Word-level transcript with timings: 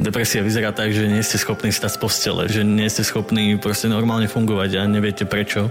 Depresia 0.00 0.40
vyzerá 0.40 0.72
tak, 0.72 0.96
že 0.96 1.04
nie 1.04 1.20
ste 1.20 1.36
schopní 1.36 1.68
stať 1.68 1.92
z 1.92 1.98
postele, 2.00 2.48
že 2.48 2.64
nie 2.64 2.88
ste 2.88 3.04
schopní 3.04 3.60
proste 3.60 3.84
normálne 3.84 4.32
fungovať 4.32 4.80
a 4.80 4.88
neviete 4.88 5.28
prečo. 5.28 5.68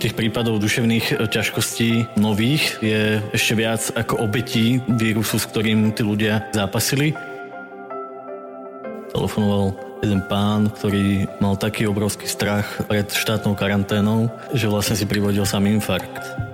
Tých 0.00 0.16
prípadov 0.16 0.64
duševných 0.64 1.28
ťažkostí 1.28 2.16
nových 2.16 2.80
je 2.80 3.20
ešte 3.36 3.52
viac 3.52 3.84
ako 3.92 4.24
obetí 4.24 4.80
vírusu, 4.96 5.36
s 5.36 5.44
ktorým 5.44 5.92
tí 5.92 6.00
ľudia 6.00 6.48
zápasili. 6.56 7.12
Telefonoval 9.12 9.76
jeden 10.00 10.24
pán, 10.24 10.72
ktorý 10.72 11.28
mal 11.36 11.60
taký 11.60 11.84
obrovský 11.84 12.24
strach 12.24 12.80
pred 12.88 13.12
štátnou 13.12 13.52
karanténou, 13.52 14.32
že 14.56 14.72
vlastne 14.72 14.96
si 14.96 15.04
privodil 15.04 15.44
sám 15.44 15.68
infarkt. 15.68 16.53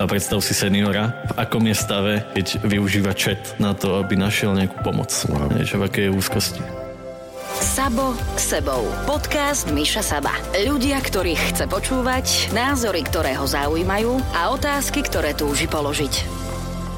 A 0.00 0.08
predstav 0.08 0.40
si 0.40 0.56
seniora, 0.56 1.12
v 1.28 1.44
akom 1.44 1.60
je 1.68 1.76
stave, 1.76 2.24
keď 2.32 2.64
využíva 2.64 3.12
chat 3.12 3.52
na 3.60 3.76
to, 3.76 4.00
aby 4.00 4.16
našiel 4.16 4.56
nejakú 4.56 4.80
pomoc. 4.80 5.12
Wow. 5.28 5.52
Vieš, 5.52 5.76
v 5.76 5.84
akej 5.84 6.04
je 6.08 6.16
úzkosti. 6.16 6.62
Sabo 7.60 8.16
k 8.32 8.38
sebou. 8.40 8.88
Podcast 9.04 9.68
Miša 9.68 10.00
Saba. 10.00 10.32
Ľudia, 10.56 10.96
ktorých 11.04 11.52
chce 11.52 11.68
počúvať, 11.68 12.48
názory, 12.56 13.04
ktoré 13.04 13.36
ho 13.36 13.44
zaujímajú 13.44 14.16
a 14.32 14.56
otázky, 14.56 15.04
ktoré 15.04 15.36
túži 15.36 15.68
položiť. 15.68 16.24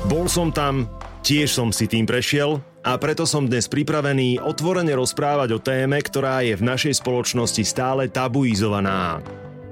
Bol 0.07 0.31
som 0.31 0.55
tam, 0.55 0.87
tiež 1.27 1.51
som 1.51 1.75
si 1.75 1.91
tým 1.91 2.07
prešiel 2.07 2.63
a 2.87 2.95
preto 3.03 3.27
som 3.27 3.51
dnes 3.51 3.67
pripravený 3.67 4.39
otvorene 4.47 4.95
rozprávať 4.95 5.51
o 5.51 5.59
téme, 5.59 5.99
ktorá 5.99 6.47
je 6.47 6.55
v 6.55 6.63
našej 6.63 7.03
spoločnosti 7.03 7.67
stále 7.67 8.07
tabuizovaná. 8.07 9.19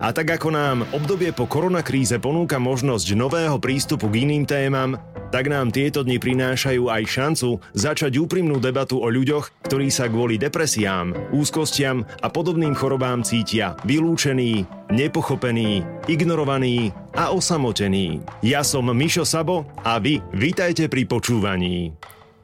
A 0.00 0.16
tak 0.16 0.32
ako 0.32 0.48
nám 0.48 0.88
obdobie 0.96 1.28
po 1.28 1.44
koronakríze 1.44 2.16
ponúka 2.16 2.56
možnosť 2.56 3.12
nového 3.12 3.60
prístupu 3.60 4.08
k 4.08 4.24
iným 4.24 4.48
témam, 4.48 4.96
tak 5.28 5.52
nám 5.52 5.68
tieto 5.68 6.00
dni 6.00 6.16
prinášajú 6.16 6.88
aj 6.88 7.02
šancu 7.04 7.60
začať 7.76 8.16
úprimnú 8.16 8.56
debatu 8.64 8.96
o 8.96 9.12
ľuďoch, 9.12 9.68
ktorí 9.68 9.92
sa 9.92 10.08
kvôli 10.08 10.40
depresiám, 10.40 11.36
úzkostiam 11.36 12.08
a 12.24 12.32
podobným 12.32 12.72
chorobám 12.72 13.20
cítia 13.20 13.76
vylúčení, 13.84 14.64
nepochopení, 14.88 15.84
ignorovaní 16.08 16.96
a 17.12 17.36
osamotení. 17.36 18.24
Ja 18.40 18.64
som 18.64 18.88
Mišo 18.88 19.28
Sabo 19.28 19.68
a 19.84 20.00
vy 20.00 20.24
vítajte 20.32 20.88
pri 20.88 21.04
počúvaní 21.04 21.92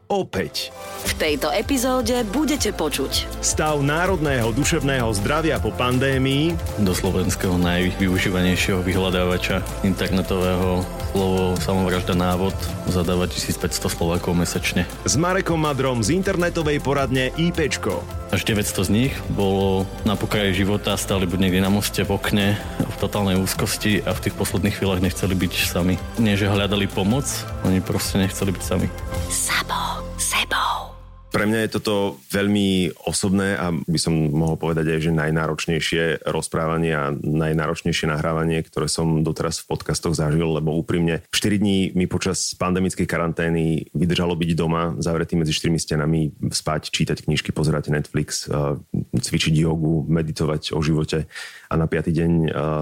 opäť. 0.07 0.71
V 1.07 1.13
tejto 1.19 1.51
epizóde 1.55 2.27
budete 2.31 2.75
počuť 2.75 3.43
stav 3.43 3.79
národného 3.83 4.51
duševného 4.51 5.07
zdravia 5.17 5.59
po 5.63 5.71
pandémii, 5.71 6.55
do 6.83 6.93
slovenského 6.93 7.55
najvyužívanejšieho 7.57 8.83
vyhľadávača 8.83 9.63
internetového 9.87 10.83
slovo 11.17 11.57
samovražda 11.57 12.13
návod 12.13 12.53
zadáva 12.93 13.25
1500 13.25 13.89
Slovákov 13.89 14.37
mesačne. 14.37 14.85
S 15.09 15.17
Marekom 15.17 15.57
Madrom 15.57 16.05
z 16.05 16.13
internetovej 16.13 16.85
poradne 16.85 17.33
IPčko. 17.41 18.05
Až 18.29 18.45
900 18.45 18.85
z 18.85 18.91
nich 18.93 19.15
bolo 19.33 19.89
na 20.05 20.13
pokraji 20.13 20.53
života, 20.53 20.93
stáli 21.01 21.25
buď 21.25 21.49
niekde 21.49 21.65
na 21.65 21.73
moste 21.73 22.05
v 22.05 22.21
okne, 22.21 22.61
v 22.85 22.97
totálnej 23.01 23.41
úzkosti 23.41 24.05
a 24.05 24.13
v 24.13 24.29
tých 24.29 24.37
posledných 24.37 24.77
chvíľach 24.77 25.01
nechceli 25.01 25.33
byť 25.33 25.53
sami. 25.65 25.97
Nie, 26.21 26.37
že 26.37 26.53
hľadali 26.53 26.85
pomoc, 26.85 27.25
oni 27.65 27.81
proste 27.81 28.21
nechceli 28.21 28.53
byť 28.53 28.63
sami. 28.63 28.87
Sabo. 29.33 29.96
Pre 31.37 31.45
mňa 31.45 31.69
je 31.69 31.75
toto 31.77 32.17
veľmi 32.33 32.97
osobné 33.05 33.61
a 33.61 33.69
by 33.69 34.01
som 34.01 34.17
mohol 34.33 34.57
povedať 34.57 34.89
aj, 34.89 35.01
že 35.05 35.13
najnáročnejšie 35.13 36.25
rozprávanie 36.25 36.97
a 36.97 37.13
najnáročnejšie 37.13 38.09
nahrávanie, 38.09 38.65
ktoré 38.65 38.89
som 38.89 39.21
doteraz 39.21 39.61
v 39.61 39.77
podcastoch 39.77 40.17
zažil, 40.17 40.49
lebo 40.49 40.73
úprimne 40.73 41.29
4 41.29 41.61
dní 41.61 41.93
mi 41.93 42.09
počas 42.09 42.57
pandemickej 42.57 43.05
karantény 43.05 43.93
vydržalo 43.93 44.33
byť 44.33 44.51
doma, 44.57 44.97
zavretý 44.97 45.37
medzi 45.37 45.53
štyrmi 45.53 45.77
stenami, 45.77 46.33
spať, 46.49 46.89
čítať 46.89 47.29
knižky, 47.29 47.53
pozerať 47.53 47.93
Netflix, 47.93 48.49
cvičiť 49.13 49.61
jogu, 49.61 50.09
meditovať 50.09 50.73
o 50.73 50.81
živote 50.81 51.29
a 51.69 51.75
na 51.77 51.85
piatý 51.85 52.17
deň 52.17 52.33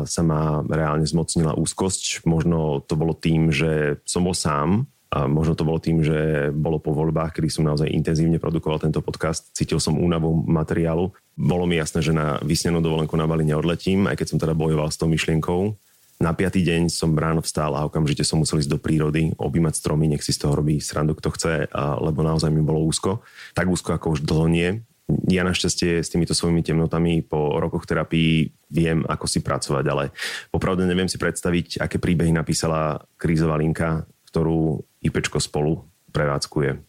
sa 0.07 0.23
ma 0.23 0.63
reálne 0.63 1.03
zmocnila 1.03 1.59
úzkosť. 1.59 2.23
Možno 2.23 2.87
to 2.87 2.95
bolo 2.95 3.19
tým, 3.19 3.51
že 3.51 3.99
som 4.07 4.23
bol 4.23 4.37
sám, 4.39 4.87
a 5.11 5.31
možno 5.31 5.55
to 5.55 5.63
bolo 5.63 5.79
tým, 5.79 6.03
že 6.03 6.51
bolo 6.51 6.83
po 6.83 6.91
voľbách, 6.91 7.39
kedy 7.39 7.47
som 7.47 7.67
naozaj 7.69 7.87
intenzívne 7.87 8.43
produkoval 8.43 8.83
tento 8.83 8.99
podcast. 8.99 9.53
Cítil 9.55 9.79
som 9.79 9.95
únavu 9.95 10.43
materiálu. 10.47 11.15
Bolo 11.39 11.65
mi 11.71 11.79
jasné, 11.79 12.03
že 12.03 12.11
na 12.11 12.43
vysnenú 12.43 12.83
dovolenku 12.83 13.15
na 13.15 13.29
Bali 13.29 13.47
neodletím, 13.47 14.11
aj 14.11 14.19
keď 14.19 14.27
som 14.35 14.39
teda 14.43 14.59
bojoval 14.59 14.91
s 14.91 14.99
tou 14.99 15.07
myšlienkou. 15.07 15.77
Na 16.19 16.31
piatý 16.31 16.63
deň 16.63 16.95
som 16.95 17.11
ráno 17.15 17.43
vstal 17.43 17.75
a 17.75 17.87
okamžite 17.87 18.23
som 18.23 18.39
musel 18.39 18.63
ísť 18.63 18.71
do 18.71 18.79
prírody, 18.79 19.35
objímať 19.35 19.75
stromy, 19.83 20.07
nech 20.07 20.23
si 20.23 20.31
z 20.31 20.47
toho 20.47 20.55
robí 20.55 20.79
srandu, 20.79 21.15
kto 21.19 21.31
chce, 21.35 21.67
lebo 21.75 22.23
naozaj 22.23 22.55
mi 22.55 22.63
bolo 22.63 22.87
úzko. 22.87 23.27
Tak 23.55 23.67
úzko, 23.67 23.99
ako 23.99 24.15
už 24.15 24.23
dlho 24.23 24.47
nie. 24.47 24.83
Ja 25.29 25.45
našťastie 25.45 26.01
s 26.01 26.09
týmito 26.09 26.33
svojimi 26.33 26.65
temnotami 26.65 27.21
po 27.21 27.61
rokoch 27.61 27.85
terapii 27.85 28.47
viem, 28.73 29.05
ako 29.05 29.27
si 29.29 29.45
pracovať, 29.45 29.85
ale 29.91 30.15
popravde 30.49 30.89
neviem 30.89 31.11
si 31.11 31.21
predstaviť, 31.21 31.83
aké 31.83 32.01
príbehy 32.01 32.33
napísala 32.33 33.05
krízová 33.19 33.61
linka, 33.61 34.07
ktorú 34.35 34.83
IPčko 34.99 35.39
spolu 35.39 35.87
prevádzkuje. 36.11 36.83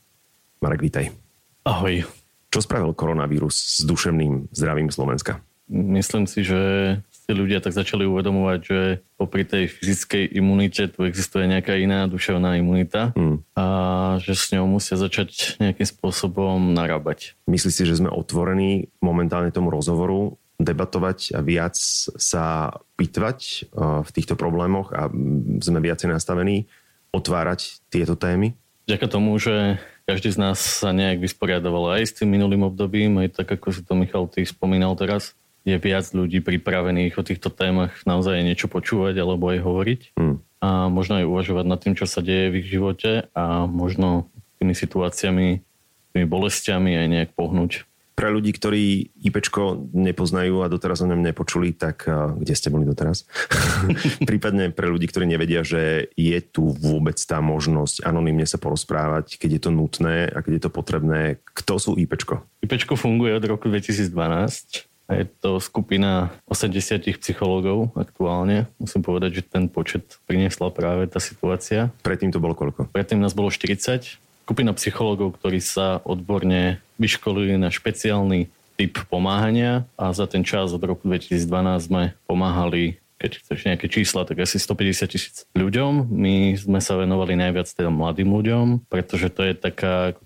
Marek, 0.66 0.82
vítaj. 0.82 1.14
Ahoj. 1.62 2.02
Čo 2.50 2.66
spravil 2.66 2.98
koronavírus 2.98 3.54
s 3.54 3.86
duševným 3.86 4.50
zdravím 4.50 4.90
Slovenska? 4.90 5.46
Myslím 5.70 6.26
si, 6.26 6.42
že 6.42 6.58
si 7.14 7.32
ľudia 7.38 7.62
tak 7.62 7.78
začali 7.78 8.02
uvedomovať, 8.10 8.60
že 8.66 8.80
popri 9.14 9.46
tej 9.46 9.70
fyzickej 9.70 10.34
imunite 10.34 10.90
tu 10.90 11.06
existuje 11.06 11.46
nejaká 11.46 11.78
iná 11.78 12.10
duševná 12.10 12.58
imunita 12.58 13.14
hmm. 13.14 13.54
a 13.54 13.66
že 14.26 14.34
s 14.34 14.50
ňou 14.58 14.66
musia 14.66 14.98
začať 14.98 15.62
nejakým 15.62 15.86
spôsobom 15.86 16.74
narábať. 16.74 17.38
Myslíš 17.46 17.74
si, 17.78 17.84
že 17.86 18.02
sme 18.02 18.10
otvorení 18.10 18.90
momentálne 19.06 19.54
tomu 19.54 19.70
rozhovoru 19.70 20.34
debatovať 20.58 21.38
a 21.38 21.46
viac 21.46 21.78
sa 22.18 22.74
pitvať 22.98 23.38
eh, 23.38 23.66
v 24.02 24.10
týchto 24.10 24.34
problémoch 24.34 24.90
a 24.98 25.14
sme 25.62 25.78
viacej 25.78 26.10
nastavení 26.10 26.66
otvárať 27.16 27.80
tieto 27.88 28.20
témy? 28.20 28.52
Ďaká 28.86 29.08
tomu, 29.10 29.34
že 29.40 29.80
každý 30.06 30.30
z 30.30 30.38
nás 30.38 30.62
sa 30.62 30.94
nejak 30.94 31.18
vysporiadoval 31.18 31.98
aj 31.98 32.04
s 32.06 32.14
tým 32.22 32.30
minulým 32.30 32.68
obdobím, 32.68 33.18
aj 33.24 33.42
tak 33.42 33.58
ako 33.58 33.74
si 33.74 33.82
to 33.82 33.98
Michal 33.98 34.30
ty 34.30 34.46
spomínal 34.46 34.94
teraz, 34.94 35.34
je 35.66 35.74
viac 35.82 36.06
ľudí 36.14 36.46
pripravených 36.46 37.18
o 37.18 37.26
týchto 37.26 37.50
témach 37.50 37.98
naozaj 38.06 38.46
niečo 38.46 38.70
počúvať 38.70 39.18
alebo 39.18 39.50
aj 39.50 39.60
hovoriť. 39.66 40.02
Hmm. 40.14 40.38
A 40.62 40.94
možno 40.94 41.18
aj 41.18 41.26
uvažovať 41.26 41.66
nad 41.66 41.82
tým, 41.82 41.98
čo 41.98 42.06
sa 42.06 42.22
deje 42.22 42.54
v 42.54 42.62
ich 42.62 42.70
živote 42.70 43.26
a 43.34 43.66
možno 43.66 44.30
tými 44.62 44.78
situáciami, 44.78 45.66
tými 46.14 46.26
bolestiami 46.30 46.92
aj 47.02 47.08
nejak 47.10 47.30
pohnúť. 47.34 47.90
Pre 48.16 48.32
ľudí, 48.32 48.56
ktorí 48.56 49.12
IPčko 49.28 49.92
nepoznajú 49.92 50.64
a 50.64 50.72
doteraz 50.72 51.04
o 51.04 51.10
ňom 51.12 51.20
nepočuli, 51.20 51.76
tak 51.76 52.08
kde 52.08 52.54
ste 52.56 52.72
boli 52.72 52.88
doteraz? 52.88 53.28
Prípadne 54.30 54.72
pre 54.72 54.88
ľudí, 54.88 55.12
ktorí 55.12 55.28
nevedia, 55.28 55.68
že 55.68 56.08
je 56.16 56.40
tu 56.40 56.72
vôbec 56.80 57.20
tá 57.20 57.44
možnosť 57.44 58.08
anonymne 58.08 58.48
sa 58.48 58.56
porozprávať, 58.56 59.36
keď 59.36 59.50
je 59.60 59.62
to 59.68 59.72
nutné 59.76 60.32
a 60.32 60.40
keď 60.40 60.52
je 60.56 60.64
to 60.64 60.72
potrebné. 60.72 61.44
Kto 61.44 61.76
sú 61.76 61.92
IPčko? 62.00 62.40
IPčko 62.64 62.96
funguje 62.96 63.36
od 63.36 63.44
roku 63.44 63.68
2012. 63.68 64.88
A 65.06 65.22
je 65.22 65.30
to 65.38 65.62
skupina 65.62 66.34
80 66.50 67.22
psychológov 67.22 67.94
aktuálne. 67.94 68.66
Musím 68.82 69.06
povedať, 69.06 69.38
že 69.38 69.44
ten 69.46 69.70
počet 69.70 70.18
priniesla 70.26 70.74
práve 70.74 71.06
tá 71.06 71.22
situácia. 71.22 71.94
Predtým 72.02 72.34
to 72.34 72.42
bolo 72.42 72.58
koľko? 72.58 72.90
Predtým 72.90 73.22
nás 73.22 73.38
bolo 73.38 73.54
40 73.54 74.25
skupina 74.46 74.78
psychológov, 74.78 75.42
ktorí 75.42 75.58
sa 75.58 76.06
odborne 76.06 76.78
vyškolili 77.02 77.58
na 77.58 77.74
špeciálny 77.74 78.54
typ 78.78 79.02
pomáhania 79.10 79.90
a 79.98 80.14
za 80.14 80.30
ten 80.30 80.46
čas 80.46 80.70
od 80.70 80.86
roku 80.86 81.10
2012 81.10 81.90
sme 81.90 82.04
pomáhali 82.30 83.02
keď 83.16 83.32
chceš 83.42 83.60
nejaké 83.64 83.88
čísla, 83.88 84.28
tak 84.28 84.44
asi 84.44 84.60
150 84.60 85.08
tisíc 85.08 85.48
ľuďom. 85.56 86.12
My 86.12 86.52
sme 86.60 86.84
sa 86.84 87.00
venovali 87.00 87.40
najviac 87.40 87.66
teda 87.72 87.88
mladým 87.88 88.28
ľuďom, 88.28 88.92
pretože 88.92 89.32
to 89.32 89.42
je 89.48 89.56
taká 89.56 90.14
ako 90.14 90.22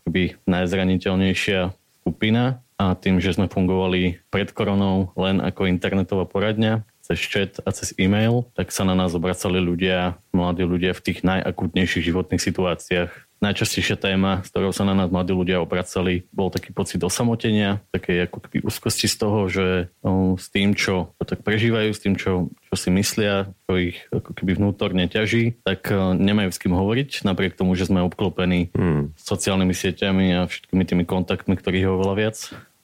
najzraniteľnejšia 0.49 1.69
skupina 2.01 2.65
a 2.81 2.97
tým, 2.97 3.21
že 3.21 3.37
sme 3.37 3.45
fungovali 3.45 4.19
pred 4.33 4.49
koronou 4.49 5.13
len 5.13 5.37
ako 5.37 5.69
internetová 5.69 6.25
poradňa, 6.25 6.81
cez 7.05 7.21
chat 7.21 7.61
a 7.61 7.69
cez 7.69 7.93
e-mail, 8.01 8.49
tak 8.57 8.73
sa 8.73 8.81
na 8.85 8.97
nás 8.97 9.13
obracali 9.13 9.61
ľudia, 9.61 10.17
mladí 10.33 10.65
ľudia 10.65 10.97
v 10.97 11.03
tých 11.05 11.21
najakútnejších 11.21 12.09
životných 12.09 12.41
situáciách, 12.41 13.11
najčastejšia 13.39 13.95
téma, 13.95 14.43
s 14.43 14.51
ktorou 14.51 14.75
sa 14.75 14.83
na 14.83 14.95
nás 14.95 15.07
mladí 15.07 15.31
ľudia 15.31 15.63
obracali, 15.63 16.27
bol 16.35 16.51
taký 16.51 16.75
pocit 16.75 16.99
osamotenia, 16.99 17.79
také 17.91 18.27
ako 18.27 18.43
keby 18.43 18.57
úzkosti 18.67 19.07
z 19.07 19.15
toho, 19.15 19.39
že 19.47 19.67
no, 20.03 20.35
s 20.35 20.51
tým, 20.51 20.75
čo 20.75 21.15
tak 21.23 21.41
prežívajú, 21.47 21.89
s 21.95 22.03
tým, 22.03 22.19
čo, 22.19 22.51
čo 22.51 22.73
si 22.75 22.89
myslia, 22.91 23.51
čo 23.65 23.79
ich 23.79 23.97
ako 24.11 24.35
keby 24.35 24.59
vnútorne 24.59 25.07
ťaží, 25.07 25.59
tak 25.63 25.87
uh, 25.89 26.11
nemajú 26.13 26.51
s 26.51 26.59
kým 26.59 26.75
hovoriť, 26.75 27.23
napriek 27.23 27.55
tomu, 27.55 27.73
že 27.79 27.87
sme 27.87 28.03
obklopení 28.03 28.75
hmm. 28.75 29.15
sociálnymi 29.15 29.73
sieťami 29.73 30.25
a 30.35 30.39
všetkými 30.45 30.83
tými 30.83 31.03
kontaktmi, 31.07 31.55
ktorých 31.55 31.85
je 31.87 31.93
oveľa 31.95 32.15
viac. 32.19 32.37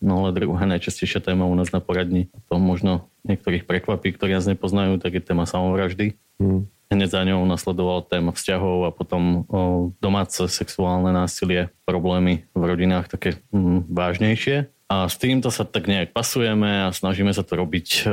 No 0.04 0.22
ale 0.24 0.36
druhá 0.36 0.68
najčastejšia 0.68 1.24
téma 1.24 1.48
u 1.48 1.56
nás 1.56 1.72
na 1.72 1.80
poradni, 1.80 2.30
to 2.52 2.60
možno 2.60 3.10
niektorých 3.26 3.66
prekvapí, 3.66 4.14
ktorí 4.14 4.38
nás 4.38 4.46
nepoznajú, 4.46 5.02
tak 5.02 5.18
je 5.18 5.22
téma 5.24 5.50
samovraždy. 5.50 6.20
Hmm. 6.38 6.68
Hneď 6.92 7.10
za 7.10 7.22
ňou 7.26 7.44
nasledoval 7.46 8.06
téma 8.06 8.32
vzťahov 8.32 8.88
a 8.88 8.92
potom 8.94 9.46
domáce 10.00 10.46
sexuálne 10.50 11.10
násilie, 11.10 11.74
problémy 11.84 12.46
v 12.54 12.64
rodinách 12.64 13.10
také 13.10 13.42
mm, 13.50 13.90
vážnejšie. 13.90 14.70
A 14.86 15.10
s 15.10 15.18
týmto 15.18 15.50
sa 15.50 15.66
tak 15.66 15.90
nejak 15.90 16.14
pasujeme 16.14 16.86
a 16.86 16.94
snažíme 16.94 17.34
sa 17.34 17.42
to 17.42 17.58
robiť 17.58 18.06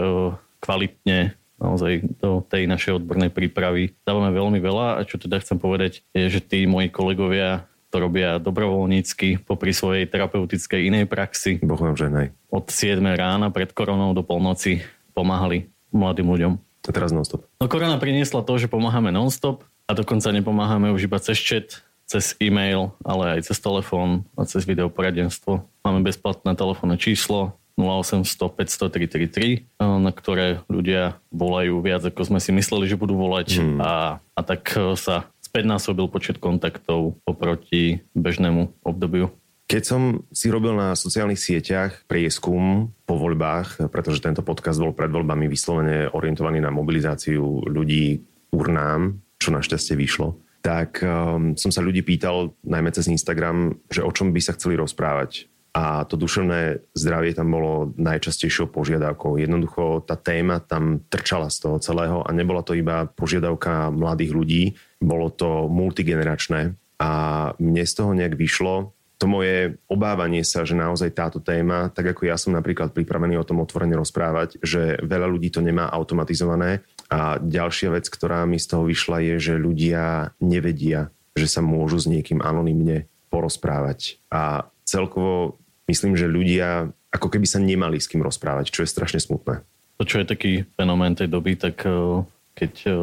kvalitne 0.65 1.37
naozaj 1.63 2.03
do 2.19 2.43
tej 2.43 2.67
našej 2.67 2.99
odbornej 2.99 3.31
prípravy. 3.31 3.95
Dávame 4.03 4.35
veľmi 4.35 4.59
veľa 4.59 4.99
a 4.99 5.07
čo 5.07 5.21
teda 5.21 5.39
chcem 5.39 5.61
povedať 5.61 6.03
je, 6.11 6.27
že 6.27 6.41
tí 6.43 6.67
moji 6.67 6.91
kolegovia 6.91 7.71
to 7.93 8.01
robia 8.01 8.41
dobrovoľnícky 8.41 9.45
popri 9.45 9.77
svojej 9.77 10.09
terapeutickej 10.09 10.89
inej 10.89 11.05
praxi. 11.05 11.61
Boh 11.61 11.77
vám 11.77 11.93
ženaj. 11.93 12.33
Od 12.49 12.65
7 12.65 13.05
rána 13.05 13.53
pred 13.53 13.69
koronou 13.77 14.17
do 14.17 14.25
polnoci 14.25 14.81
pomáhali 15.13 15.69
mladým 15.93 16.25
ľuďom. 16.33 16.53
A 16.83 16.91
teraz 16.91 17.15
non-stop. 17.15 17.47
No 17.63 17.71
korona 17.71 17.99
priniesla 17.99 18.43
to, 18.43 18.59
že 18.59 18.67
pomáhame 18.67 19.15
non-stop 19.15 19.63
a 19.87 19.95
dokonca 19.95 20.35
nepomáhame 20.35 20.91
už 20.91 21.07
iba 21.07 21.23
cez 21.23 21.39
chat, 21.39 21.83
cez 22.11 22.35
e-mail, 22.43 22.91
ale 23.07 23.39
aj 23.39 23.51
cez 23.51 23.59
telefón 23.63 24.27
a 24.35 24.43
cez 24.45 24.67
videoporadenstvo. 24.67 25.63
Máme 25.87 26.01
bezplatné 26.03 26.59
telefónne 26.59 26.99
číslo 26.99 27.55
0800 27.79 28.53
500 28.53 29.81
333, 29.81 29.81
na 29.81 30.13
ktoré 30.13 30.61
ľudia 30.69 31.17
volajú 31.33 31.81
viac, 31.81 32.05
ako 32.05 32.35
sme 32.35 32.41
si 32.43 32.53
mysleli, 32.53 32.85
že 32.85 33.01
budú 33.01 33.17
volať 33.17 33.59
hmm. 33.59 33.79
a, 33.81 34.21
a 34.21 34.41
tak 34.45 34.77
sa 35.01 35.33
späťnásobil 35.41 36.09
počet 36.09 36.37
kontaktov 36.41 37.17
oproti 37.29 38.05
bežnému 38.17 38.73
obdobiu. 38.85 39.33
Keď 39.73 39.85
som 39.89 40.29
si 40.29 40.53
robil 40.53 40.77
na 40.77 40.93
sociálnych 40.93 41.41
sieťach 41.41 42.05
prieskum 42.05 42.93
po 43.09 43.17
voľbách, 43.17 43.89
pretože 43.89 44.21
tento 44.21 44.45
podcast 44.45 44.77
bol 44.77 44.93
pred 44.93 45.09
voľbami 45.09 45.49
vyslovene 45.49 46.13
orientovaný 46.13 46.61
na 46.61 46.69
mobilizáciu 46.69 47.65
ľudí 47.73 48.21
urnám, 48.53 49.17
čo 49.41 49.49
našťastie 49.49 49.97
vyšlo, 49.97 50.37
tak 50.61 51.01
um, 51.01 51.57
som 51.57 51.73
sa 51.73 51.81
ľudí 51.81 52.05
pýtal, 52.05 52.53
najmä 52.69 52.93
cez 52.93 53.09
Instagram, 53.09 53.81
že 53.89 54.05
o 54.05 54.13
čom 54.13 54.37
by 54.37 54.45
sa 54.45 54.53
chceli 54.61 54.77
rozprávať. 54.77 55.49
A 55.73 56.05
to 56.05 56.21
duševné 56.21 56.93
zdravie 56.93 57.33
tam 57.33 57.49
bolo 57.57 57.97
najčastejšou 57.97 58.69
požiadavkou. 58.69 59.41
Jednoducho 59.41 60.05
tá 60.05 60.21
téma 60.21 60.61
tam 60.61 61.01
trčala 61.09 61.49
z 61.49 61.65
toho 61.65 61.81
celého 61.81 62.21
a 62.21 62.29
nebola 62.37 62.61
to 62.61 62.77
iba 62.77 63.09
požiadavka 63.09 63.89
mladých 63.89 64.37
ľudí, 64.37 64.63
bolo 65.01 65.33
to 65.33 65.65
multigeneračné 65.73 66.77
a 67.01 67.11
mne 67.57 67.85
z 67.89 67.93
toho 67.97 68.13
nejak 68.13 68.37
vyšlo 68.37 68.93
to 69.23 69.31
moje 69.31 69.79
obávanie 69.87 70.43
sa, 70.43 70.67
že 70.67 70.75
naozaj 70.75 71.15
táto 71.15 71.39
téma, 71.39 71.95
tak 71.95 72.11
ako 72.11 72.27
ja 72.27 72.35
som 72.35 72.59
napríklad 72.59 72.91
pripravený 72.91 73.39
o 73.39 73.47
tom 73.47 73.63
otvorene 73.63 73.95
rozprávať, 73.95 74.59
že 74.59 74.99
veľa 74.99 75.31
ľudí 75.31 75.47
to 75.55 75.63
nemá 75.63 75.87
automatizované 75.95 76.83
a 77.07 77.39
ďalšia 77.39 77.95
vec, 77.95 78.11
ktorá 78.11 78.43
mi 78.51 78.59
z 78.59 78.75
toho 78.75 78.83
vyšla 78.83 79.23
je, 79.23 79.35
že 79.39 79.63
ľudia 79.63 80.35
nevedia, 80.43 81.15
že 81.39 81.47
sa 81.47 81.63
môžu 81.63 82.03
s 82.03 82.11
niekým 82.11 82.43
anonymne 82.43 83.07
porozprávať 83.31 84.19
a 84.27 84.67
celkovo 84.83 85.55
myslím, 85.87 86.19
že 86.19 86.27
ľudia 86.27 86.91
ako 87.15 87.31
keby 87.31 87.47
sa 87.47 87.63
nemali 87.63 88.03
s 88.03 88.11
kým 88.11 88.27
rozprávať, 88.27 88.75
čo 88.75 88.83
je 88.83 88.91
strašne 88.91 89.23
smutné. 89.23 89.63
To, 90.01 90.03
čo 90.03 90.19
je 90.19 90.27
taký 90.27 90.67
fenomén 90.75 91.15
tej 91.15 91.31
doby, 91.31 91.55
tak 91.55 91.79
eh, 91.87 92.27
keď 92.59 92.73
eh, 92.91 92.97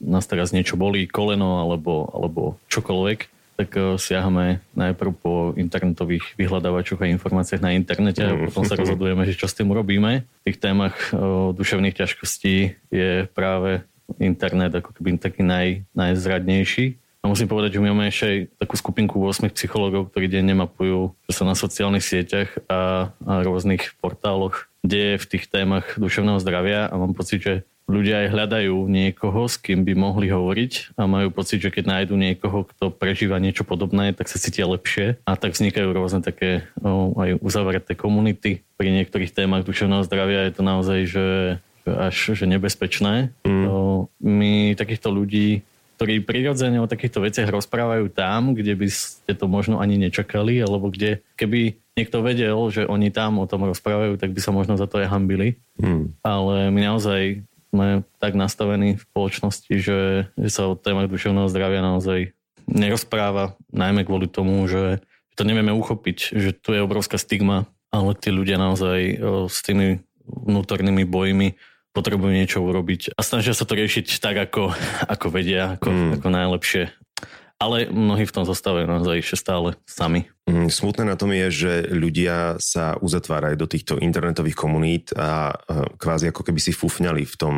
nás 0.00 0.24
teraz 0.24 0.56
niečo 0.56 0.80
bolí, 0.80 1.04
koleno 1.04 1.60
alebo, 1.60 2.08
alebo 2.16 2.56
čokoľvek, 2.72 3.39
tak 3.60 3.76
eh, 3.76 4.00
siahame 4.00 4.64
najprv 4.72 5.10
po 5.12 5.32
internetových 5.52 6.32
vyhľadávačoch 6.40 7.04
a 7.04 7.12
informáciách 7.12 7.60
na 7.60 7.76
internete 7.76 8.24
a 8.24 8.32
potom 8.32 8.64
sa 8.64 8.80
rozhodujeme, 8.80 9.28
že 9.28 9.36
čo 9.36 9.44
s 9.44 9.52
tým 9.52 9.68
urobíme. 9.68 10.24
V 10.24 10.44
tých 10.48 10.56
témach 10.56 10.96
o, 11.12 11.52
eh, 11.52 11.60
duševných 11.60 12.00
ťažkostí 12.00 12.56
je 12.88 13.28
práve 13.36 13.84
internet 14.18 14.72
ako 14.74 14.96
keby 14.96 15.20
taký 15.20 15.44
naj, 15.44 15.84
najzradnejší. 15.92 16.96
A 17.20 17.28
musím 17.28 17.52
povedať, 17.52 17.76
že 17.76 17.84
my 17.84 17.92
máme 17.92 18.08
ešte 18.08 18.48
takú 18.56 18.80
skupinku 18.80 19.20
8 19.20 19.52
psychológov, 19.52 20.08
ktorí 20.08 20.32
deň 20.32 20.56
nemapujú, 20.56 21.12
čo 21.28 21.32
sa 21.36 21.44
na 21.44 21.52
sociálnych 21.52 22.00
sieťach 22.00 22.48
a, 22.64 23.12
a 23.12 23.44
rôznych 23.44 23.92
portáloch 24.00 24.72
deje 24.80 25.20
v 25.20 25.28
tých 25.28 25.44
témach 25.52 26.00
duševného 26.00 26.40
zdravia 26.40 26.88
a 26.88 26.94
mám 26.96 27.12
pocit, 27.12 27.44
že 27.44 27.54
ľudia 27.90 28.26
aj 28.26 28.28
hľadajú 28.32 28.76
niekoho, 28.86 29.50
s 29.50 29.58
kým 29.58 29.82
by 29.82 29.92
mohli 29.98 30.30
hovoriť 30.30 30.94
a 30.94 31.10
majú 31.10 31.34
pocit, 31.34 31.58
že 31.58 31.74
keď 31.74 31.84
nájdu 31.90 32.14
niekoho, 32.14 32.62
kto 32.70 32.94
prežíva 32.94 33.42
niečo 33.42 33.66
podobné, 33.66 34.14
tak 34.14 34.30
sa 34.30 34.38
cítia 34.38 34.70
lepšie 34.70 35.18
a 35.26 35.34
tak 35.34 35.58
vznikajú 35.58 35.90
rôzne 35.90 36.22
také 36.22 36.70
o, 36.78 37.12
aj 37.18 37.42
uzavreté 37.42 37.98
komunity. 37.98 38.62
Pri 38.78 38.88
niektorých 38.94 39.34
témach 39.34 39.66
duševného 39.66 40.06
zdravia 40.06 40.46
je 40.46 40.54
to 40.54 40.62
naozaj, 40.62 41.00
že, 41.10 41.28
že 41.84 41.90
až 41.90 42.16
že 42.38 42.46
nebezpečné. 42.46 43.34
Mm. 43.42 43.66
O, 43.66 44.06
my 44.22 44.78
takýchto 44.78 45.10
ľudí 45.10 45.66
ktorí 46.00 46.24
prirodzene 46.24 46.80
o 46.80 46.88
takýchto 46.88 47.20
veciach 47.20 47.52
rozprávajú 47.52 48.08
tam, 48.08 48.56
kde 48.56 48.72
by 48.72 48.88
ste 48.88 49.36
to 49.36 49.44
možno 49.44 49.84
ani 49.84 50.00
nečakali, 50.00 50.56
alebo 50.56 50.88
kde 50.88 51.20
keby 51.36 51.76
niekto 51.92 52.24
vedel, 52.24 52.56
že 52.72 52.88
oni 52.88 53.12
tam 53.12 53.36
o 53.36 53.44
tom 53.44 53.68
rozprávajú, 53.68 54.16
tak 54.16 54.32
by 54.32 54.40
sa 54.40 54.48
možno 54.48 54.80
za 54.80 54.88
to 54.88 54.96
aj 54.96 55.12
hambili. 55.12 55.60
Mm. 55.76 56.16
Ale 56.24 56.72
my 56.72 56.80
naozaj 56.88 57.44
sme 57.70 58.02
tak 58.18 58.34
nastavení 58.34 58.98
v 58.98 59.04
spoločnosti, 59.06 59.72
že, 59.78 60.30
že 60.34 60.48
sa 60.50 60.66
o 60.66 60.74
témach 60.74 61.06
duševného 61.06 61.46
zdravia 61.46 61.80
naozaj 61.82 62.34
nerozpráva, 62.66 63.58
najmä 63.70 64.06
kvôli 64.06 64.26
tomu, 64.26 64.66
že 64.66 65.02
to 65.38 65.42
nevieme 65.46 65.74
uchopiť, 65.74 66.34
že 66.34 66.50
tu 66.52 66.74
je 66.74 66.82
obrovská 66.82 67.16
stigma, 67.16 67.70
ale 67.90 68.14
tí 68.18 68.30
ľudia 68.30 68.58
naozaj 68.58 68.98
s 69.46 69.58
tými 69.62 70.02
vnútornými 70.26 71.06
bojmi 71.06 71.58
potrebujú 71.90 72.30
niečo 72.30 72.62
urobiť 72.62 73.18
a 73.18 73.20
snažia 73.26 73.50
sa 73.50 73.66
to 73.66 73.74
riešiť 73.74 74.22
tak, 74.22 74.38
ako, 74.38 74.70
ako 75.10 75.26
vedia, 75.34 75.74
ako, 75.74 75.90
mm. 75.90 76.10
ako 76.22 76.28
najlepšie 76.30 76.82
ale 77.60 77.92
mnohí 77.92 78.24
v 78.24 78.34
tom 78.34 78.48
zostávajú 78.48 78.88
naozaj 78.88 79.20
ešte 79.20 79.36
stále 79.36 79.76
sami. 79.84 80.24
Mm, 80.48 80.72
smutné 80.72 81.04
na 81.04 81.20
tom 81.20 81.28
je, 81.36 81.46
že 81.52 81.72
ľudia 81.92 82.56
sa 82.56 82.96
uzatvárajú 82.96 83.60
do 83.60 83.68
týchto 83.68 84.00
internetových 84.00 84.56
komunít 84.56 85.12
a 85.12 85.52
kvázi 86.00 86.32
ako 86.32 86.40
keby 86.48 86.58
si 86.58 86.72
fúfňali 86.72 87.28
v 87.28 87.34
tom 87.36 87.56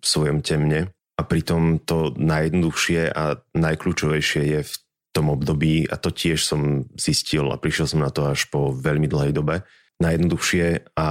svojom 0.00 0.40
temne. 0.40 0.88
A 1.20 1.22
pritom 1.28 1.84
to 1.84 2.16
najjednoduchšie 2.16 3.12
a 3.12 3.36
najkľúčovejšie 3.52 4.42
je 4.56 4.60
v 4.64 4.74
tom 5.12 5.28
období, 5.28 5.84
a 5.92 6.00
to 6.00 6.08
tiež 6.08 6.40
som 6.40 6.88
zistil 6.96 7.52
a 7.52 7.60
prišiel 7.60 7.84
som 7.84 8.00
na 8.00 8.08
to 8.08 8.24
až 8.32 8.48
po 8.48 8.72
veľmi 8.72 9.04
dlhej 9.12 9.36
dobe, 9.36 9.60
najjednoduchšie 10.00 10.96
a 10.96 11.08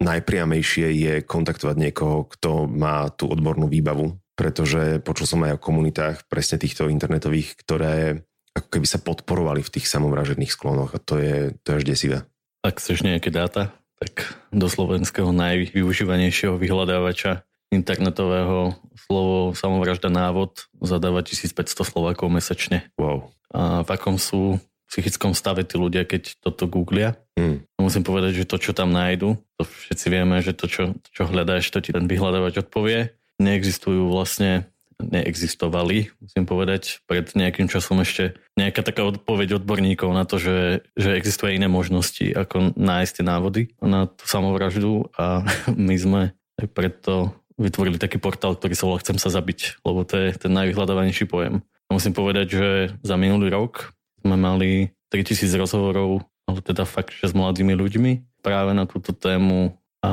najpriamejšie 0.00 0.88
je 0.88 1.14
kontaktovať 1.20 1.76
niekoho, 1.76 2.24
kto 2.32 2.64
má 2.64 3.12
tú 3.12 3.28
odbornú 3.28 3.68
výbavu 3.68 4.16
pretože 4.36 5.00
počul 5.00 5.26
som 5.26 5.42
aj 5.42 5.56
o 5.56 5.64
komunitách 5.64 6.28
presne 6.28 6.60
týchto 6.60 6.92
internetových, 6.92 7.56
ktoré 7.56 8.22
ako 8.56 8.68
keby 8.68 8.86
sa 8.88 9.00
podporovali 9.00 9.60
v 9.60 9.72
tých 9.72 9.88
samovražedných 9.88 10.52
sklonoch 10.52 10.96
a 10.96 11.00
to 11.00 11.20
je, 11.20 11.56
to 11.64 11.72
je 11.72 11.78
až 11.80 11.84
desivé. 11.84 12.18
Ak 12.64 12.80
chceš 12.80 13.04
nejaké 13.04 13.32
dáta, 13.32 13.72
tak 13.96 14.36
do 14.52 14.68
slovenského 14.68 15.32
najvyužívanejšieho 15.32 16.56
vyhľadávača 16.56 17.44
internetového 17.72 18.76
slovo 18.96 19.52
samovražda 19.52 20.08
návod 20.08 20.68
zadáva 20.78 21.24
1500 21.24 21.84
Slovákov 21.84 22.28
mesačne. 22.30 22.86
Wow. 22.96 23.32
A 23.52 23.82
v 23.82 23.88
akom 23.92 24.16
sú 24.20 24.60
psychickom 24.86 25.34
stave 25.34 25.66
tí 25.66 25.74
ľudia, 25.74 26.06
keď 26.06 26.38
toto 26.38 26.70
googlia. 26.70 27.18
Mm. 27.34 27.66
Musím 27.82 28.06
povedať, 28.06 28.42
že 28.42 28.48
to, 28.48 28.56
čo 28.62 28.70
tam 28.70 28.94
nájdu, 28.94 29.34
to 29.58 29.62
všetci 29.66 30.06
vieme, 30.08 30.38
že 30.38 30.54
to, 30.54 30.70
čo, 30.70 30.94
čo 31.10 31.26
hľadáš, 31.26 31.66
to 31.74 31.82
ti 31.82 31.90
ten 31.90 32.06
vyhľadávač 32.06 32.62
odpovie 32.62 33.10
neexistujú 33.42 34.08
vlastne 34.08 34.68
neexistovali, 34.96 36.08
musím 36.24 36.44
povedať. 36.48 37.04
Pred 37.04 37.36
nejakým 37.36 37.68
časom 37.68 38.00
ešte 38.00 38.36
nejaká 38.56 38.80
taká 38.80 39.04
odpoveď 39.04 39.60
odborníkov 39.60 40.08
na 40.16 40.24
to, 40.24 40.40
že, 40.40 40.88
že 40.96 41.16
existuje 41.20 41.56
iné 41.56 41.68
možnosti, 41.68 42.24
ako 42.32 42.72
nájsť 42.76 43.12
tie 43.20 43.24
návody 43.24 43.62
na 43.84 44.08
tú 44.08 44.24
samovraždu 44.24 45.12
a 45.20 45.44
my 45.88 45.96
sme 45.96 46.20
aj 46.56 46.66
preto 46.72 47.36
vytvorili 47.56 48.00
taký 48.00 48.20
portál, 48.20 48.56
ktorý 48.56 48.74
sa 48.76 48.88
volá 48.88 49.00
Chcem 49.00 49.20
sa 49.20 49.32
zabiť, 49.32 49.80
lebo 49.84 50.04
to 50.04 50.16
je 50.16 50.28
ten 50.36 50.52
najvyhľadávanejší 50.52 51.28
pojem. 51.28 51.64
A 51.88 51.90
musím 51.96 52.12
povedať, 52.16 52.46
že 52.56 52.68
za 53.00 53.16
minulý 53.16 53.52
rok 53.52 53.96
sme 54.24 54.36
mali 54.36 54.92
3000 55.12 55.60
rozhovorov, 55.60 56.24
ale 56.48 56.58
teda 56.60 56.84
fakt, 56.84 57.14
že 57.16 57.30
s 57.30 57.36
mladými 57.36 57.72
ľuďmi 57.78 58.42
práve 58.42 58.74
na 58.74 58.84
túto 58.84 59.14
tému 59.14 59.76
a 60.04 60.12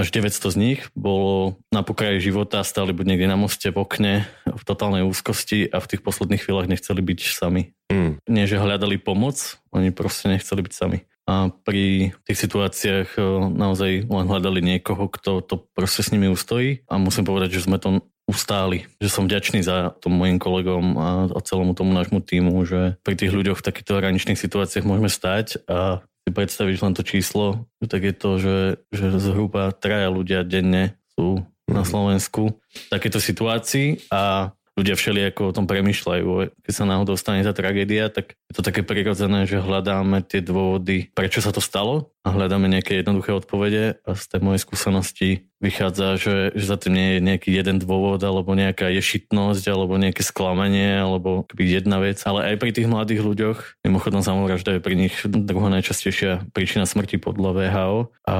až 0.00 0.08
900 0.10 0.54
z 0.54 0.56
nich 0.58 0.80
bolo 0.96 1.60
na 1.70 1.84
pokraji 1.84 2.18
života, 2.18 2.64
stáli 2.66 2.90
buď 2.96 3.14
niekde 3.14 3.28
na 3.30 3.38
moste 3.38 3.70
v 3.70 3.78
okne, 3.80 4.14
v 4.48 4.62
totálnej 4.66 5.06
úzkosti 5.06 5.68
a 5.68 5.78
v 5.78 5.88
tých 5.94 6.02
posledných 6.02 6.42
chvíľach 6.42 6.70
nechceli 6.70 7.00
byť 7.04 7.18
sami. 7.28 7.76
Mm. 7.92 8.18
Nie, 8.26 8.44
že 8.50 8.58
hľadali 8.58 8.98
pomoc, 8.98 9.60
oni 9.70 9.94
proste 9.94 10.32
nechceli 10.32 10.64
byť 10.64 10.74
sami. 10.74 10.98
A 11.22 11.54
pri 11.54 12.10
tých 12.26 12.38
situáciách 12.38 13.14
e, 13.14 13.20
naozaj 13.54 14.10
len 14.10 14.26
hľadali 14.26 14.58
niekoho, 14.58 15.06
kto 15.06 15.38
to 15.38 15.54
proste 15.70 16.02
s 16.02 16.10
nimi 16.10 16.26
ustojí. 16.26 16.82
A 16.90 16.98
musím 16.98 17.22
povedať, 17.22 17.54
že 17.54 17.64
sme 17.70 17.78
to 17.78 18.02
ustáli. 18.26 18.90
Že 18.98 19.08
som 19.10 19.24
vďačný 19.26 19.62
za 19.62 19.94
tom 20.02 20.18
mojim 20.18 20.42
kolegom 20.42 20.98
a, 20.98 21.08
a 21.30 21.38
celému 21.42 21.78
tomu 21.78 21.94
nášmu 21.94 22.22
týmu, 22.22 22.58
že 22.66 22.98
pri 23.06 23.14
tých 23.14 23.30
ľuďoch 23.30 23.58
v 23.62 23.66
takýchto 23.70 23.98
hraničných 24.02 24.38
situáciách 24.38 24.86
môžeme 24.86 25.10
stať 25.10 25.62
a 25.70 26.02
si 26.22 26.30
predstavíš 26.30 26.82
len 26.86 26.94
to 26.94 27.02
číslo, 27.02 27.66
tak 27.82 28.02
je 28.06 28.14
to, 28.14 28.30
že, 28.38 28.58
že 28.94 29.06
zhruba 29.18 29.74
traja 29.74 30.06
ľudia 30.06 30.46
denne 30.46 30.94
sú 31.18 31.42
na 31.66 31.82
Slovensku 31.82 32.54
v 32.54 32.86
takéto 32.90 33.18
situácii 33.18 34.06
a 34.10 34.54
ľudia 34.82 34.98
všelijako 34.98 35.54
o 35.54 35.54
tom 35.54 35.70
premyšľajú. 35.70 36.58
Keď 36.66 36.72
sa 36.74 36.82
náhodou 36.82 37.14
stane 37.14 37.46
tá 37.46 37.54
tragédia, 37.54 38.10
tak 38.10 38.34
je 38.50 38.54
to 38.58 38.66
také 38.66 38.82
prirodzené, 38.82 39.46
že 39.46 39.62
hľadáme 39.62 40.26
tie 40.26 40.42
dôvody, 40.42 41.06
prečo 41.14 41.38
sa 41.38 41.54
to 41.54 41.62
stalo 41.62 42.10
a 42.26 42.34
hľadáme 42.34 42.66
nejaké 42.66 42.98
jednoduché 42.98 43.30
odpovede 43.30 44.02
a 44.02 44.10
z 44.18 44.24
tej 44.26 44.40
mojej 44.42 44.60
skúsenosti 44.66 45.30
vychádza, 45.62 46.18
že, 46.18 46.36
že 46.58 46.64
za 46.66 46.74
tým 46.74 46.98
nie 46.98 47.08
je 47.14 47.20
nejaký 47.22 47.50
jeden 47.54 47.78
dôvod 47.78 48.18
alebo 48.26 48.58
nejaká 48.58 48.90
ješitnosť 48.90 49.64
alebo 49.70 49.94
nejaké 49.94 50.26
sklamanie 50.26 50.98
alebo 50.98 51.46
jedna 51.54 52.02
vec, 52.02 52.18
ale 52.26 52.50
aj 52.50 52.56
pri 52.58 52.70
tých 52.74 52.90
mladých 52.90 53.22
ľuďoch, 53.22 53.58
mimochodom 53.86 54.26
samovražda 54.26 54.76
je 54.78 54.82
pri 54.82 54.98
nich 54.98 55.14
druhá 55.22 55.70
najčastejšia 55.70 56.50
príčina 56.50 56.90
smrti 56.90 57.22
podľa 57.22 57.50
VHO 57.54 57.98
a 58.26 58.38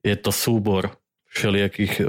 je 0.00 0.16
to 0.16 0.32
súbor 0.32 0.96
všelijakých 1.28 2.00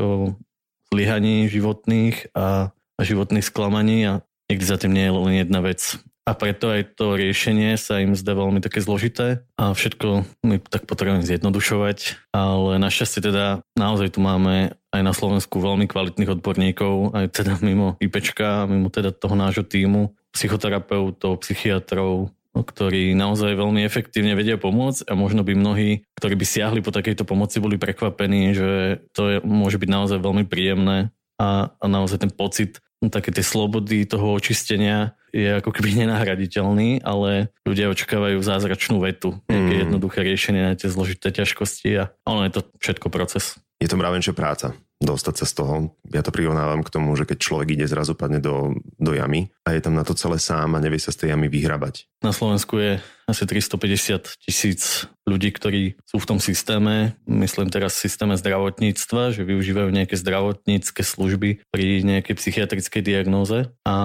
zlyhaní 0.87 1.51
životných 1.51 2.31
a 2.31 2.71
a 2.97 3.01
životných 3.05 3.45
sklamaní 3.45 4.03
a 4.09 4.13
nikdy 4.49 4.65
za 4.65 4.77
tým 4.81 4.93
nie 4.97 5.05
je 5.05 5.13
len 5.13 5.35
jedna 5.45 5.61
vec. 5.61 6.01
A 6.27 6.35
preto 6.35 6.67
aj 6.67 6.99
to 6.99 7.15
riešenie 7.15 7.79
sa 7.79 8.03
im 8.03 8.11
zdá 8.11 8.35
veľmi 8.35 8.59
také 8.59 8.83
zložité 8.83 9.47
a 9.55 9.71
všetko 9.71 10.27
my 10.43 10.59
tak 10.59 10.83
potrebujeme 10.83 11.23
zjednodušovať, 11.23 12.27
ale 12.35 12.83
našťastie 12.83 13.23
teda 13.23 13.63
naozaj 13.79 14.11
tu 14.11 14.19
máme 14.19 14.75
aj 14.91 15.01
na 15.07 15.13
Slovensku 15.15 15.63
veľmi 15.63 15.87
kvalitných 15.87 16.35
odborníkov, 16.35 17.15
aj 17.15 17.25
teda 17.31 17.55
mimo 17.63 17.95
IPčka, 18.03 18.67
mimo 18.67 18.91
teda 18.91 19.15
toho 19.15 19.39
nášho 19.39 19.63
týmu, 19.63 20.11
psychoterapeutov, 20.35 21.47
psychiatrov, 21.47 22.35
ktorí 22.51 23.15
naozaj 23.15 23.55
veľmi 23.55 23.87
efektívne 23.87 24.35
vedia 24.35 24.59
pomôcť 24.59 25.07
a 25.07 25.13
možno 25.15 25.47
by 25.47 25.55
mnohí, 25.55 26.03
ktorí 26.19 26.35
by 26.35 26.43
siahli 26.43 26.79
po 26.83 26.91
takejto 26.91 27.23
pomoci, 27.23 27.63
boli 27.63 27.79
prekvapení, 27.79 28.51
že 28.51 28.99
to 29.15 29.21
je, 29.31 29.37
môže 29.47 29.79
byť 29.79 29.89
naozaj 29.89 30.19
veľmi 30.19 30.43
príjemné 30.43 31.13
a, 31.39 31.71
a 31.71 31.85
naozaj 31.85 32.27
ten 32.27 32.33
pocit 32.33 32.81
také 33.13 33.29
tie 33.29 33.45
slobody 33.45 34.09
toho 34.09 34.33
očistenia 34.33 35.13
je 35.29 35.61
ako 35.61 35.69
keby 35.69 35.93
nenahraditeľný, 36.05 37.05
ale 37.05 37.53
ľudia 37.67 37.93
očakávajú 37.93 38.41
zázračnú 38.41 38.97
vetu, 39.03 39.37
nejaké 39.45 39.73
mm. 39.77 39.81
jednoduché 39.85 40.19
riešenie 40.25 40.61
na 40.65 40.73
tie 40.73 40.89
zložité 40.89 41.29
ťažkosti 41.29 41.89
a 41.93 42.03
ono 42.25 42.47
je 42.49 42.57
to 42.57 42.61
všetko 42.81 43.13
proces. 43.13 43.61
Je 43.77 43.85
to 43.85 43.99
mravenčia 43.99 44.33
práca 44.33 44.73
dostať 44.97 45.35
sa 45.37 45.45
z 45.45 45.53
toho. 45.53 45.75
Ja 46.09 46.25
to 46.25 46.33
prirovnávam 46.33 46.81
k 46.81 46.89
tomu, 46.89 47.13
že 47.13 47.29
keď 47.29 47.37
človek 47.37 47.77
ide 47.77 47.85
zrazu 47.85 48.17
padne 48.17 48.41
do, 48.41 48.73
do 48.97 49.13
jamy 49.13 49.53
a 49.61 49.77
je 49.77 49.81
tam 49.85 49.93
na 49.93 50.01
to 50.01 50.17
celé 50.17 50.41
sám 50.41 50.73
a 50.73 50.81
nevie 50.81 50.97
sa 50.97 51.13
z 51.13 51.21
tej 51.21 51.37
jamy 51.37 51.53
vyhrabať. 51.53 52.09
Na 52.25 52.33
Slovensku 52.33 52.81
je 52.81 52.97
asi 53.27 53.43
350 53.43 54.39
tisíc 54.39 55.03
ľudí, 55.27 55.51
ktorí 55.51 55.99
sú 56.07 56.23
v 56.23 56.27
tom 56.31 56.39
systéme, 56.39 57.19
myslím 57.27 57.67
teraz 57.67 57.99
v 57.99 58.07
systéme 58.07 58.39
zdravotníctva, 58.39 59.35
že 59.35 59.43
využívajú 59.43 59.91
nejaké 59.91 60.15
zdravotnícke 60.15 61.03
služby 61.03 61.67
pri 61.67 61.85
nejakej 62.07 62.39
psychiatrickej 62.39 63.03
diagnóze 63.03 63.67
a 63.83 63.95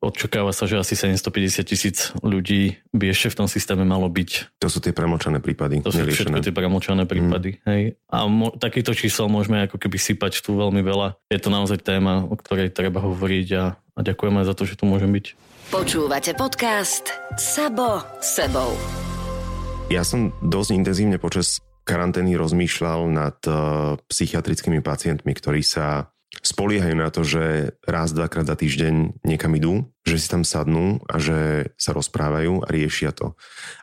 očakáva 0.00 0.56
sa, 0.56 0.64
že 0.64 0.80
asi 0.80 0.96
750 0.96 1.68
tisíc 1.68 2.16
ľudí 2.24 2.80
by 2.96 3.12
ešte 3.12 3.36
v 3.36 3.44
tom 3.44 3.48
systéme 3.52 3.84
malo 3.84 4.08
byť. 4.08 4.56
To 4.64 4.72
sú 4.72 4.80
tie 4.80 4.96
premočané 4.96 5.44
prípady. 5.44 5.84
To 5.84 5.92
sú 5.92 6.08
všetko 6.08 6.40
tie 6.40 6.56
premočané 6.56 7.04
prípady. 7.04 7.60
Mm. 7.60 7.68
Hej. 7.68 7.82
A 8.08 8.24
mo- 8.24 8.56
takýchto 8.56 8.96
čísel 8.96 9.28
môžeme 9.28 9.68
ako 9.68 9.76
keby 9.76 10.00
sypať 10.00 10.40
tu 10.40 10.56
veľmi 10.56 10.80
veľa. 10.80 11.20
Je 11.28 11.36
to 11.36 11.52
naozaj 11.52 11.84
téma, 11.84 12.24
o 12.24 12.34
ktorej 12.40 12.72
treba 12.72 13.04
hovoriť 13.04 13.48
a, 13.60 13.64
a 13.76 14.00
ďakujeme 14.00 14.40
za 14.48 14.56
to, 14.56 14.64
že 14.64 14.80
tu 14.80 14.88
môžem 14.88 15.12
byť. 15.12 15.51
Počúvate 15.72 16.36
podcast 16.36 17.16
Sabo 17.40 18.04
sebou. 18.20 18.76
Ja 19.88 20.04
som 20.04 20.28
dosť 20.44 20.70
intenzívne 20.76 21.16
počas 21.16 21.64
karantény 21.88 22.36
rozmýšľal 22.36 23.08
nad 23.08 23.40
uh, 23.48 23.96
psychiatrickými 24.04 24.84
pacientmi, 24.84 25.32
ktorí 25.32 25.64
sa 25.64 26.12
spoliehajú 26.44 26.92
na 26.92 27.08
to, 27.08 27.24
že 27.24 27.72
raz, 27.88 28.12
dvakrát 28.12 28.52
za 28.52 28.56
týždeň 28.60 29.24
niekam 29.24 29.56
idú, 29.56 29.88
že 30.04 30.20
si 30.20 30.28
tam 30.28 30.44
sadnú 30.44 31.00
a 31.08 31.16
že 31.16 31.72
sa 31.80 31.96
rozprávajú 31.96 32.60
a 32.60 32.68
riešia 32.68 33.16
to. 33.16 33.32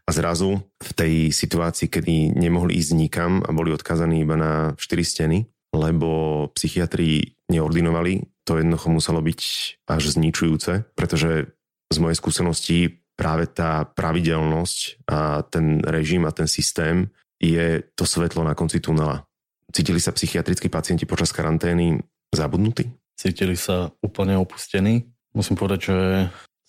A 0.05 0.13
zrazu 0.13 0.61
v 0.77 0.91
tej 0.93 1.13
situácii, 1.33 1.89
kedy 1.89 2.37
nemohli 2.37 2.77
ísť 2.77 2.93
nikam 2.93 3.41
a 3.41 3.49
boli 3.49 3.73
odkazaní 3.73 4.21
iba 4.21 4.37
na 4.37 4.77
štyri 4.77 5.01
steny, 5.01 5.41
lebo 5.73 6.45
psychiatri 6.53 7.33
neordinovali, 7.49 8.45
to 8.45 8.61
jednoducho 8.61 8.93
muselo 8.93 9.25
byť 9.25 9.41
až 9.89 10.03
zničujúce, 10.13 10.85
pretože 10.93 11.49
z 11.89 11.97
mojej 11.97 12.17
skúsenosti 12.17 12.77
práve 13.19 13.51
tá 13.51 13.83
pravidelnosť 13.83 15.03
a 15.09 15.43
ten 15.43 15.83
režim 15.83 16.23
a 16.23 16.31
ten 16.31 16.47
systém 16.47 17.11
je 17.41 17.83
to 17.97 18.07
svetlo 18.07 18.47
na 18.47 18.55
konci 18.55 18.79
tunela. 18.79 19.27
Cítili 19.69 19.99
sa 19.99 20.15
psychiatrickí 20.15 20.71
pacienti 20.71 21.03
počas 21.03 21.35
karantény 21.35 21.99
zabudnutí? 22.31 22.89
Cítili 23.19 23.59
sa 23.59 23.91
úplne 23.99 24.39
opustení. 24.39 25.11
Musím 25.35 25.59
povedať, 25.59 25.91
že 25.91 25.97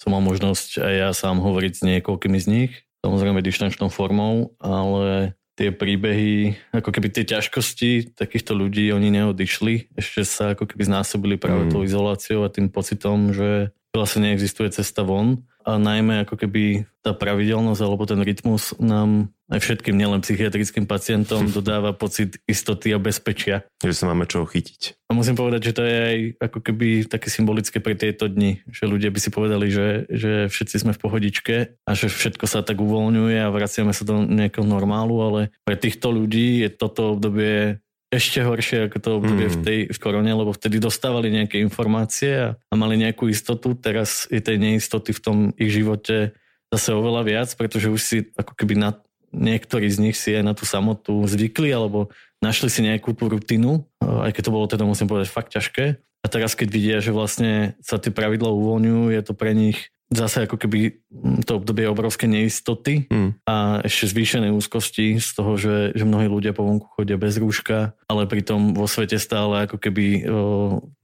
som 0.01 0.17
mal 0.17 0.25
možnosť 0.25 0.81
aj 0.81 0.95
ja 0.97 1.11
sám 1.13 1.39
hovoriť 1.39 1.73
s 1.77 1.83
niekoľkými 1.85 2.39
z 2.41 2.47
nich, 2.49 2.73
samozrejme 3.05 3.45
dištančnou 3.45 3.93
formou, 3.93 4.57
ale 4.61 5.37
tie 5.61 5.77
príbehy, 5.77 6.57
ako 6.73 6.89
keby 6.89 7.13
tie 7.13 7.29
ťažkosti 7.29 8.17
takýchto 8.17 8.57
ľudí, 8.57 8.89
oni 8.97 9.13
neodišli, 9.13 9.93
ešte 9.93 10.25
sa 10.25 10.57
ako 10.57 10.65
keby 10.65 10.89
znásobili 10.89 11.37
práve 11.37 11.69
mm. 11.69 11.71
tou 11.77 11.85
izoláciou 11.85 12.49
a 12.49 12.53
tým 12.53 12.73
pocitom, 12.73 13.37
že 13.37 13.77
vlastne 13.95 14.31
neexistuje 14.31 14.71
cesta 14.71 15.03
von 15.03 15.43
a 15.67 15.77
najmä 15.77 16.25
ako 16.25 16.41
keby 16.41 16.89
tá 17.05 17.13
pravidelnosť 17.13 17.81
alebo 17.85 18.09
ten 18.09 18.21
rytmus 18.21 18.73
nám 18.81 19.29
aj 19.51 19.61
všetkým, 19.61 19.99
nielen 19.99 20.23
psychiatrickým 20.23 20.87
pacientom, 20.87 21.51
dodáva 21.51 21.91
pocit 21.91 22.39
istoty 22.47 22.95
a 22.95 23.03
bezpečia. 23.03 23.67
Že 23.83 23.95
sa 23.99 24.05
máme 24.07 24.31
čo 24.31 24.47
chytiť. 24.47 25.11
A 25.11 25.13
musím 25.13 25.35
povedať, 25.35 25.71
že 25.71 25.77
to 25.77 25.83
je 25.83 25.97
aj 25.99 26.19
ako 26.39 26.59
keby 26.63 26.87
také 27.11 27.29
symbolické 27.35 27.83
pre 27.83 27.99
tieto 27.99 28.31
dni, 28.31 28.63
že 28.71 28.87
ľudia 28.87 29.11
by 29.11 29.19
si 29.19 29.31
povedali, 29.35 29.67
že, 29.69 30.07
že 30.07 30.33
všetci 30.47 30.77
sme 30.87 30.93
v 30.95 31.03
pohodičke 31.03 31.57
a 31.83 31.91
že 31.99 32.07
všetko 32.07 32.47
sa 32.47 32.63
tak 32.63 32.79
uvoľňuje 32.79 33.43
a 33.43 33.51
vraciame 33.51 33.91
sa 33.91 34.07
do 34.07 34.23
nejakého 34.23 34.63
normálu, 34.63 35.19
ale 35.19 35.41
pre 35.67 35.75
týchto 35.75 36.15
ľudí 36.15 36.63
je 36.63 36.69
toto 36.71 37.19
obdobie 37.19 37.83
ešte 38.11 38.43
horšie 38.43 38.91
ako 38.91 38.99
to 38.99 39.11
obdobie 39.23 39.47
mm. 39.47 39.55
v 39.55 39.59
tej 39.63 39.79
v 39.87 39.99
korone, 40.03 40.31
lebo 40.35 40.51
vtedy 40.51 40.83
dostávali 40.83 41.31
nejaké 41.31 41.63
informácie 41.63 42.35
a, 42.35 42.49
a 42.59 42.75
mali 42.75 42.99
nejakú 42.99 43.31
istotu. 43.31 43.79
Teraz 43.79 44.27
je 44.27 44.43
tej 44.43 44.59
neistoty 44.59 45.15
v 45.15 45.23
tom 45.23 45.37
ich 45.55 45.71
živote 45.71 46.35
zase 46.75 46.91
oveľa 46.91 47.23
viac, 47.23 47.49
pretože 47.55 47.87
už 47.87 48.01
si 48.03 48.17
ako 48.35 48.59
keby 48.59 48.75
na, 48.79 48.91
niektorí 49.31 49.87
z 49.87 49.99
nich 50.03 50.17
si 50.19 50.35
aj 50.35 50.43
na 50.43 50.55
tú 50.59 50.67
samotu 50.67 51.23
zvykli 51.27 51.71
alebo 51.71 52.11
našli 52.43 52.67
si 52.67 52.83
nejakú 52.83 53.15
tú 53.15 53.31
rutinu, 53.31 53.87
aj 54.03 54.35
keď 54.35 54.43
to 54.43 54.55
bolo 54.55 54.67
teda 54.67 54.85
musím 54.87 55.07
povedať 55.07 55.31
fakt 55.31 55.55
ťažké. 55.55 56.03
A 56.21 56.27
teraz 56.29 56.53
keď 56.59 56.69
vidia, 56.69 56.99
že 57.01 57.15
vlastne 57.15 57.79
sa 57.81 57.97
tie 57.97 58.13
pravidla 58.13 58.53
uvoľňujú, 58.53 59.03
je 59.15 59.23
to 59.25 59.33
pre 59.33 59.55
nich 59.57 59.89
zase 60.11 60.43
ako 60.45 60.59
keby 60.59 60.99
to 61.47 61.63
obdobie 61.63 61.87
obrovské 61.87 62.27
neistoty 62.27 63.07
mm. 63.07 63.47
a 63.47 63.79
ešte 63.87 64.11
zvýšené 64.11 64.51
úzkosti 64.51 65.23
z 65.23 65.31
toho, 65.39 65.55
že, 65.55 65.95
že 65.95 66.03
mnohí 66.03 66.27
ľudia 66.27 66.51
po 66.51 66.67
vonku 66.67 66.91
chodia 66.99 67.15
bez 67.15 67.39
rúška, 67.39 67.95
ale 68.11 68.27
pritom 68.27 68.75
vo 68.75 68.91
svete 68.91 69.23
stále 69.23 69.71
ako 69.71 69.79
keby 69.79 70.07
o, 70.27 70.39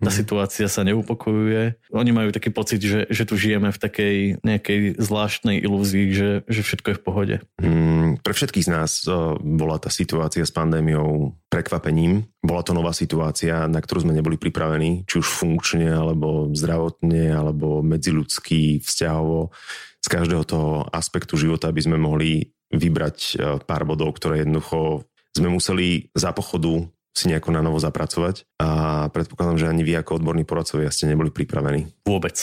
tá 0.03 0.11
mm. 0.11 0.19
situácia 0.19 0.67
sa 0.67 0.83
neupokojuje. 0.83 1.79
Oni 1.95 2.11
majú 2.11 2.35
taký 2.35 2.51
pocit, 2.51 2.83
že, 2.83 3.07
že 3.07 3.23
tu 3.23 3.39
žijeme 3.39 3.71
v 3.71 3.79
takej 3.79 4.17
nejakej 4.43 4.99
zvláštnej 4.99 5.63
ilúzii, 5.63 6.07
že, 6.11 6.31
že 6.51 6.61
všetko 6.67 6.87
je 6.91 6.99
v 6.99 7.05
pohode. 7.07 7.37
Mm, 7.63 8.19
pre 8.27 8.35
všetkých 8.35 8.67
z 8.67 8.71
nás 8.75 9.07
o, 9.07 9.39
bola 9.39 9.79
tá 9.79 9.89
situácia 9.89 10.43
s 10.43 10.51
pandémiou 10.51 11.39
prekvapením. 11.47 12.27
Bola 12.43 12.63
to 12.67 12.75
nová 12.75 12.91
situácia, 12.91 13.71
na 13.71 13.79
ktorú 13.79 14.07
sme 14.07 14.17
neboli 14.17 14.37
pripravení, 14.37 15.07
či 15.07 15.23
už 15.23 15.27
funkčne, 15.27 15.89
alebo 15.91 16.51
zdravotne, 16.53 17.31
alebo 17.33 17.81
medziľudský 17.87 18.83
vzťahovo 18.83 19.55
z 20.03 20.07
každého 20.07 20.45
toho 20.47 20.87
aspektu 20.91 21.35
života, 21.39 21.71
aby 21.71 21.83
sme 21.83 21.99
mohli 21.99 22.55
vybrať 22.71 23.19
e, 23.19 23.35
pár 23.63 23.87
bodov, 23.87 24.15
ktoré 24.19 24.43
jednoducho 24.43 25.07
sme 25.35 25.49
museli 25.51 26.11
za 26.15 26.35
pochodu 26.35 26.87
si 27.17 27.33
nejako 27.33 27.49
na 27.49 27.65
novo 27.65 27.81
zapracovať 27.81 28.45
a 28.61 28.69
predpokladám, 29.09 29.57
že 29.57 29.71
ani 29.73 29.81
vy 29.81 29.97
ako 29.97 30.21
odborní 30.21 30.45
poradcovia 30.45 30.93
ste 30.93 31.09
neboli 31.09 31.33
pripravení. 31.33 31.89
Vôbec. 32.05 32.37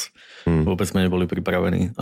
Hmm. 0.50 0.66
Vôbec 0.66 0.90
sme 0.90 1.06
neboli 1.06 1.30
pripravení. 1.30 1.94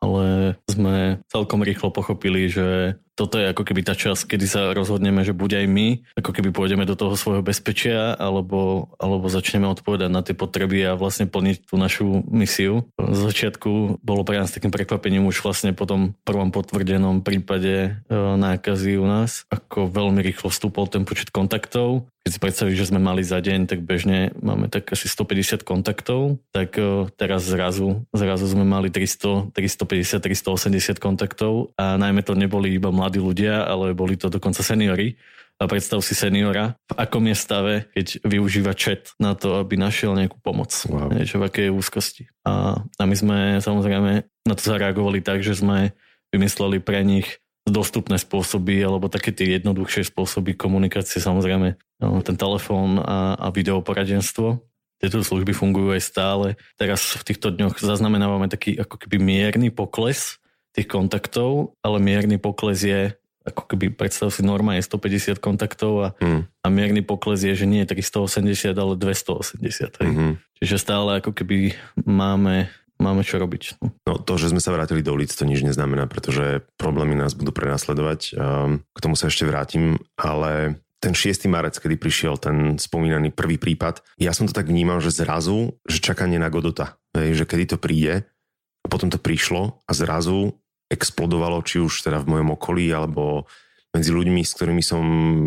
Ale 0.00 0.56
sme 0.68 1.24
celkom 1.32 1.64
rýchlo 1.64 1.88
pochopili, 1.88 2.52
že 2.52 3.00
toto 3.20 3.36
je 3.36 3.52
ako 3.52 3.68
keby 3.68 3.84
tá 3.84 3.92
časť, 3.92 4.32
kedy 4.32 4.46
sa 4.48 4.72
rozhodneme, 4.72 5.20
že 5.20 5.36
buď 5.36 5.60
aj 5.60 5.66
my, 5.68 5.86
ako 6.16 6.32
keby 6.32 6.56
pôjdeme 6.56 6.88
do 6.88 6.96
toho 6.96 7.12
svojho 7.20 7.44
bezpečia, 7.44 8.16
alebo, 8.16 8.88
alebo 8.96 9.28
začneme 9.28 9.68
odpovedať 9.68 10.08
na 10.08 10.24
tie 10.24 10.32
potreby 10.32 10.88
a 10.88 10.96
vlastne 10.96 11.28
plniť 11.28 11.68
tú 11.68 11.76
našu 11.76 12.24
misiu. 12.32 12.88
Z 12.96 13.20
začiatku 13.28 14.00
bolo 14.00 14.24
pre 14.24 14.40
nás 14.40 14.48
takým 14.48 14.72
prekvapením 14.72 15.28
už 15.28 15.44
vlastne 15.44 15.76
po 15.76 15.84
tom 15.84 16.16
prvom 16.24 16.48
potvrdenom 16.48 17.20
prípade 17.20 18.00
e, 18.08 18.16
nákazy 18.16 18.96
u 18.96 19.04
nás, 19.04 19.44
ako 19.52 19.92
veľmi 19.92 20.24
rýchlo 20.24 20.48
vstúpol 20.48 20.88
ten 20.88 21.04
počet 21.04 21.28
kontaktov. 21.28 22.08
Keď 22.20 22.30
si 22.36 22.40
predstavíš, 22.40 22.76
že 22.76 22.88
sme 22.92 23.00
mali 23.00 23.24
za 23.24 23.40
deň, 23.40 23.64
tak 23.64 23.80
bežne 23.80 24.36
máme 24.44 24.68
tak 24.68 24.92
asi 24.92 25.08
150 25.08 25.64
kontaktov, 25.64 26.36
tak 26.52 26.76
e, 26.76 27.08
teraz 27.16 27.48
zrazu, 27.48 28.04
zrazu 28.12 28.44
sme 28.48 28.64
mali 28.64 28.92
300, 28.92 29.56
350, 29.56 30.20
380 30.24 31.00
kontaktov 31.00 31.72
a 31.80 31.96
najmä 31.98 32.20
to 32.20 32.36
neboli 32.36 32.76
iba 32.76 32.92
mladí 32.92 33.09
mladí 33.10 33.18
ľudia, 33.18 33.66
ale 33.66 33.90
boli 33.90 34.14
to 34.14 34.30
dokonca 34.30 34.62
seniory 34.62 35.18
A 35.58 35.66
predstav 35.66 35.98
si 36.00 36.14
seniora, 36.14 36.78
v 36.88 36.94
akom 36.94 37.26
je 37.26 37.36
stave, 37.36 37.74
keď 37.92 38.22
využíva 38.22 38.72
chat 38.72 39.12
na 39.18 39.34
to, 39.34 39.58
aby 39.60 39.76
našiel 39.76 40.14
nejakú 40.14 40.38
pomoc. 40.40 40.72
Wow. 40.86 41.10
Niečo 41.10 41.36
v 41.42 41.50
akej 41.50 41.68
úzkosti. 41.74 42.32
A, 42.48 42.80
a 42.80 43.02
my 43.04 43.12
sme 43.12 43.36
samozrejme 43.60 44.24
na 44.24 44.54
to 44.56 44.62
zareagovali 44.64 45.20
tak, 45.20 45.44
že 45.44 45.58
sme 45.58 45.92
vymysleli 46.32 46.80
pre 46.80 47.04
nich 47.04 47.42
dostupné 47.68 48.16
spôsoby, 48.16 48.80
alebo 48.80 49.12
také 49.12 49.36
tie 49.36 49.60
jednoduchšie 49.60 50.08
spôsoby 50.08 50.56
komunikácie, 50.56 51.20
samozrejme 51.20 51.76
no, 52.00 52.24
ten 52.24 52.40
telefón 52.40 52.96
a, 52.96 53.36
a 53.36 53.52
videoporadenstvo. 53.52 54.64
Tieto 54.96 55.20
služby 55.20 55.52
fungujú 55.52 55.92
aj 55.92 56.02
stále. 56.08 56.46
Teraz 56.80 57.04
v 57.20 57.36
týchto 57.36 57.52
dňoch 57.52 57.76
zaznamenávame 57.84 58.48
taký 58.48 58.80
ako 58.80 58.96
keby 58.96 59.20
mierny 59.20 59.68
pokles 59.68 60.39
tých 60.74 60.86
kontaktov, 60.86 61.74
ale 61.82 61.98
mierny 61.98 62.38
pokles 62.38 62.82
je 62.86 63.14
ako 63.40 63.72
keby 63.72 63.96
predstav 63.96 64.28
si 64.28 64.44
norma 64.44 64.76
je 64.76 64.84
150 64.84 65.40
kontaktov 65.40 65.92
a, 66.04 66.08
hmm. 66.20 66.42
a 66.60 66.66
mierny 66.68 67.00
pokles 67.00 67.40
je, 67.40 67.56
že 67.56 67.64
nie 67.64 67.82
je 67.82 67.96
380, 67.96 68.76
ale 68.76 68.94
280. 69.00 69.96
Hmm. 70.04 70.36
Čiže 70.60 70.76
stále 70.76 71.24
ako 71.24 71.32
keby 71.32 71.72
máme, 72.04 72.68
máme 73.00 73.22
čo 73.24 73.40
robiť. 73.40 73.80
No. 73.80 73.96
no 74.04 74.14
to, 74.20 74.36
že 74.36 74.52
sme 74.52 74.60
sa 74.60 74.76
vrátili 74.76 75.00
do 75.00 75.16
ulic, 75.16 75.32
to 75.32 75.48
nič 75.48 75.64
neznamená, 75.64 76.04
pretože 76.04 76.60
problémy 76.76 77.16
nás 77.16 77.32
budú 77.32 77.50
prenasledovať. 77.56 78.20
Um, 78.36 78.84
k 78.92 79.02
tomu 79.02 79.16
sa 79.16 79.32
ešte 79.32 79.48
vrátim, 79.48 79.96
ale 80.20 80.76
ten 81.00 81.16
6. 81.16 81.48
marec, 81.48 81.80
kedy 81.80 81.96
prišiel 81.96 82.36
ten 82.36 82.76
spomínaný 82.76 83.32
prvý 83.32 83.56
prípad, 83.56 84.04
ja 84.20 84.36
som 84.36 84.44
to 84.44 84.52
tak 84.52 84.68
vnímal, 84.68 85.00
že 85.00 85.16
zrazu, 85.16 85.80
že 85.88 86.04
čakanie 86.04 86.36
na 86.36 86.52
Godota, 86.52 87.00
že 87.16 87.48
kedy 87.48 87.72
to 87.72 87.76
príde, 87.80 88.28
a 88.80 88.86
potom 88.88 89.12
to 89.12 89.20
prišlo 89.20 89.84
a 89.84 89.92
zrazu 89.92 90.56
explodovalo, 90.90 91.62
či 91.62 91.78
už 91.78 92.02
teda 92.02 92.18
v 92.20 92.36
mojom 92.36 92.58
okolí, 92.58 92.90
alebo 92.90 93.46
medzi 93.94 94.10
ľuďmi, 94.10 94.42
s 94.42 94.54
ktorými 94.58 94.82
som 94.82 95.02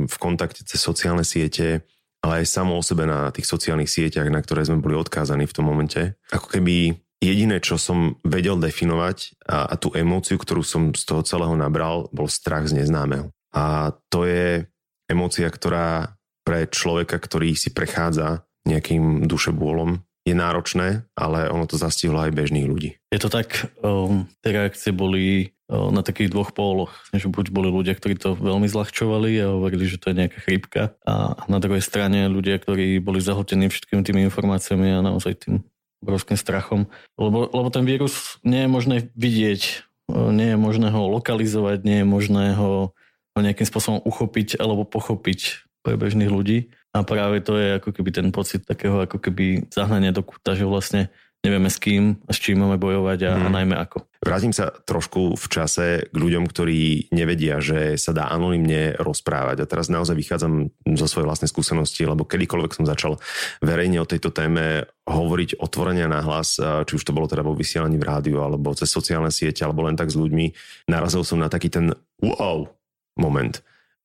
v 0.08 0.16
kontakte 0.20 0.64
cez 0.64 0.80
sociálne 0.80 1.28
siete, 1.28 1.84
ale 2.24 2.44
aj 2.44 2.48
samo 2.48 2.80
o 2.80 2.84
sebe 2.84 3.04
na 3.04 3.28
tých 3.36 3.48
sociálnych 3.48 3.92
sieťach, 3.92 4.32
na 4.32 4.40
ktoré 4.40 4.64
sme 4.64 4.80
boli 4.80 4.96
odkázaní 4.96 5.44
v 5.44 5.56
tom 5.56 5.68
momente. 5.68 6.16
Ako 6.32 6.48
keby 6.48 6.96
jediné, 7.20 7.60
čo 7.60 7.76
som 7.76 8.20
vedel 8.24 8.60
definovať 8.60 9.44
a, 9.48 9.68
a 9.68 9.76
tú 9.76 9.92
emóciu, 9.92 10.40
ktorú 10.40 10.64
som 10.64 10.96
z 10.96 11.04
toho 11.04 11.24
celého 11.24 11.56
nabral, 11.60 12.08
bol 12.16 12.32
strach 12.32 12.68
z 12.68 12.80
neznámeho. 12.84 13.32
A 13.52 13.96
to 14.08 14.24
je 14.24 14.68
emócia, 15.12 15.48
ktorá 15.52 16.16
pre 16.44 16.68
človeka, 16.68 17.20
ktorý 17.20 17.56
si 17.56 17.72
prechádza 17.72 18.44
nejakým 18.68 19.28
dušebôlom, 19.28 20.00
je 20.24 20.32
náročné, 20.32 21.04
ale 21.20 21.52
ono 21.52 21.68
to 21.68 21.76
zastihlo 21.76 22.24
aj 22.24 22.32
bežných 22.32 22.68
ľudí. 22.68 22.96
Je 23.12 23.20
to 23.20 23.28
tak, 23.28 23.68
um, 23.84 24.24
tie 24.40 24.56
reakcie 24.56 24.96
boli 24.96 25.52
um, 25.68 25.92
na 25.92 26.00
takých 26.00 26.32
dvoch 26.32 26.56
póloch, 26.56 26.96
že 27.12 27.28
buď 27.28 27.52
boli 27.52 27.68
ľudia, 27.68 27.92
ktorí 27.96 28.16
to 28.16 28.40
veľmi 28.40 28.72
zľahčovali 28.72 29.36
a 29.44 29.52
hovorili, 29.52 29.84
že 29.84 30.00
to 30.00 30.16
je 30.16 30.20
nejaká 30.24 30.40
chrípka 30.40 30.96
a 31.04 31.36
na 31.52 31.60
druhej 31.60 31.84
strane 31.84 32.32
ľudia, 32.32 32.56
ktorí 32.56 33.04
boli 33.04 33.20
zahltení 33.20 33.68
všetkými 33.68 34.02
tými 34.02 34.22
informáciami 34.32 34.96
a 34.96 35.06
naozaj 35.06 35.44
tým 35.44 35.56
obrovským 36.04 36.36
strachom. 36.36 36.92
Lebo, 37.16 37.48
lebo 37.48 37.68
ten 37.72 37.88
vírus 37.88 38.40
nie 38.44 38.68
je 38.68 38.70
možné 38.72 38.96
vidieť, 39.16 39.88
nie 40.12 40.52
je 40.52 40.58
možné 40.60 40.92
ho 40.92 41.08
lokalizovať, 41.08 41.88
nie 41.88 42.04
je 42.04 42.08
možné 42.08 42.46
ho 42.60 42.92
nejakým 43.40 43.66
spôsobom 43.66 44.00
uchopiť 44.04 44.60
alebo 44.60 44.84
pochopiť 44.86 45.64
pre 45.82 45.96
bežných 45.98 46.30
ľudí. 46.30 46.72
A 46.94 47.02
práve 47.02 47.42
to 47.42 47.58
je 47.58 47.82
ako 47.82 47.90
keby 47.90 48.10
ten 48.14 48.30
pocit 48.30 48.70
takého 48.70 49.02
ako 49.02 49.18
keby 49.18 49.66
zahnania 49.74 50.14
do 50.14 50.22
kúta, 50.22 50.54
že 50.54 50.70
vlastne 50.70 51.10
nevieme 51.44 51.68
s 51.68 51.76
kým 51.76 52.24
a 52.24 52.32
s 52.32 52.40
čím 52.40 52.64
máme 52.64 52.80
bojovať 52.80 53.20
a, 53.28 53.32
mm. 53.36 53.36
a 53.36 53.48
mhm. 53.50 53.54
najmä 53.54 53.76
ako. 53.76 53.98
Vrátim 54.24 54.56
sa 54.56 54.72
trošku 54.72 55.36
v 55.36 55.46
čase 55.52 56.08
k 56.08 56.16
ľuďom, 56.16 56.48
ktorí 56.48 57.12
nevedia, 57.12 57.60
že 57.60 58.00
sa 58.00 58.16
dá 58.16 58.32
anonymne 58.32 58.96
rozprávať. 58.96 59.60
A 59.60 59.68
teraz 59.68 59.92
naozaj 59.92 60.16
vychádzam 60.16 60.72
zo 60.96 61.08
svojej 61.12 61.28
vlastnej 61.28 61.52
skúsenosti, 61.52 62.08
lebo 62.08 62.24
kedykoľvek 62.24 62.72
som 62.72 62.88
začal 62.88 63.20
verejne 63.60 64.00
o 64.00 64.08
tejto 64.08 64.32
téme 64.32 64.88
hovoriť 65.04 65.60
otvorene 65.60 66.08
na 66.08 66.24
hlas, 66.24 66.56
či 66.62 66.94
už 66.96 67.04
to 67.04 67.12
bolo 67.12 67.28
teda 67.28 67.44
vo 67.44 67.52
vysielaní 67.52 68.00
v 68.00 68.08
rádiu, 68.08 68.40
alebo 68.40 68.72
cez 68.80 68.88
sociálne 68.88 69.28
siete, 69.28 69.68
alebo 69.68 69.84
len 69.84 70.00
tak 70.00 70.08
s 70.08 70.16
ľuďmi, 70.16 70.56
narazil 70.88 71.28
som 71.28 71.44
na 71.44 71.52
taký 71.52 71.68
ten 71.68 71.92
wow 72.24 72.72
moment 73.20 73.60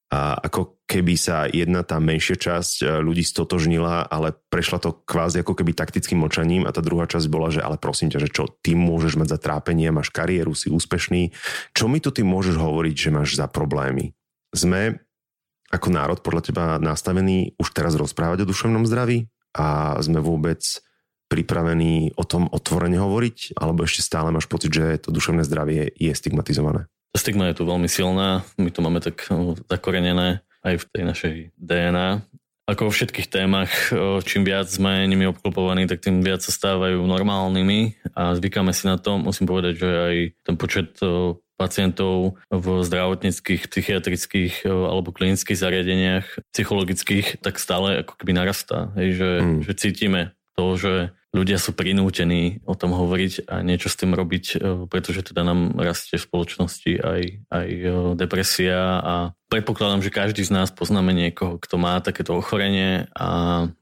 a 0.09 0.41
ako 0.41 0.81
keby 0.89 1.21
sa 1.21 1.45
jedna 1.45 1.85
tá 1.85 2.01
menšia 2.01 2.41
časť 2.41 2.81
e, 2.81 2.85
ľudí 3.05 3.21
stotožnila, 3.21 4.09
ale 4.09 4.33
prešla 4.49 4.81
to 4.81 4.97
kvázi 5.05 5.45
ako 5.45 5.53
keby 5.53 5.77
taktickým 5.77 6.25
močaním 6.25 6.65
a 6.65 6.73
tá 6.73 6.81
druhá 6.81 7.05
časť 7.05 7.29
bola, 7.29 7.53
že 7.53 7.61
ale 7.61 7.77
prosím 7.77 8.09
ťa, 8.09 8.25
že 8.25 8.33
čo 8.33 8.49
ty 8.49 8.73
môžeš 8.73 9.21
mať 9.21 9.37
za 9.37 9.39
trápenie, 9.39 9.93
máš 9.93 10.09
kariéru, 10.09 10.57
si 10.57 10.73
úspešný, 10.73 11.37
čo 11.77 11.93
mi 11.93 12.01
tu 12.01 12.09
ty 12.09 12.25
môžeš 12.25 12.57
hovoriť, 12.57 12.95
že 12.97 13.11
máš 13.13 13.37
za 13.37 13.45
problémy? 13.53 14.17
Sme 14.49 15.05
ako 15.69 15.89
národ 15.93 16.25
podľa 16.25 16.43
teba 16.49 16.65
nastavení 16.81 17.53
už 17.61 17.69
teraz 17.77 17.93
rozprávať 17.93 18.45
o 18.45 18.49
duševnom 18.49 18.89
zdraví 18.89 19.29
a 19.53 20.01
sme 20.01 20.25
vôbec 20.25 20.65
pripravení 21.29 22.17
o 22.17 22.25
tom 22.25 22.49
otvorene 22.49 22.97
hovoriť, 22.97 23.61
alebo 23.61 23.85
ešte 23.85 24.01
stále 24.01 24.33
máš 24.33 24.49
pocit, 24.49 24.73
že 24.73 25.05
to 25.05 25.13
duševné 25.13 25.45
zdravie 25.45 25.93
je 25.93 26.13
stigmatizované? 26.17 26.89
Stigma 27.17 27.51
je 27.51 27.59
tu 27.59 27.65
veľmi 27.65 27.89
silná, 27.89 28.45
my 28.61 28.71
to 28.71 28.81
máme 28.85 29.01
tak 29.01 29.27
no, 29.33 29.57
zakorenené 29.69 30.45
aj 30.63 30.75
v 30.81 30.85
tej 30.93 31.03
našej 31.07 31.35
DNA. 31.57 32.23
Ako 32.69 32.89
vo 32.89 32.93
všetkých 32.93 33.33
témach, 33.33 33.73
čím 34.29 34.45
viac 34.45 34.69
sme 34.69 35.09
nimi 35.09 35.25
obklopovaní, 35.25 35.89
tak 35.89 36.05
tým 36.05 36.21
viac 36.21 36.45
sa 36.45 36.53
stávajú 36.53 37.01
normálnymi 37.01 38.13
a 38.13 38.37
zvykáme 38.37 38.77
si 38.77 38.85
na 38.85 39.01
to. 39.01 39.17
Musím 39.17 39.49
povedať, 39.49 39.81
že 39.81 39.89
aj 39.89 40.17
ten 40.45 40.55
počet 40.61 40.93
pacientov 41.59 42.39
v 42.53 42.67
zdravotníckých, 42.87 43.67
psychiatrických 43.67 44.69
alebo 44.69 45.11
klinických 45.11 45.59
zariadeniach, 45.59 46.27
psychologických, 46.55 47.43
tak 47.43 47.59
stále 47.59 48.07
ako 48.07 48.15
keby 48.15 48.37
narastá. 48.37 48.95
Hej, 48.95 49.19
že, 49.19 49.31
mm. 49.43 49.61
že 49.67 49.73
cítime 49.75 50.23
to, 50.55 50.79
že 50.79 50.93
ľudia 51.33 51.61
sú 51.61 51.77
prinútení 51.77 52.65
o 52.65 52.73
tom 52.73 52.97
hovoriť 52.97 53.49
a 53.49 53.61
niečo 53.61 53.93
s 53.93 53.99
tým 54.01 54.17
robiť, 54.17 54.45
e, 54.55 54.57
pretože 54.89 55.29
teda 55.29 55.45
nám 55.45 55.77
rastie 55.77 56.17
v 56.17 56.27
spoločnosti 56.27 56.93
aj, 56.99 57.23
aj 57.53 57.69
e, 57.69 57.89
depresia 58.17 59.01
a 59.01 59.15
predpokladám, 59.53 60.01
že 60.01 60.15
každý 60.15 60.43
z 60.45 60.55
nás 60.57 60.73
poznáme 60.73 61.13
niekoho, 61.13 61.61
kto 61.61 61.77
má 61.77 62.01
takéto 62.01 62.33
ochorenie 62.33 63.09
a 63.13 63.29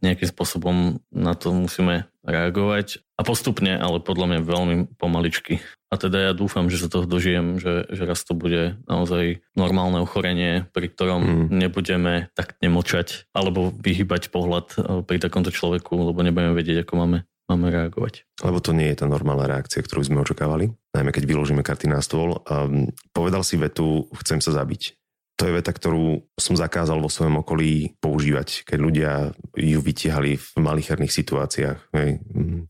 nejakým 0.02 0.30
spôsobom 0.30 0.98
na 1.14 1.34
to 1.38 1.54
musíme 1.54 2.10
reagovať 2.26 3.06
a 3.16 3.22
postupne, 3.22 3.78
ale 3.78 4.02
podľa 4.02 4.26
mňa 4.26 4.40
veľmi 4.42 4.76
pomaličky. 4.98 5.62
A 5.86 5.94
teda 5.94 6.30
ja 6.30 6.32
dúfam, 6.34 6.66
že 6.66 6.82
sa 6.82 6.90
toho 6.90 7.06
dožijem, 7.06 7.62
že, 7.62 7.86
že 7.86 8.02
raz 8.02 8.26
to 8.26 8.34
bude 8.34 8.74
naozaj 8.90 9.40
normálne 9.54 10.02
ochorenie, 10.02 10.66
pri 10.74 10.90
ktorom 10.90 11.22
mm. 11.22 11.46
nebudeme 11.54 12.28
tak 12.34 12.58
nemočať 12.58 13.30
alebo 13.30 13.70
vyhybať 13.70 14.34
pohľad 14.34 14.66
e, 14.74 14.76
pri 15.06 15.22
takomto 15.22 15.54
človeku, 15.54 15.94
lebo 15.94 16.26
nebudeme 16.26 16.58
vedieť, 16.58 16.82
ako 16.82 16.94
máme 16.98 17.18
máme 17.46 17.70
reagovať. 17.70 18.26
Lebo 18.42 18.58
to 18.58 18.74
nie 18.74 18.90
je 18.90 19.02
tá 19.02 19.06
normálna 19.06 19.46
reakcia, 19.46 19.82
ktorú 19.82 20.02
sme 20.02 20.22
očakávali, 20.22 20.74
najmä 20.94 21.10
keď 21.14 21.24
vyložíme 21.24 21.62
karty 21.62 21.86
na 21.86 22.02
stôl. 22.02 22.42
Um, 22.46 22.90
povedal 23.14 23.46
si 23.46 23.54
vetu, 23.58 24.10
chcem 24.22 24.42
sa 24.42 24.54
zabiť. 24.54 24.98
To 25.36 25.44
je 25.44 25.52
veta, 25.52 25.68
ktorú 25.68 26.24
som 26.40 26.56
zakázal 26.56 26.96
vo 26.96 27.12
svojom 27.12 27.44
okolí 27.44 28.00
používať, 28.00 28.64
keď 28.64 28.78
ľudia 28.80 29.12
ju 29.52 29.80
vytiahali 29.84 30.40
v 30.40 30.48
malicherných 30.56 31.12
situáciách. 31.12 31.78
Hej. 31.92 32.24
Mm, 32.32 32.64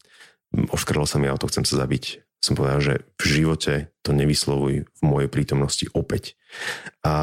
oškrlo 0.75 1.07
sa 1.07 1.23
mi 1.23 1.31
auto, 1.31 1.47
chcem 1.47 1.63
sa 1.63 1.79
zabiť. 1.79 2.27
Som 2.43 2.59
povedal, 2.59 2.79
že 2.83 2.95
v 3.17 3.25
živote 3.27 3.75
to 4.03 4.11
nevyslovuj 4.13 4.87
v 4.87 5.03
mojej 5.03 5.31
prítomnosti 5.31 5.87
opäť. 5.95 6.37
A 7.07 7.15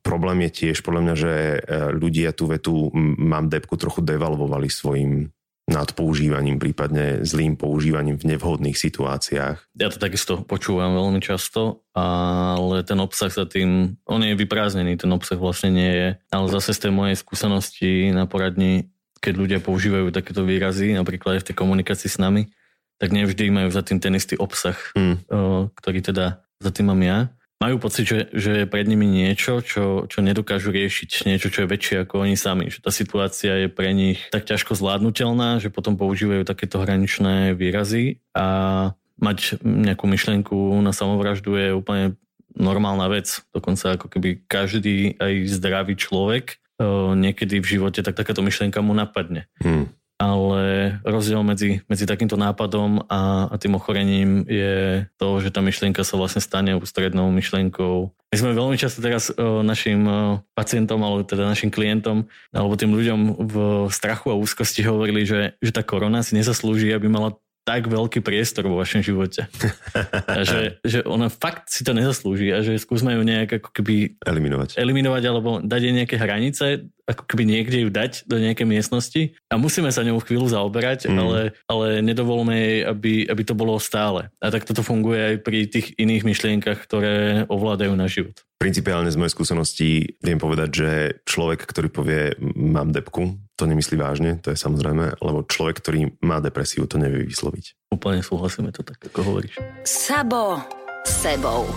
problém 0.00 0.48
je 0.48 0.64
tiež 0.64 0.80
podľa 0.86 1.02
mňa, 1.02 1.14
že 1.18 1.34
e, 1.34 1.58
ľudia 1.92 2.30
tú 2.32 2.48
vetu 2.48 2.90
mám 2.94 3.50
depku 3.50 3.74
trochu 3.74 4.00
devalvovali 4.06 4.70
svojim 4.70 5.28
nad 5.70 5.88
používaním, 5.94 6.58
prípadne 6.58 7.22
zlým 7.22 7.54
používaním 7.54 8.18
v 8.18 8.34
nevhodných 8.34 8.74
situáciách. 8.74 9.56
Ja 9.78 9.88
to 9.88 10.02
takisto 10.02 10.42
počúvam 10.42 10.92
veľmi 10.98 11.22
často, 11.22 11.86
ale 11.96 12.82
ten 12.82 12.98
obsah 12.98 13.30
sa 13.30 13.46
tým, 13.46 13.96
on 14.04 14.20
je 14.20 14.34
vyprázdnený, 14.34 14.98
ten 14.98 15.10
obsah 15.14 15.38
vlastne 15.38 15.70
nie 15.70 15.90
je. 15.90 16.08
Ale 16.34 16.46
zase 16.50 16.74
z 16.74 16.90
tej 16.90 16.92
mojej 16.92 17.16
skúsenosti 17.16 18.10
na 18.10 18.26
poradni, 18.26 18.90
keď 19.22 19.34
ľudia 19.38 19.58
používajú 19.62 20.10
takéto 20.10 20.42
výrazy, 20.42 20.92
napríklad 20.92 21.38
aj 21.38 21.42
v 21.42 21.48
tej 21.52 21.56
komunikácii 21.56 22.10
s 22.10 22.18
nami, 22.18 22.50
tak 23.00 23.16
nevždy 23.16 23.48
majú 23.48 23.72
za 23.72 23.80
tým 23.80 23.96
ten 23.96 24.12
istý 24.12 24.36
obsah, 24.36 24.76
mm. 24.92 25.32
ktorý 25.72 25.98
teda 26.04 26.44
za 26.60 26.70
tým 26.74 26.92
mám 26.92 27.00
ja 27.00 27.32
majú 27.60 27.76
pocit, 27.76 28.08
že, 28.08 28.18
že 28.32 28.64
je 28.64 28.66
pred 28.66 28.88
nimi 28.88 29.04
niečo, 29.04 29.60
čo, 29.60 30.08
čo 30.08 30.24
nedokážu 30.24 30.72
riešiť, 30.72 31.28
niečo, 31.28 31.52
čo 31.52 31.62
je 31.62 31.68
väčšie 31.68 31.96
ako 32.08 32.24
oni 32.24 32.34
sami. 32.34 32.72
Že 32.72 32.80
tá 32.80 32.90
situácia 32.90 33.52
je 33.60 33.68
pre 33.68 33.92
nich 33.92 34.18
tak 34.32 34.48
ťažko 34.48 34.72
zvládnutelná, 34.74 35.60
že 35.60 35.68
potom 35.68 36.00
používajú 36.00 36.48
takéto 36.48 36.80
hraničné 36.80 37.52
výrazy 37.52 38.24
a 38.32 38.46
mať 39.20 39.60
nejakú 39.60 40.08
myšlienku 40.08 40.56
na 40.80 40.96
samovraždu 40.96 41.52
je 41.60 41.76
úplne 41.76 42.16
normálna 42.56 43.12
vec. 43.12 43.44
Dokonca 43.52 44.00
ako 44.00 44.08
keby 44.08 44.48
každý 44.48 45.20
aj 45.20 45.52
zdravý 45.60 46.00
človek 46.00 46.56
niekedy 47.12 47.60
v 47.60 47.70
živote, 47.76 48.00
tak 48.00 48.16
takáto 48.16 48.40
myšlienka 48.40 48.80
mu 48.80 48.96
napadne. 48.96 49.52
Hmm. 49.60 49.92
Ale 50.20 51.00
rozdiel 51.00 51.40
medzi, 51.40 51.80
medzi 51.88 52.04
takýmto 52.04 52.36
nápadom 52.36 53.08
a, 53.08 53.48
a 53.48 53.54
tým 53.56 53.80
ochorením 53.80 54.44
je 54.44 55.08
to, 55.16 55.40
že 55.40 55.48
tá 55.48 55.64
myšlienka 55.64 56.04
sa 56.04 56.20
vlastne 56.20 56.44
stane 56.44 56.76
ústrednou 56.76 57.32
myšlienkou. 57.32 58.12
My 58.28 58.36
sme 58.36 58.52
veľmi 58.52 58.76
často 58.76 59.00
teraz 59.00 59.32
o, 59.32 59.64
našim 59.64 60.04
o, 60.04 60.44
pacientom, 60.52 61.00
alebo 61.00 61.24
teda 61.24 61.48
našim 61.48 61.72
klientom, 61.72 62.28
alebo 62.52 62.76
tým 62.76 62.92
ľuďom 62.92 63.20
v 63.48 63.54
strachu 63.88 64.28
a 64.28 64.36
úzkosti 64.36 64.84
hovorili, 64.84 65.24
že, 65.24 65.56
že 65.64 65.72
tá 65.72 65.80
korona 65.80 66.20
si 66.20 66.36
nezaslúži, 66.36 66.92
aby 66.92 67.08
mala 67.08 67.40
tak 67.64 67.86
veľký 67.86 68.24
priestor 68.24 68.66
vo 68.66 68.80
vašom 68.80 69.04
živote. 69.04 69.46
A 70.30 70.42
že, 70.42 70.80
že 70.82 71.04
ona 71.04 71.28
fakt 71.28 71.70
si 71.70 71.84
to 71.86 71.92
nezaslúži 71.92 72.50
a 72.54 72.62
že 72.64 72.78
skúsme 72.80 73.12
ju 73.14 73.22
nejak 73.22 73.60
ako 73.60 73.70
keby 73.74 74.16
eliminovať. 74.24 74.78
eliminovať 74.78 75.22
alebo 75.26 75.50
dať 75.60 75.80
jej 75.80 75.94
nejaké 75.94 76.16
hranice, 76.16 76.86
ako 77.10 77.26
keby 77.26 77.42
niekde 77.42 77.78
ju 77.82 77.88
dať 77.90 78.30
do 78.30 78.38
nejakej 78.38 78.66
miestnosti 78.66 79.22
a 79.50 79.58
musíme 79.58 79.90
sa 79.90 80.06
ňou 80.06 80.22
chvíľu 80.22 80.46
zaoberať, 80.54 81.10
mm. 81.10 81.18
ale, 81.18 81.40
ale 81.66 81.86
nedovolme 82.06 82.54
jej, 82.54 82.78
aby, 82.86 83.14
aby 83.26 83.42
to 83.42 83.58
bolo 83.58 83.76
stále. 83.82 84.30
A 84.38 84.46
tak 84.54 84.62
toto 84.62 84.86
funguje 84.86 85.18
aj 85.18 85.36
pri 85.42 85.66
tých 85.66 85.98
iných 85.98 86.22
myšlienkach, 86.22 86.78
ktoré 86.86 87.44
ovládajú 87.50 87.92
náš 87.98 88.22
život. 88.22 88.36
Principiálne 88.60 89.08
z 89.08 89.16
mojej 89.16 89.34
skúsenosti 89.34 90.20
viem 90.20 90.36
povedať, 90.36 90.68
že 90.70 90.90
človek, 91.24 91.64
ktorý 91.64 91.88
povie 91.88 92.22
mám 92.54 92.92
depku, 92.92 93.40
to 93.60 93.68
nemyslí 93.68 94.00
vážne, 94.00 94.40
to 94.40 94.48
je 94.48 94.56
samozrejme, 94.56 95.20
lebo 95.20 95.44
človek, 95.44 95.84
ktorý 95.84 96.16
má 96.24 96.40
depresiu, 96.40 96.88
to 96.88 96.96
nevie 96.96 97.28
vysloviť. 97.28 97.92
Úplne 97.92 98.24
súhlasíme 98.24 98.72
to 98.72 98.80
tak, 98.80 98.96
ako 99.04 99.20
hovoríš. 99.20 99.60
Sabo 99.84 100.64
sebou. 101.04 101.68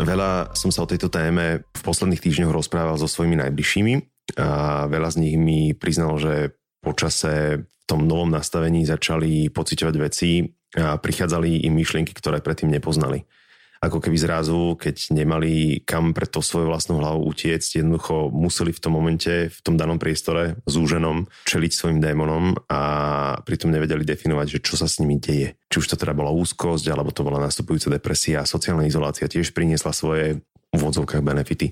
Veľa 0.00 0.56
som 0.56 0.72
sa 0.72 0.86
o 0.86 0.90
tejto 0.90 1.12
téme 1.12 1.68
v 1.68 1.82
posledných 1.84 2.22
týždňoch 2.24 2.54
rozprával 2.54 2.96
so 2.96 3.04
svojimi 3.04 3.36
najbližšími 3.36 3.94
a 4.40 4.86
veľa 4.88 5.08
z 5.12 5.16
nich 5.20 5.36
mi 5.36 5.76
priznal, 5.76 6.16
že 6.16 6.56
počase 6.80 7.66
v 7.66 7.82
tom 7.84 8.08
novom 8.08 8.30
nastavení 8.30 8.86
začali 8.86 9.50
pociťovať 9.52 9.94
veci 10.00 10.46
a 10.78 10.96
prichádzali 10.96 11.66
im 11.66 11.74
myšlienky, 11.76 12.14
ktoré 12.16 12.40
predtým 12.40 12.72
nepoznali 12.72 13.28
ako 13.78 14.02
keby 14.02 14.18
zrazu, 14.18 14.74
keď 14.74 15.14
nemali 15.14 15.82
kam 15.86 16.10
pre 16.10 16.26
to 16.26 16.42
svoju 16.42 16.66
vlastnú 16.66 16.98
hlavu 16.98 17.22
utiecť, 17.30 17.78
jednoducho 17.78 18.30
museli 18.34 18.74
v 18.74 18.82
tom 18.82 18.92
momente, 18.98 19.48
v 19.48 19.60
tom 19.62 19.78
danom 19.78 20.02
priestore, 20.02 20.58
zúženom, 20.66 21.30
čeliť 21.46 21.72
svojim 21.72 21.98
démonom 22.02 22.58
a 22.66 22.80
pritom 23.46 23.70
nevedeli 23.70 24.02
definovať, 24.02 24.58
že 24.58 24.64
čo 24.64 24.74
sa 24.74 24.90
s 24.90 24.98
nimi 24.98 25.22
deje. 25.22 25.54
Či 25.70 25.76
už 25.78 25.86
to 25.94 25.96
teda 25.96 26.14
bola 26.14 26.34
úzkosť, 26.34 26.90
alebo 26.90 27.14
to 27.14 27.22
bola 27.22 27.38
nastupujúca 27.38 27.94
depresia, 27.94 28.42
sociálna 28.42 28.90
izolácia 28.90 29.30
tiež 29.30 29.54
priniesla 29.54 29.94
svoje 29.94 30.42
v 30.68 30.74
úvodzovkách 30.74 31.22
benefity. 31.22 31.70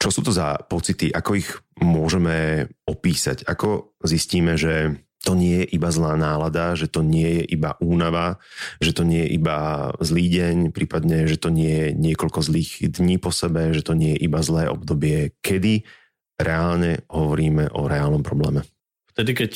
Čo 0.00 0.08
sú 0.08 0.20
to 0.24 0.32
za 0.32 0.56
pocity, 0.64 1.12
ako 1.12 1.30
ich 1.36 1.48
môžeme 1.80 2.68
opísať, 2.88 3.44
ako 3.44 3.96
zistíme, 4.00 4.56
že 4.56 4.96
to 5.20 5.36
nie 5.36 5.64
je 5.64 5.66
iba 5.76 5.92
zlá 5.92 6.16
nálada, 6.16 6.72
že 6.72 6.88
to 6.88 7.04
nie 7.04 7.40
je 7.40 7.44
iba 7.52 7.76
únava, 7.80 8.40
že 8.80 8.96
to 8.96 9.04
nie 9.04 9.28
je 9.28 9.36
iba 9.36 9.90
zlý 10.00 10.26
deň, 10.32 10.56
prípadne, 10.72 11.28
že 11.28 11.36
to 11.36 11.52
nie 11.52 11.68
je 11.68 11.86
niekoľko 11.92 12.40
zlých 12.40 12.88
dní 12.88 13.20
po 13.20 13.28
sebe, 13.28 13.76
že 13.76 13.84
to 13.84 13.92
nie 13.92 14.16
je 14.16 14.24
iba 14.24 14.40
zlé 14.40 14.72
obdobie, 14.72 15.36
kedy 15.44 15.84
reálne 16.40 17.04
hovoríme 17.12 17.68
o 17.76 17.84
reálnom 17.84 18.24
probléme. 18.24 18.64
Vtedy, 19.12 19.36
keď 19.36 19.52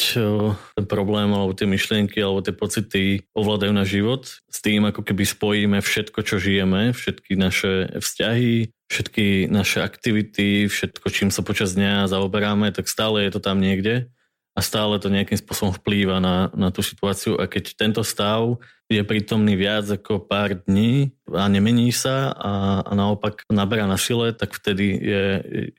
ten 0.77 0.85
problém 0.85 1.33
alebo 1.33 1.57
tie 1.57 1.65
myšlienky 1.65 2.21
alebo 2.21 2.45
tie 2.45 2.53
pocity 2.53 3.25
ovládajú 3.33 3.73
na 3.73 3.89
život, 3.89 4.29
s 4.29 4.59
tým 4.61 4.85
ako 4.85 5.01
keby 5.01 5.25
spojíme 5.25 5.79
všetko, 5.81 6.21
čo 6.21 6.37
žijeme, 6.37 6.93
všetky 6.93 7.33
naše 7.39 7.97
vzťahy, 7.97 8.69
všetky 8.93 9.49
naše 9.49 9.81
aktivity, 9.81 10.69
všetko, 10.69 11.07
čím 11.09 11.31
sa 11.33 11.41
počas 11.41 11.73
dňa 11.73 12.13
zaoberáme, 12.13 12.69
tak 12.77 12.91
stále 12.91 13.25
je 13.25 13.33
to 13.33 13.41
tam 13.41 13.63
niekde 13.65 14.13
a 14.55 14.61
stále 14.63 15.03
to 15.03 15.11
nejakým 15.11 15.35
spôsobom 15.35 15.75
vplýva 15.75 16.23
na, 16.23 16.49
na 16.55 16.71
tú 16.71 16.79
situáciu 16.81 17.35
a 17.43 17.51
keď 17.51 17.75
tento 17.75 18.03
stav 18.07 18.63
je 18.87 19.03
prítomný 19.03 19.59
viac 19.59 19.89
ako 19.91 20.23
pár 20.23 20.63
dní 20.69 21.11
a 21.27 21.51
nemení 21.51 21.91
sa 21.91 22.31
a, 22.31 22.53
a 22.87 22.93
naopak 22.95 23.43
naberá 23.51 23.89
na 23.91 23.99
sile, 23.99 24.31
tak 24.31 24.55
vtedy 24.55 24.95
je, 24.95 25.25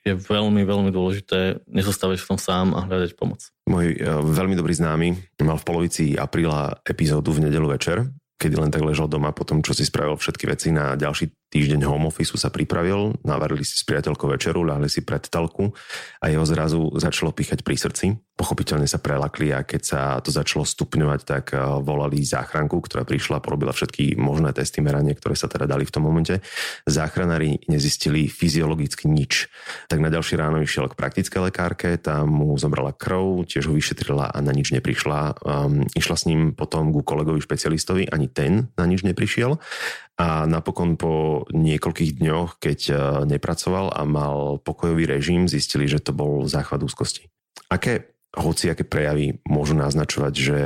je 0.03 0.13
veľmi, 0.17 0.65
veľmi 0.67 0.91
dôležité 0.91 1.63
nezostávať 1.69 2.19
v 2.19 2.29
tom 2.35 2.39
sám 2.41 2.75
a 2.75 2.83
hľadať 2.83 3.15
pomoc. 3.15 3.47
Môj 3.69 3.95
uh, 3.95 4.19
veľmi 4.25 4.57
dobrý 4.57 4.75
známy 4.75 5.39
mal 5.45 5.61
v 5.61 5.67
polovici 5.67 6.03
apríla 6.17 6.81
epizódu 6.83 7.31
v 7.31 7.47
nedelu 7.47 7.77
večer, 7.77 8.09
kedy 8.41 8.57
len 8.59 8.73
tak 8.73 8.83
ležal 8.83 9.07
doma 9.07 9.31
po 9.31 9.47
tom, 9.47 9.63
čo 9.63 9.71
si 9.71 9.87
spravil 9.87 10.19
všetky 10.19 10.49
veci 10.49 10.73
na 10.73 10.97
ďalší 10.99 11.44
týždeň 11.55 11.87
home 11.87 12.11
office 12.11 12.35
sa 12.35 12.51
pripravil, 12.51 13.15
navarili 13.23 13.63
si 13.63 13.79
s 13.79 13.87
priateľkou 13.87 14.27
večeru, 14.27 14.67
ľahli 14.67 14.91
si 14.91 15.07
pred 15.07 15.23
telku 15.23 15.71
a 16.19 16.27
jeho 16.27 16.43
zrazu 16.43 16.91
začalo 16.99 17.31
píchať 17.31 17.63
pri 17.63 17.79
srdci. 17.79 18.19
Pochopiteľne 18.35 18.83
sa 18.83 18.99
prelakli 18.99 19.55
a 19.55 19.63
keď 19.63 19.81
sa 19.87 20.01
to 20.19 20.27
začalo 20.27 20.67
stupňovať, 20.67 21.19
tak 21.23 21.55
eh, 21.55 21.63
volali 21.79 22.19
záchranku, 22.19 22.83
ktorá 22.83 23.07
prišla, 23.07 23.39
porobila 23.39 23.71
všetky 23.71 24.19
možné 24.19 24.51
testy 24.51 24.83
meranie, 24.83 25.15
ktoré 25.15 25.39
sa 25.39 25.47
teda 25.47 25.63
dali 25.63 25.87
v 25.87 25.93
tom 25.95 26.03
momente. 26.03 26.43
Záchranári 26.83 27.63
nezistili 27.71 28.27
fyziologicky 28.27 29.07
nič. 29.07 29.47
Tak 29.87 30.03
na 30.03 30.11
ďalší 30.11 30.35
ráno 30.35 30.59
išiel 30.59 30.91
k 30.91 30.99
praktickej 30.99 31.47
lekárke, 31.47 31.95
tam 31.95 32.35
mu 32.35 32.59
zobrala 32.59 32.91
krv, 32.91 33.47
tiež 33.47 33.71
ho 33.71 33.73
vyšetrila 33.73 34.27
a 34.35 34.37
na 34.43 34.51
nič 34.51 34.75
neprišla. 34.75 35.39
Um, 35.39 35.87
išla 35.95 36.19
s 36.19 36.27
ním 36.27 36.51
potom 36.51 36.91
ku 36.91 37.07
kolegovi 37.07 37.39
špecialistovi, 37.39 38.11
ani 38.11 38.27
ten 38.27 38.67
na 38.75 38.83
nič 38.83 39.07
neprišiel 39.07 39.55
a 40.15 40.47
napokon 40.47 40.95
po 40.95 41.43
niekoľkých 41.51 42.23
dňoch, 42.23 42.63
keď 42.63 42.79
e, 42.87 42.93
nepracoval 43.27 43.91
a 43.91 44.01
mal 44.07 44.63
pokojový 44.63 45.03
režim, 45.11 45.51
zistili, 45.51 45.91
že 45.91 45.99
to 45.99 46.15
bol 46.15 46.47
záchvat 46.47 46.79
úzkosti. 46.87 47.27
Aké 47.67 48.15
hoci 48.35 48.71
aké 48.71 48.83
prejavy 48.83 49.39
môžu 49.47 49.75
naznačovať, 49.79 50.33
že 50.35 50.57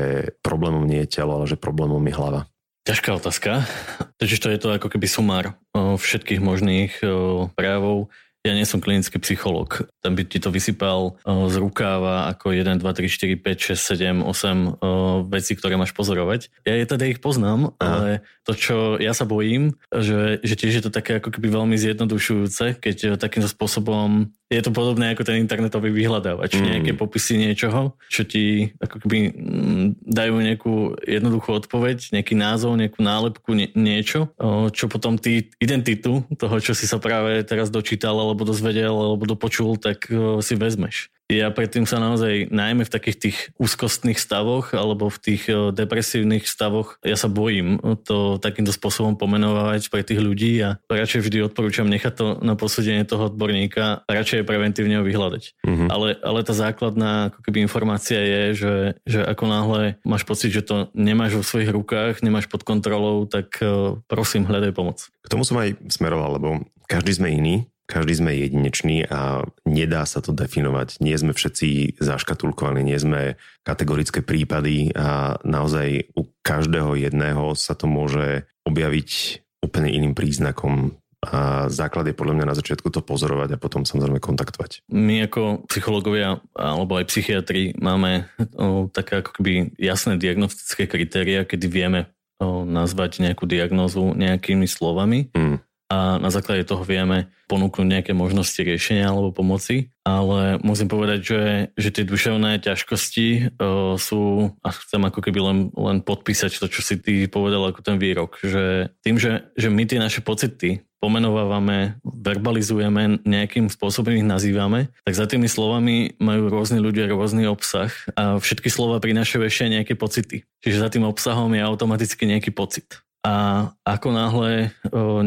problémom 0.42 0.86
nie 0.86 1.06
je 1.06 1.22
telo, 1.22 1.38
ale 1.38 1.46
že 1.50 1.58
problémom 1.58 2.02
je 2.02 2.14
hlava? 2.18 2.42
Ťažká 2.86 3.10
otázka. 3.18 3.66
Takže 4.22 4.38
to 4.42 4.48
je 4.54 4.60
to 4.62 4.70
ako 4.74 4.88
keby 4.90 5.06
sumár 5.10 5.46
e, 5.50 5.54
všetkých 5.78 6.42
možných 6.42 6.92
e, 7.02 7.10
prejavov. 7.54 8.14
Ja 8.48 8.56
nie 8.56 8.64
som 8.64 8.80
klinický 8.80 9.20
psychológ. 9.20 9.92
Tam 10.00 10.16
by 10.16 10.24
ti 10.24 10.40
to 10.40 10.48
vysypal 10.48 11.20
z 11.28 11.56
rukáva 11.60 12.32
ako 12.32 12.56
1, 12.56 12.80
2, 12.80 12.88
3, 12.88 13.36
4, 13.36 13.36
5, 13.36 13.76
6, 13.76 14.24
7, 14.24 14.24
8 14.24 15.28
veci, 15.28 15.60
ktoré 15.60 15.76
máš 15.76 15.92
pozorovať. 15.92 16.48
Ja 16.64 16.80
je 16.80 16.86
teda 16.88 17.04
ich 17.12 17.20
poznám, 17.20 17.76
Aha. 17.78 17.84
ale 17.84 18.10
to, 18.50 18.58
čo 18.58 18.76
ja 18.98 19.14
sa 19.14 19.30
bojím, 19.30 19.78
že, 19.94 20.42
že 20.42 20.56
tiež 20.58 20.74
je 20.82 20.84
to 20.88 20.92
také 20.96 21.22
ako 21.22 21.30
keby 21.30 21.54
veľmi 21.54 21.78
zjednodušujúce, 21.78 22.82
keď 22.82 22.98
e, 22.98 23.08
takýmto 23.14 23.46
spôsobom 23.46 24.34
je 24.50 24.62
to 24.66 24.74
podobné 24.74 25.14
ako 25.14 25.22
ten 25.22 25.38
internetový 25.38 25.94
vyhľadávač, 25.94 26.58
mm. 26.58 26.66
nejaké 26.66 26.92
popisy 26.98 27.38
niečoho, 27.38 27.94
čo 28.10 28.26
ti 28.26 28.74
ako 28.82 29.06
keby 29.06 29.18
mm, 29.30 29.88
dajú 30.02 30.36
nejakú 30.42 30.74
jednoduchú 31.06 31.50
odpoveď, 31.62 32.18
nejaký 32.18 32.34
názov, 32.34 32.74
nejakú 32.74 33.06
nálepku, 33.06 33.54
nie, 33.54 33.70
niečo, 33.78 34.34
čo 34.74 34.90
potom 34.90 35.22
ty 35.22 35.54
identitu 35.62 36.26
toho, 36.34 36.58
čo 36.58 36.74
si 36.74 36.90
sa 36.90 36.98
práve 36.98 37.46
teraz 37.46 37.70
dočítal 37.70 38.18
alebo 38.30 38.46
dozvedel 38.46 38.94
alebo 38.94 39.26
dopočul, 39.26 39.82
tak 39.82 40.06
si 40.46 40.54
vezmeš. 40.54 41.10
Ja 41.30 41.54
predtým 41.54 41.86
sa 41.86 42.02
naozaj, 42.02 42.50
najmä 42.50 42.90
v 42.90 42.94
takých 42.94 43.18
tých 43.22 43.38
úzkostných 43.62 44.18
stavoch 44.18 44.74
alebo 44.74 45.14
v 45.14 45.18
tých 45.22 45.46
eh, 45.46 45.70
depresívnych 45.70 46.50
stavoch, 46.50 46.98
ja 47.06 47.14
sa 47.14 47.30
bojím 47.30 47.78
to 48.02 48.42
takýmto 48.42 48.74
spôsobom 48.74 49.14
pomenovať 49.14 49.94
pre 49.94 50.02
tých 50.02 50.18
ľudí 50.18 50.58
a 50.66 50.82
radšej 50.90 51.22
vždy 51.22 51.38
odporúčam 51.46 51.86
nechať 51.86 52.14
to 52.18 52.26
na 52.42 52.58
posúdenie 52.58 53.06
toho 53.06 53.30
odborníka 53.30 54.02
a 54.02 54.10
radšej 54.10 54.42
preventívne 54.42 54.98
ho 54.98 55.06
vyhľadať. 55.06 55.62
Mm-hmm. 55.62 55.88
Ale, 55.94 56.18
ale 56.18 56.40
tá 56.42 56.54
základná 56.58 57.30
ako 57.30 57.46
keby 57.46 57.62
informácia 57.62 58.18
je, 58.18 58.44
že, 58.58 58.76
že 59.06 59.20
ako 59.22 59.46
náhle 59.46 59.82
máš 60.02 60.26
pocit, 60.26 60.50
že 60.50 60.66
to 60.66 60.90
nemáš 60.98 61.38
vo 61.38 61.46
svojich 61.46 61.70
rukách, 61.70 62.26
nemáš 62.26 62.50
pod 62.50 62.66
kontrolou, 62.66 63.30
tak 63.30 63.54
eh, 63.62 63.94
prosím, 64.10 64.50
hľadaj 64.50 64.74
pomoc. 64.74 64.98
K 65.22 65.30
tomu 65.30 65.46
som 65.46 65.62
aj 65.62 65.78
smeroval, 65.94 66.42
lebo 66.42 66.66
každý 66.90 67.22
sme 67.22 67.30
iný 67.30 67.70
každý 67.90 68.14
sme 68.22 68.38
jedinečný 68.38 69.10
a 69.10 69.42
nedá 69.66 70.06
sa 70.06 70.22
to 70.22 70.30
definovať. 70.30 71.02
Nie 71.02 71.18
sme 71.18 71.34
všetci 71.34 71.98
zaškatulkovaní, 71.98 72.86
nie 72.86 73.02
sme 73.02 73.42
kategorické 73.66 74.22
prípady 74.22 74.94
a 74.94 75.42
naozaj 75.42 76.14
u 76.14 76.30
každého 76.46 76.94
jedného 77.02 77.58
sa 77.58 77.74
to 77.74 77.90
môže 77.90 78.46
objaviť 78.70 79.42
úplne 79.66 79.90
iným 79.90 80.14
príznakom 80.14 80.94
a 81.20 81.68
základ 81.68 82.08
je 82.08 82.16
podľa 82.16 82.32
mňa 82.40 82.46
na 82.48 82.56
začiatku 82.56 82.96
to 82.96 83.04
pozorovať 83.04 83.58
a 83.58 83.62
potom 83.62 83.84
samozrejme 83.84 84.24
kontaktovať. 84.24 84.88
My 84.88 85.28
ako 85.28 85.68
psychológovia 85.68 86.40
alebo 86.56 86.96
aj 86.96 87.12
psychiatri 87.12 87.76
máme 87.76 88.32
o, 88.56 88.88
také 88.88 89.20
ako 89.20 89.36
keby 89.36 89.76
jasné 89.76 90.16
diagnostické 90.16 90.88
kritéria, 90.88 91.44
kedy 91.44 91.68
vieme 91.68 92.08
o, 92.40 92.64
nazvať 92.64 93.20
nejakú 93.20 93.44
diagnózu 93.52 94.16
nejakými 94.16 94.64
slovami. 94.64 95.28
Mm 95.36 95.60
a 95.90 96.22
na 96.22 96.30
základe 96.30 96.70
toho 96.70 96.86
vieme 96.86 97.34
ponúknuť 97.50 97.88
nejaké 97.90 98.12
možnosti 98.14 98.62
riešenia 98.62 99.10
alebo 99.10 99.34
pomoci. 99.34 99.90
Ale 100.06 100.62
musím 100.62 100.86
povedať, 100.86 101.20
že, 101.26 101.42
že 101.74 101.90
tie 101.90 102.06
duševné 102.06 102.62
ťažkosti 102.62 103.58
uh, 103.58 103.98
sú, 103.98 104.54
a 104.62 104.70
chcem 104.70 105.02
ako 105.02 105.20
keby 105.26 105.40
len, 105.42 105.58
len 105.74 105.98
podpísať 106.06 106.62
to, 106.62 106.70
čo 106.70 106.86
si 106.86 107.02
ty 107.02 107.26
povedal 107.26 107.66
ako 107.66 107.82
ten 107.82 107.98
výrok, 107.98 108.38
že 108.46 108.94
tým, 109.02 109.18
že, 109.18 109.50
že 109.58 109.74
my 109.74 109.84
tie 109.90 109.98
naše 109.98 110.22
pocity 110.22 110.86
pomenovávame, 111.00 111.98
verbalizujeme, 112.04 113.24
nejakým 113.24 113.72
spôsobom 113.72 114.12
ich 114.14 114.28
nazývame, 114.28 114.92
tak 115.08 115.16
za 115.16 115.26
tými 115.26 115.48
slovami 115.48 116.20
majú 116.20 116.52
rôzni 116.52 116.78
ľudia 116.78 117.08
rôzny 117.08 117.48
obsah 117.48 117.90
a 118.20 118.38
všetky 118.38 118.68
slova 118.68 119.00
prinášajú 119.00 119.42
ešte 119.48 119.74
nejaké 119.74 119.94
pocity. 119.96 120.44
Čiže 120.60 120.84
za 120.84 120.92
tým 120.92 121.08
obsahom 121.08 121.50
je 121.56 121.64
automaticky 121.64 122.28
nejaký 122.28 122.52
pocit. 122.52 123.00
A 123.20 123.68
ako 123.84 124.16
náhle 124.16 124.72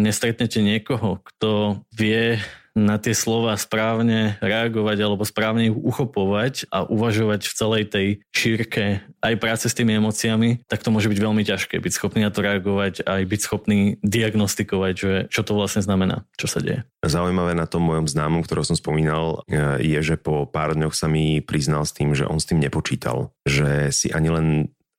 nestretnete 0.01 0.65
niekoho, 0.65 1.21
kto 1.23 1.83
vie 1.93 2.41
na 2.73 2.97
tie 2.97 3.13
slova 3.13 3.53
správne 3.61 4.41
reagovať 4.41 4.97
alebo 5.05 5.29
správne 5.29 5.69
ich 5.69 5.77
uchopovať 5.77 6.73
a 6.73 6.89
uvažovať 6.89 7.45
v 7.45 7.57
celej 7.57 7.85
tej 7.93 8.07
šírke 8.33 9.05
aj 9.21 9.35
práce 9.37 9.69
s 9.69 9.77
tými 9.77 10.01
emóciami, 10.01 10.65
tak 10.65 10.81
to 10.81 10.89
môže 10.89 11.13
byť 11.13 11.21
veľmi 11.21 11.45
ťažké 11.45 11.77
byť 11.77 11.93
schopný 11.93 12.25
na 12.25 12.33
to 12.33 12.41
reagovať 12.41 13.05
aj 13.05 13.23
byť 13.29 13.41
schopný 13.45 14.01
diagnostikovať, 14.01 14.95
že 14.97 15.13
čo 15.29 15.45
to 15.45 15.53
vlastne 15.53 15.85
znamená, 15.85 16.25
čo 16.41 16.49
sa 16.49 16.65
deje. 16.65 16.89
Zaujímavé 17.05 17.53
na 17.53 17.69
tom 17.69 17.85
mojom 17.85 18.09
známom, 18.09 18.41
ktorého 18.41 18.65
som 18.65 18.81
spomínal, 18.81 19.45
je, 19.85 20.01
že 20.01 20.17
po 20.17 20.49
pár 20.49 20.73
dňoch 20.73 20.97
sa 20.97 21.13
mi 21.13 21.45
priznal 21.45 21.85
s 21.85 21.93
tým, 21.93 22.17
že 22.17 22.25
on 22.25 22.41
s 22.41 22.49
tým 22.49 22.57
nepočítal. 22.57 23.37
Že 23.45 23.93
si 23.93 24.09
ani 24.17 24.33
len 24.33 24.47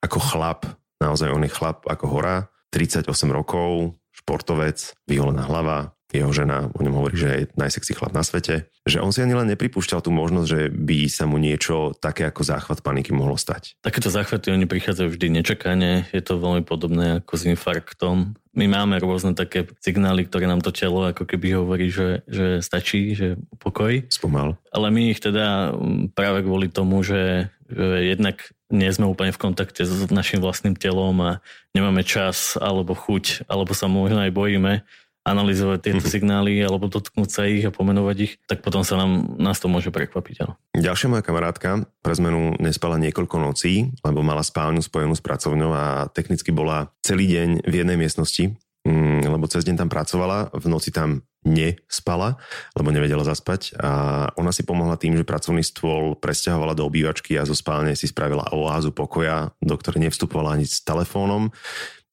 ako 0.05 0.21
chlap, 0.21 0.69
naozaj 1.01 1.33
on 1.33 1.41
je 1.41 1.49
chlap 1.49 1.89
ako 1.89 2.05
hora, 2.05 2.52
38 2.73 3.05
rokov, 3.29 3.93
športovec, 4.09 4.97
vyholená 5.05 5.45
hlava, 5.45 5.93
jeho 6.13 6.29
žena 6.29 6.69
o 6.69 6.79
ňom 6.85 6.93
hovorí, 6.93 7.17
že 7.17 7.29
je 7.33 7.49
najsexy 7.57 7.97
chlap 7.97 8.13
na 8.13 8.21
svete, 8.21 8.69
že 8.85 9.01
on 9.01 9.09
si 9.09 9.25
ani 9.25 9.33
len 9.33 9.49
nepripúšťal 9.49 10.05
tú 10.05 10.13
možnosť, 10.13 10.47
že 10.47 10.61
by 10.69 11.09
sa 11.09 11.25
mu 11.25 11.41
niečo 11.41 11.97
také 11.97 12.29
ako 12.29 12.45
záchvat 12.45 12.85
paniky 12.85 13.09
mohlo 13.09 13.33
stať. 13.33 13.73
Takéto 13.81 14.13
záchvaty 14.13 14.53
oni 14.53 14.69
prichádzajú 14.69 15.09
vždy 15.09 15.27
nečakane, 15.41 16.05
je 16.13 16.21
to 16.21 16.37
veľmi 16.37 16.61
podobné 16.61 17.25
ako 17.25 17.33
s 17.33 17.43
infarktom. 17.49 18.37
My 18.53 18.69
máme 18.69 19.01
rôzne 19.01 19.33
také 19.33 19.65
signály, 19.81 20.29
ktoré 20.29 20.45
nám 20.45 20.61
to 20.61 20.69
telo 20.69 21.01
ako 21.09 21.25
keby 21.25 21.57
hovorí, 21.57 21.89
že, 21.89 22.21
že 22.29 22.61
stačí, 22.61 23.17
že 23.17 23.41
pokoj. 23.57 24.05
Spomal. 24.13 24.61
Ale 24.69 24.93
my 24.93 25.09
ich 25.09 25.17
teda 25.17 25.73
práve 26.13 26.45
kvôli 26.45 26.69
tomu, 26.69 27.01
že, 27.01 27.49
že 27.65 28.13
jednak 28.13 28.45
nie 28.73 28.89
sme 28.89 29.05
úplne 29.05 29.29
v 29.29 29.39
kontakte 29.39 29.85
s 29.85 30.09
našim 30.09 30.41
vlastným 30.41 30.73
telom 30.73 31.13
a 31.21 31.31
nemáme 31.77 32.01
čas 32.01 32.57
alebo 32.57 32.97
chuť, 32.97 33.45
alebo 33.45 33.77
sa 33.77 33.85
možno 33.85 34.25
aj 34.25 34.33
bojíme, 34.33 34.81
analyzovať 35.23 35.79
tieto 35.79 36.03
mm-hmm. 36.03 36.13
signály 36.19 36.53
alebo 36.59 36.91
dotknúť 36.91 37.29
sa 37.31 37.47
ich 37.47 37.63
a 37.63 37.71
pomenovať 37.71 38.17
ich, 38.19 38.33
tak 38.43 38.59
potom 38.59 38.83
sa 38.83 38.99
nám, 38.99 39.39
nás 39.39 39.55
to 39.55 39.71
môže 39.71 39.87
prekvapiť. 39.87 40.35
Áno. 40.43 40.59
Ďalšia 40.75 41.07
moja 41.07 41.23
kamarátka 41.23 41.87
pre 42.03 42.13
zmenu 42.19 42.59
nespala 42.59 42.99
niekoľko 42.99 43.35
nocí, 43.39 43.95
lebo 44.03 44.19
mala 44.19 44.43
spálňu 44.43 44.83
spojenú 44.83 45.15
s 45.15 45.23
pracovňou 45.23 45.71
a 45.71 45.85
technicky 46.11 46.51
bola 46.51 46.91
celý 46.99 47.31
deň 47.31 47.63
v 47.63 47.73
jednej 47.73 47.95
miestnosti, 47.95 48.51
lebo 48.83 49.47
cez 49.47 49.63
deň 49.63 49.79
tam 49.79 49.89
pracovala, 49.89 50.51
v 50.51 50.65
noci 50.67 50.91
tam 50.91 51.23
nespala, 51.43 52.39
lebo 52.75 52.91
nevedela 52.91 53.23
zaspať. 53.23 53.75
A 53.79 53.91
ona 54.39 54.51
si 54.51 54.63
pomohla 54.63 54.99
tým, 54.99 55.15
že 55.19 55.27
pracovný 55.27 55.63
stôl 55.63 56.15
presťahovala 56.19 56.75
do 56.75 56.87
obývačky 56.87 57.35
a 57.35 57.47
zo 57.47 57.55
spálne 57.55 57.95
si 57.95 58.07
spravila 58.07 58.51
oázu 58.55 58.95
pokoja, 58.95 59.51
do 59.59 59.75
ktorej 59.75 60.07
nevstupovala 60.07 60.55
ani 60.55 60.67
s 60.67 60.83
telefónom. 60.83 61.51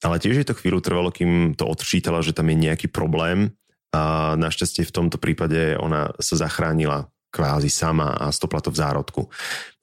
Ale 0.01 0.17
tiež 0.19 0.43
je 0.43 0.47
to 0.49 0.59
chvíľu 0.59 0.81
trvalo, 0.81 1.11
kým 1.13 1.55
to 1.55 1.69
odčítala, 1.69 2.25
že 2.25 2.35
tam 2.35 2.49
je 2.51 2.57
nejaký 2.59 2.89
problém. 2.91 3.55
A 3.91 4.35
našťastie 4.39 4.87
v 4.87 4.95
tomto 4.95 5.19
prípade 5.19 5.75
ona 5.79 6.15
sa 6.23 6.39
zachránila 6.39 7.11
kvázi 7.31 7.71
sama 7.71 8.15
a 8.19 8.31
stopla 8.35 8.63
to 8.63 8.75
v 8.75 8.81
zárodku. 8.81 9.23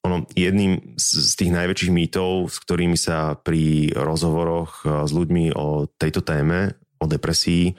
Ono, 0.07 0.23
jedným 0.31 0.95
z 0.95 1.33
tých 1.35 1.51
najväčších 1.51 1.91
mýtov, 1.91 2.47
s 2.47 2.57
ktorými 2.63 2.95
sa 2.95 3.35
pri 3.35 3.91
rozhovoroch 3.91 4.87
e, 4.87 5.03
s 5.03 5.11
ľuďmi 5.11 5.51
o 5.51 5.91
tejto 5.99 6.23
téme, 6.23 6.79
o 6.97 7.05
depresii, 7.05 7.75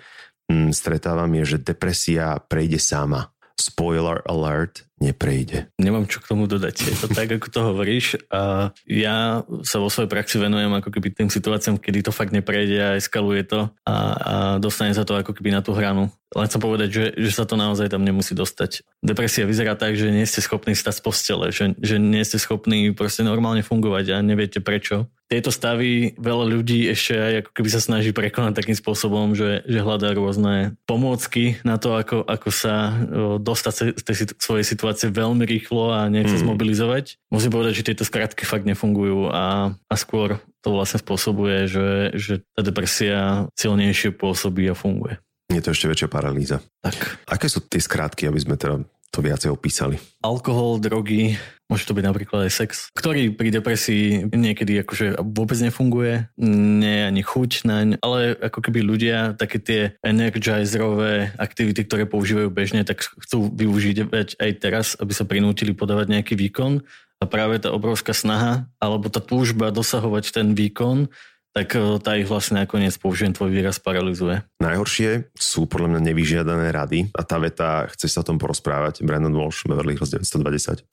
stretávam 0.73 1.29
je, 1.41 1.57
že 1.57 1.65
depresia 1.73 2.41
prejde 2.41 2.81
sama. 2.81 3.33
Spoiler 3.59 4.23
alert, 4.23 4.87
neprejde. 5.03 5.67
Nemám 5.83 6.07
čo 6.07 6.23
k 6.23 6.31
tomu 6.31 6.47
dodať. 6.47 6.79
Je 6.79 6.95
to 6.95 7.11
tak, 7.11 7.27
ako 7.27 7.51
to 7.51 7.61
hovoríš. 7.67 8.15
A 8.31 8.71
ja 8.87 9.43
sa 9.67 9.83
vo 9.83 9.91
svojej 9.91 10.07
praxi 10.07 10.39
venujem 10.39 10.71
ako 10.71 10.95
keby 10.95 11.11
tým 11.11 11.27
situáciám, 11.27 11.83
kedy 11.83 12.07
to 12.07 12.15
fakt 12.15 12.31
neprejde 12.31 12.79
a 12.79 12.95
eskaluje 12.95 13.43
to 13.51 13.67
a, 13.83 13.95
a 14.15 14.35
dostane 14.63 14.95
sa 14.95 15.03
to 15.03 15.19
ako 15.19 15.35
keby 15.35 15.51
na 15.51 15.59
tú 15.59 15.75
hranu. 15.75 16.07
Len 16.39 16.47
chcem 16.47 16.63
povedať, 16.63 16.89
že, 16.93 17.05
že 17.19 17.31
sa 17.35 17.51
to 17.51 17.59
naozaj 17.59 17.91
tam 17.91 18.07
nemusí 18.07 18.31
dostať. 18.39 18.87
Depresia 19.03 19.43
vyzerá 19.43 19.75
tak, 19.75 19.99
že 19.99 20.15
nie 20.15 20.23
ste 20.23 20.39
schopní 20.39 20.79
stať 20.79 21.01
z 21.01 21.03
postele, 21.03 21.51
že, 21.51 21.75
že 21.83 21.99
nie 21.99 22.23
ste 22.23 22.39
schopní 22.39 22.95
proste 22.95 23.27
normálne 23.27 23.67
fungovať 23.67 24.15
a 24.15 24.23
neviete 24.23 24.63
prečo. 24.63 25.11
Tieto 25.29 25.53
stavy 25.53 26.17
veľa 26.17 26.49
ľudí 26.49 26.89
ešte 26.89 27.13
aj 27.13 27.33
ako 27.45 27.51
keby 27.53 27.69
sa 27.69 27.85
snaží 27.85 28.17
prekonať 28.17 28.65
takým 28.65 28.73
spôsobom, 28.73 29.37
že, 29.37 29.61
že 29.69 29.85
hľadá 29.85 30.17
rôzne 30.17 30.81
pomôcky 30.89 31.61
na 31.69 31.77
to, 31.77 31.93
ako, 31.93 32.25
ako 32.25 32.49
sa 32.49 32.97
dostať 33.37 34.01
z 34.01 34.03
tej 34.09 34.17
svojej 34.41 34.65
situácie 34.65 35.13
veľmi 35.13 35.45
rýchlo 35.45 35.93
a 35.93 36.09
nechce 36.09 36.41
mm. 36.41 36.49
zmobilizovať. 36.49 37.21
Musím 37.29 37.53
povedať, 37.53 37.85
že 37.85 37.87
tieto 37.93 38.09
skratky 38.09 38.49
fakt 38.49 38.65
nefungujú 38.65 39.29
a, 39.29 39.77
a 39.77 39.95
skôr 40.01 40.41
to 40.65 40.73
vlastne 40.73 41.05
spôsobuje, 41.05 41.69
že, 41.69 41.89
že 42.17 42.35
tá 42.57 42.65
depresia 42.65 43.53
silnejšie 43.53 44.17
pôsobí 44.17 44.65
a 44.65 44.75
funguje. 44.75 45.21
Je 45.49 45.65
to 45.65 45.73
ešte 45.73 45.89
väčšia 45.89 46.09
paralýza. 46.09 46.61
Tak. 46.85 47.25
Aké 47.25 47.49
sú 47.49 47.65
tie 47.65 47.81
skrátky, 47.81 48.29
aby 48.29 48.41
sme 48.41 48.61
teda 48.61 48.85
to 49.11 49.25
viacej 49.25 49.51
opísali? 49.53 49.97
Alkohol, 50.21 50.81
drogy, 50.81 51.41
môže 51.69 51.85
to 51.85 51.97
byť 51.97 52.05
napríklad 52.05 52.49
aj 52.49 52.53
sex, 52.53 52.71
ktorý 52.97 53.33
pri 53.33 53.53
depresii 53.53 54.29
niekedy 54.33 54.81
akože 54.85 55.21
vôbec 55.21 55.59
nefunguje, 55.61 56.33
nie 56.41 56.99
ani 57.05 57.21
chuť 57.21 57.69
naň, 57.69 57.87
ale 58.01 58.37
ako 58.37 58.59
keby 58.65 58.81
ľudia 58.81 59.37
také 59.37 59.59
tie 59.61 59.81
energizerové 60.01 61.37
aktivity, 61.37 61.85
ktoré 61.85 62.05
používajú 62.09 62.49
bežne, 62.49 62.85
tak 62.85 63.05
chcú 63.05 63.53
využiť 63.53 64.09
aj 64.41 64.51
teraz, 64.61 64.97
aby 64.97 65.13
sa 65.13 65.29
prinútili 65.29 65.77
podávať 65.77 66.13
nejaký 66.13 66.35
výkon 66.37 66.85
a 67.19 67.25
práve 67.27 67.59
tá 67.59 67.75
obrovská 67.75 68.15
snaha 68.15 68.71
alebo 68.79 69.11
tá 69.11 69.19
túžba 69.19 69.75
dosahovať 69.75 70.31
ten 70.31 70.55
výkon 70.55 71.11
tak 71.59 71.75
e, 71.75 71.99
tá 71.99 72.15
ich 72.15 72.31
vlastne 72.31 72.63
nakoniec, 72.63 72.95
použijem 73.03 73.35
tvoj 73.35 73.51
výraz, 73.51 73.83
paralizuje. 73.83 74.47
Najhoršie 74.63 75.35
sú 75.35 75.67
podľa 75.67 75.99
mňa 75.99 76.01
nevyžiadané 76.07 76.71
rady 76.71 77.11
a 77.11 77.27
tá 77.27 77.43
veta, 77.43 77.91
chce 77.91 78.07
sa 78.07 78.23
o 78.23 78.29
tom 78.31 78.39
porozprávať, 78.39 79.03
Brandon 79.03 79.35
Walsh, 79.35 79.67
Beverly 79.67 79.99
Hills 79.99 80.15
920. 80.15 80.87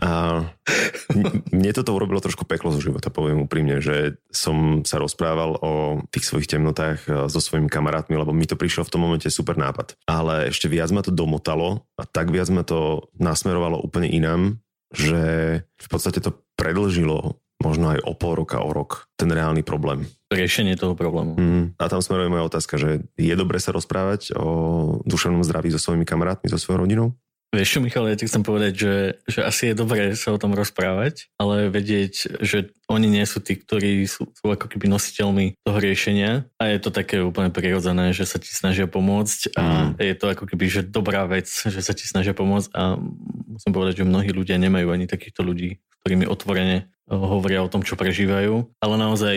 A 0.00 0.40
mne 1.52 1.70
toto 1.76 1.92
urobilo 1.92 2.24
trošku 2.24 2.48
peklo 2.48 2.72
zo 2.72 2.80
života, 2.80 3.12
poviem 3.12 3.44
úprimne, 3.44 3.84
že 3.84 4.16
som 4.32 4.80
sa 4.80 4.96
rozprával 4.96 5.60
o 5.60 6.00
tých 6.08 6.24
svojich 6.24 6.48
temnotách 6.48 7.04
e, 7.04 7.26
so 7.26 7.42
svojimi 7.42 7.68
kamarátmi, 7.68 8.14
lebo 8.16 8.30
mi 8.30 8.46
to 8.46 8.54
prišlo 8.54 8.86
v 8.86 8.92
tom 8.94 9.02
momente 9.02 9.26
super 9.28 9.58
nápad. 9.58 9.98
Ale 10.06 10.48
ešte 10.48 10.70
viac 10.70 10.88
ma 10.94 11.02
to 11.02 11.10
domotalo 11.10 11.84
a 11.98 12.06
tak 12.06 12.30
viac 12.30 12.48
ma 12.54 12.62
to 12.62 13.10
nasmerovalo 13.18 13.82
úplne 13.82 14.08
inám, 14.08 14.62
že 14.94 15.22
v 15.66 15.86
podstate 15.90 16.22
to 16.22 16.38
predlžilo 16.54 17.36
možno 17.60 17.92
aj 17.92 18.00
o 18.02 18.12
pol 18.16 18.34
roka, 18.40 18.58
o 18.64 18.72
rok, 18.72 19.06
ten 19.20 19.28
reálny 19.28 19.60
problém. 19.60 20.08
Riešenie 20.32 20.80
toho 20.80 20.96
problému. 20.96 21.36
Mm. 21.36 21.64
A 21.76 21.84
tam 21.92 22.00
smeruje 22.00 22.32
moja 22.32 22.48
otázka, 22.48 22.80
že 22.80 23.04
je 23.20 23.34
dobre 23.36 23.60
sa 23.60 23.70
rozprávať 23.70 24.32
o 24.34 24.48
duševnom 25.04 25.44
zdraví 25.44 25.68
so 25.68 25.78
svojimi 25.78 26.08
kamarátmi, 26.08 26.48
so 26.48 26.56
svojou 26.56 26.88
rodinou? 26.88 27.14
Vieš 27.50 27.66
čo, 27.66 27.78
Michal, 27.82 28.06
ja 28.06 28.14
ti 28.14 28.30
chcem 28.30 28.46
povedať, 28.46 28.72
že, 28.78 28.94
že 29.26 29.42
asi 29.42 29.74
je 29.74 29.74
dobré 29.74 30.14
sa 30.14 30.30
o 30.30 30.38
tom 30.38 30.54
rozprávať, 30.54 31.34
ale 31.34 31.66
vedieť, 31.66 32.38
že 32.46 32.70
oni 32.86 33.10
nie 33.10 33.26
sú 33.26 33.42
tí, 33.42 33.58
ktorí 33.58 34.06
sú, 34.06 34.30
sú 34.30 34.54
ako 34.54 34.70
keby 34.70 34.86
nositeľmi 34.86 35.58
toho 35.66 35.78
riešenia 35.82 36.46
a 36.62 36.70
je 36.70 36.78
to 36.78 36.94
také 36.94 37.18
úplne 37.18 37.50
prirodzené, 37.50 38.14
že 38.14 38.22
sa 38.22 38.38
ti 38.38 38.54
snažia 38.54 38.86
pomôcť 38.86 39.58
a 39.58 39.90
mm. 39.90 39.98
je 39.98 40.14
to 40.14 40.26
ako 40.30 40.44
keby, 40.46 40.64
že 40.70 40.86
dobrá 40.86 41.26
vec, 41.26 41.50
že 41.50 41.82
sa 41.82 41.90
ti 41.90 42.06
snažia 42.06 42.38
pomôcť 42.38 42.70
a 42.70 42.94
musím 43.50 43.74
povedať, 43.74 44.06
že 44.06 44.06
mnohí 44.06 44.30
ľudia 44.30 44.54
nemajú 44.54 44.94
ani 44.94 45.10
takýchto 45.10 45.42
ľudí, 45.42 45.82
ktorými 46.06 46.30
otvorene 46.30 46.86
hovoria 47.10 47.66
o 47.66 47.72
tom, 47.72 47.82
čo 47.82 47.98
prežívajú, 47.98 48.70
ale 48.78 48.94
naozaj 48.94 49.36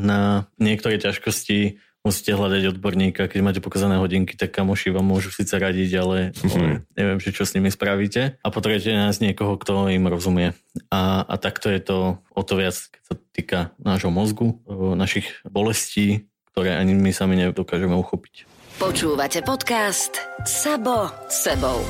na 0.00 0.48
niektoré 0.56 0.96
ťažkosti 0.96 1.76
musíte 2.06 2.38
hľadať 2.38 2.78
odborníka, 2.78 3.26
keď 3.26 3.40
máte 3.42 3.58
pokazané 3.58 3.98
hodinky, 3.98 4.38
tak 4.38 4.54
kamoši 4.54 4.94
vám 4.94 5.10
môžu 5.10 5.34
síce 5.34 5.50
radiť, 5.58 5.90
ale, 5.98 6.30
mm-hmm. 6.30 6.94
neviem, 6.94 7.18
že 7.18 7.34
čo 7.34 7.42
s 7.42 7.58
nimi 7.58 7.66
spravíte. 7.66 8.38
A 8.38 8.48
potrebujete 8.54 8.94
nájsť 8.94 9.20
niekoho, 9.26 9.58
kto 9.58 9.90
im 9.90 10.06
rozumie. 10.06 10.54
A, 10.94 11.26
a 11.26 11.34
takto 11.34 11.66
je 11.66 11.82
to 11.82 12.22
o 12.30 12.42
to 12.46 12.54
viac, 12.54 12.78
keď 12.78 13.02
sa 13.02 13.14
týka 13.34 13.58
nášho 13.82 14.14
mozgu, 14.14 14.62
našich 14.94 15.26
bolestí, 15.42 16.30
ktoré 16.54 16.78
ani 16.78 16.94
my 16.94 17.10
sami 17.10 17.34
nedokážeme 17.42 17.98
uchopiť. 17.98 18.46
Počúvate 18.78 19.42
podcast 19.42 20.22
Sabo 20.46 21.10
sebou. 21.26 21.82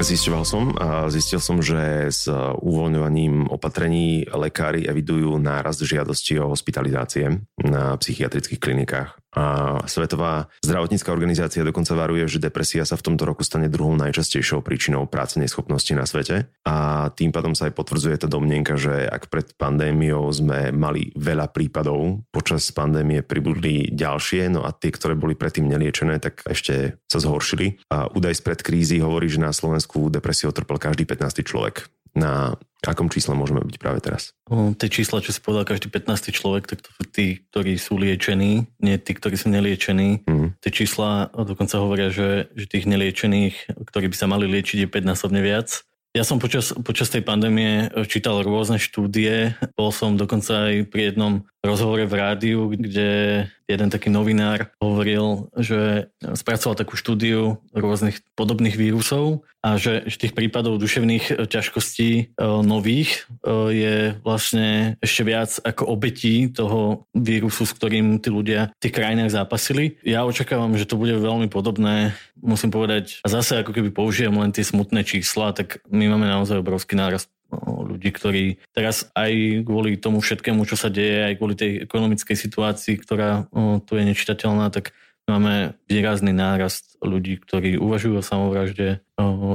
Zisťoval 0.00 0.44
som 0.48 0.72
a 0.80 1.12
zistil 1.12 1.44
som, 1.44 1.60
že 1.60 2.08
s 2.08 2.24
uvoľňovaním 2.64 3.52
opatrení 3.52 4.24
lekári 4.32 4.88
evidujú 4.88 5.36
nárast 5.36 5.84
žiadosti 5.84 6.40
o 6.40 6.48
hospitalizácie 6.48 7.28
na 7.64 7.96
psychiatrických 7.96 8.60
klinikách. 8.60 9.20
A 9.30 9.78
Svetová 9.86 10.50
zdravotnícká 10.58 11.14
organizácia 11.14 11.62
dokonca 11.62 11.94
varuje, 11.94 12.26
že 12.26 12.42
depresia 12.42 12.82
sa 12.82 12.98
v 12.98 13.06
tomto 13.06 13.22
roku 13.22 13.46
stane 13.46 13.70
druhou 13.70 13.94
najčastejšou 13.94 14.58
príčinou 14.58 15.06
práce 15.06 15.38
neschopnosti 15.38 15.94
na 15.94 16.02
svete. 16.02 16.50
A 16.66 17.08
tým 17.14 17.30
pádom 17.30 17.54
sa 17.54 17.70
aj 17.70 17.78
potvrdzuje 17.78 18.16
tá 18.18 18.26
domnenka, 18.26 18.74
že 18.74 19.06
ak 19.06 19.30
pred 19.30 19.54
pandémiou 19.54 20.26
sme 20.34 20.74
mali 20.74 21.14
veľa 21.14 21.46
prípadov, 21.54 22.26
počas 22.34 22.66
pandémie 22.74 23.22
pribudli 23.22 23.86
ďalšie, 23.94 24.50
no 24.50 24.66
a 24.66 24.74
tie, 24.74 24.90
ktoré 24.90 25.14
boli 25.14 25.38
predtým 25.38 25.70
neliečené, 25.70 26.18
tak 26.18 26.42
ešte 26.42 26.98
sa 27.06 27.22
zhoršili. 27.22 27.78
A 27.86 28.10
údaj 28.10 28.42
spred 28.42 28.66
krízy 28.66 28.98
hovorí, 28.98 29.30
že 29.30 29.38
na 29.38 29.54
Slovensku 29.54 30.10
depresiou 30.10 30.50
trpel 30.50 30.82
každý 30.82 31.06
15. 31.06 31.46
človek 31.46 31.86
na 32.14 32.58
akom 32.86 33.12
čísle 33.12 33.36
môžeme 33.36 33.60
byť 33.60 33.76
práve 33.76 34.00
teraz? 34.00 34.32
O, 34.48 34.72
tie 34.72 34.88
čísla, 34.88 35.20
čo 35.20 35.36
si 35.36 35.40
povedal, 35.44 35.68
každý 35.68 35.92
15. 35.92 36.32
človek, 36.32 36.64
tak 36.64 36.80
to 36.80 36.90
sú 36.96 37.02
tí, 37.04 37.44
ktorí 37.52 37.76
sú 37.76 38.00
liečení, 38.00 38.72
nie 38.80 38.96
tí, 38.96 39.12
ktorí 39.12 39.36
sú 39.36 39.52
neliečení. 39.52 40.24
Mm. 40.24 40.56
Tie 40.64 40.72
čísla 40.72 41.28
dokonca 41.36 41.76
hovoria, 41.76 42.08
že, 42.08 42.48
že 42.56 42.64
tých 42.64 42.88
neliečených, 42.88 43.84
ktorí 43.84 44.08
by 44.08 44.16
sa 44.16 44.26
mali 44.32 44.48
liečiť, 44.48 44.86
je 44.86 44.88
5-násobne 44.88 45.44
viac. 45.44 45.84
Ja 46.10 46.26
som 46.26 46.42
počas, 46.42 46.74
počas 46.82 47.06
tej 47.06 47.22
pandémie 47.22 47.86
čítal 48.10 48.42
rôzne 48.42 48.82
štúdie, 48.82 49.54
bol 49.78 49.94
som 49.94 50.18
dokonca 50.18 50.66
aj 50.66 50.90
pri 50.90 51.14
jednom 51.14 51.46
rozhovore 51.62 52.02
v 52.08 52.18
rádiu, 52.18 52.72
kde 52.72 53.46
jeden 53.68 53.88
taký 53.92 54.10
novinár 54.10 54.72
hovoril, 54.82 55.52
že 55.54 56.10
spracoval 56.18 56.74
takú 56.74 56.98
štúdiu 56.98 57.62
rôznych 57.70 58.18
podobných 58.34 58.74
vírusov 58.74 59.46
a 59.60 59.76
že, 59.76 60.08
že 60.08 60.16
tých 60.26 60.34
prípadov 60.34 60.80
duševných 60.80 61.46
ťažkostí 61.46 62.10
e, 62.10 62.22
nových 62.64 63.28
je 63.70 64.16
vlastne 64.24 64.96
ešte 65.04 65.22
viac 65.22 65.52
ako 65.60 65.84
obetí 65.84 66.48
toho 66.48 67.04
vírusu, 67.12 67.68
s 67.68 67.76
ktorým 67.76 68.18
tí 68.24 68.32
ľudia 68.32 68.72
v 68.72 68.82
tých 68.82 68.96
krajinách 68.96 69.30
zápasili. 69.30 70.00
Ja 70.00 70.24
očakávam, 70.24 70.74
že 70.80 70.88
to 70.88 70.96
bude 70.96 71.14
veľmi 71.14 71.52
podobné. 71.52 72.16
Musím 72.40 72.72
povedať, 72.72 73.20
a 73.20 73.28
zase 73.28 73.60
ako 73.60 73.76
keby 73.76 73.92
použijem 73.92 74.32
len 74.32 74.50
tie 74.50 74.64
smutné 74.64 75.04
čísla, 75.04 75.52
tak 75.52 75.84
my 75.92 76.08
máme 76.08 76.24
naozaj 76.24 76.64
obrovský 76.64 76.96
nárast 76.96 77.28
ľudí, 77.50 78.10
ktorí 78.14 78.44
teraz 78.72 79.10
aj 79.18 79.66
kvôli 79.66 79.98
tomu 79.98 80.22
všetkému, 80.22 80.62
čo 80.64 80.78
sa 80.78 80.88
deje, 80.88 81.26
aj 81.26 81.34
kvôli 81.36 81.54
tej 81.58 81.72
ekonomickej 81.84 82.36
situácii, 82.38 82.94
ktorá 83.02 83.50
tu 83.84 83.92
je 83.98 84.04
nečitateľná, 84.06 84.70
tak 84.70 84.94
máme 85.28 85.76
výrazný 85.90 86.32
nárast 86.32 86.96
ľudí, 87.00 87.40
ktorí 87.40 87.76
uvažujú 87.76 88.20
o 88.20 88.24
samovražde, 88.24 89.04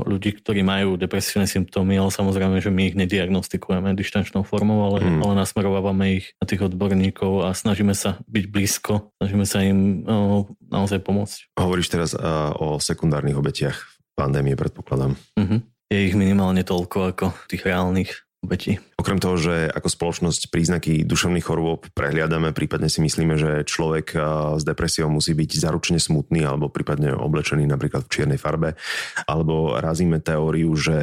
ľudí, 0.06 0.38
ktorí 0.38 0.62
majú 0.62 0.98
depresívne 0.98 1.50
symptómy, 1.50 1.98
ale 1.98 2.14
samozrejme, 2.14 2.62
že 2.62 2.70
my 2.70 2.94
ich 2.94 2.96
nediagnostikujeme 2.98 3.98
dištančnou 3.98 4.46
formou, 4.46 4.86
ale, 4.90 5.02
mm. 5.02 5.22
ale 5.26 5.34
nasmerovávame 5.38 6.06
ich 6.22 6.36
na 6.38 6.46
tých 6.46 6.66
odborníkov 6.66 7.46
a 7.46 7.54
snažíme 7.54 7.94
sa 7.94 8.22
byť 8.30 8.46
blízko, 8.50 9.14
snažíme 9.22 9.46
sa 9.46 9.66
im 9.66 10.06
naozaj 10.70 11.02
pomôcť. 11.02 11.58
Hovoríš 11.58 11.90
teraz 11.94 12.12
o 12.60 12.78
sekundárnych 12.78 13.38
obetiach 13.38 13.78
pandémie, 14.16 14.56
predpokladám. 14.58 15.18
Mm-hmm 15.38 15.76
je 15.86 16.12
ich 16.12 16.18
minimálne 16.18 16.66
toľko 16.66 17.14
ako 17.14 17.26
tých 17.46 17.62
reálnych 17.62 18.25
obetí. 18.46 18.78
Okrem 19.02 19.18
toho, 19.18 19.36
že 19.42 19.68
ako 19.74 19.90
spoločnosť 19.90 20.54
príznaky 20.54 21.02
duševných 21.04 21.46
chorôb 21.46 21.90
prehliadame, 21.98 22.54
prípadne 22.54 22.88
si 22.88 23.02
myslíme, 23.02 23.36
že 23.36 23.66
človek 23.66 24.14
s 24.56 24.64
depresiou 24.64 25.10
musí 25.10 25.34
byť 25.34 25.52
zaručne 25.58 25.98
smutný 25.98 26.46
alebo 26.46 26.70
prípadne 26.70 27.18
oblečený 27.18 27.66
napríklad 27.66 28.06
v 28.06 28.14
čiernej 28.14 28.40
farbe, 28.40 28.78
alebo 29.26 29.76
razíme 29.82 30.22
teóriu, 30.22 30.72
že 30.78 30.98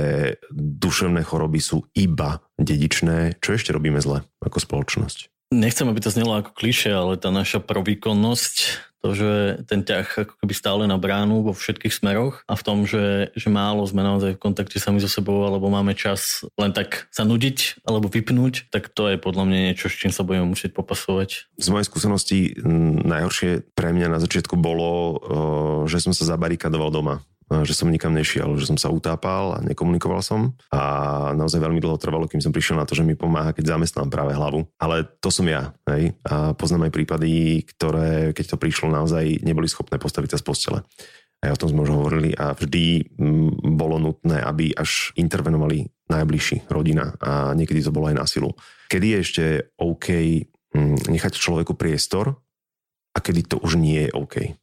duševné 0.55 1.27
choroby 1.27 1.59
sú 1.59 1.85
iba 1.99 2.41
dedičné. 2.57 3.43
Čo 3.43 3.59
ešte 3.59 3.75
robíme 3.75 3.99
zle 3.99 4.23
ako 4.41 4.63
spoločnosť? 4.63 5.29
Nechcem, 5.53 5.85
aby 5.85 6.01
to 6.01 6.09
znelo 6.09 6.41
ako 6.41 6.57
kliše, 6.57 6.89
ale 6.89 7.21
tá 7.21 7.29
naša 7.29 7.61
provýkonnosť, 7.61 8.57
to, 9.03 9.09
že 9.13 9.31
ten 9.67 9.83
ťah 9.83 10.07
ako 10.07 10.35
keby 10.39 10.55
stále 10.55 10.83
na 10.87 10.95
bránu 10.95 11.43
vo 11.43 11.53
všetkých 11.53 11.91
smeroch 11.91 12.47
a 12.47 12.55
v 12.55 12.63
tom, 12.63 12.87
že, 12.87 13.35
že 13.35 13.51
málo 13.51 13.83
sme 13.83 14.07
naozaj 14.07 14.39
v 14.39 14.43
kontakte 14.43 14.79
sami 14.79 15.03
so 15.03 15.11
sebou, 15.11 15.43
alebo 15.43 15.67
máme 15.67 15.99
čas 15.99 16.47
len 16.55 16.71
tak 16.71 17.11
sa 17.11 17.27
nudiť 17.27 17.83
alebo 17.83 18.07
vypnúť, 18.07 18.71
tak 18.71 18.95
to 18.95 19.11
je 19.11 19.19
podľa 19.19 19.45
mňa 19.51 19.59
niečo, 19.75 19.91
s 19.91 19.99
čím 19.99 20.15
sa 20.15 20.23
budeme 20.23 20.47
musieť 20.47 20.71
popasovať. 20.73 21.51
Z 21.59 21.69
mojej 21.75 21.89
skúsenosti 21.91 22.39
najhoršie 23.03 23.75
pre 23.75 23.91
mňa 23.91 24.15
na 24.15 24.23
začiatku 24.23 24.55
bolo, 24.55 25.19
že 25.91 25.99
som 25.99 26.15
sa 26.15 26.23
zabarikadoval 26.23 26.95
doma 26.95 27.27
že 27.61 27.77
som 27.77 27.93
nikam 27.93 28.17
nešiel, 28.17 28.57
že 28.57 28.65
som 28.65 28.81
sa 28.81 28.89
utápal 28.89 29.57
a 29.57 29.59
nekomunikoval 29.61 30.25
som 30.25 30.57
a 30.73 30.81
naozaj 31.37 31.61
veľmi 31.61 31.85
dlho 31.85 32.01
trvalo, 32.01 32.25
kým 32.25 32.41
som 32.41 32.55
prišiel 32.55 32.81
na 32.81 32.89
to, 32.89 32.97
že 32.97 33.05
mi 33.05 33.13
pomáha, 33.13 33.53
keď 33.53 33.77
zamestnám 33.77 34.09
práve 34.09 34.33
hlavu. 34.33 34.65
Ale 34.81 35.05
to 35.21 35.29
som 35.29 35.45
ja, 35.45 35.77
hej? 35.93 36.17
A 36.25 36.57
poznám 36.57 36.89
aj 36.89 36.97
prípady, 36.97 37.33
ktoré, 37.77 38.33
keď 38.33 38.57
to 38.57 38.57
prišlo, 38.57 38.89
naozaj 38.89 39.45
neboli 39.45 39.69
schopné 39.69 40.01
postaviť 40.01 40.33
sa 40.33 40.41
z 40.41 40.45
postele. 40.49 40.81
Aj 41.43 41.51
o 41.51 41.59
tom 41.59 41.75
sme 41.75 41.83
už 41.83 41.91
hovorili 41.91 42.31
a 42.39 42.55
vždy 42.55 43.19
bolo 43.75 43.99
nutné, 43.99 44.39
aby 44.39 44.71
až 44.73 45.11
intervenovali 45.19 45.91
najbližší, 46.07 46.71
rodina 46.71 47.19
a 47.19 47.51
niekedy 47.59 47.83
to 47.83 47.91
bolo 47.91 48.09
aj 48.09 48.17
na 48.17 48.27
silu. 48.31 48.55
Kedy 48.87 49.07
je 49.11 49.19
ešte 49.19 49.45
OK 49.75 50.07
nechať 51.11 51.33
človeku 51.35 51.75
priestor 51.75 52.39
a 53.13 53.19
kedy 53.19 53.45
to 53.45 53.57
už 53.59 53.75
nie 53.75 54.07
je 54.07 54.11
OK? 54.15 54.55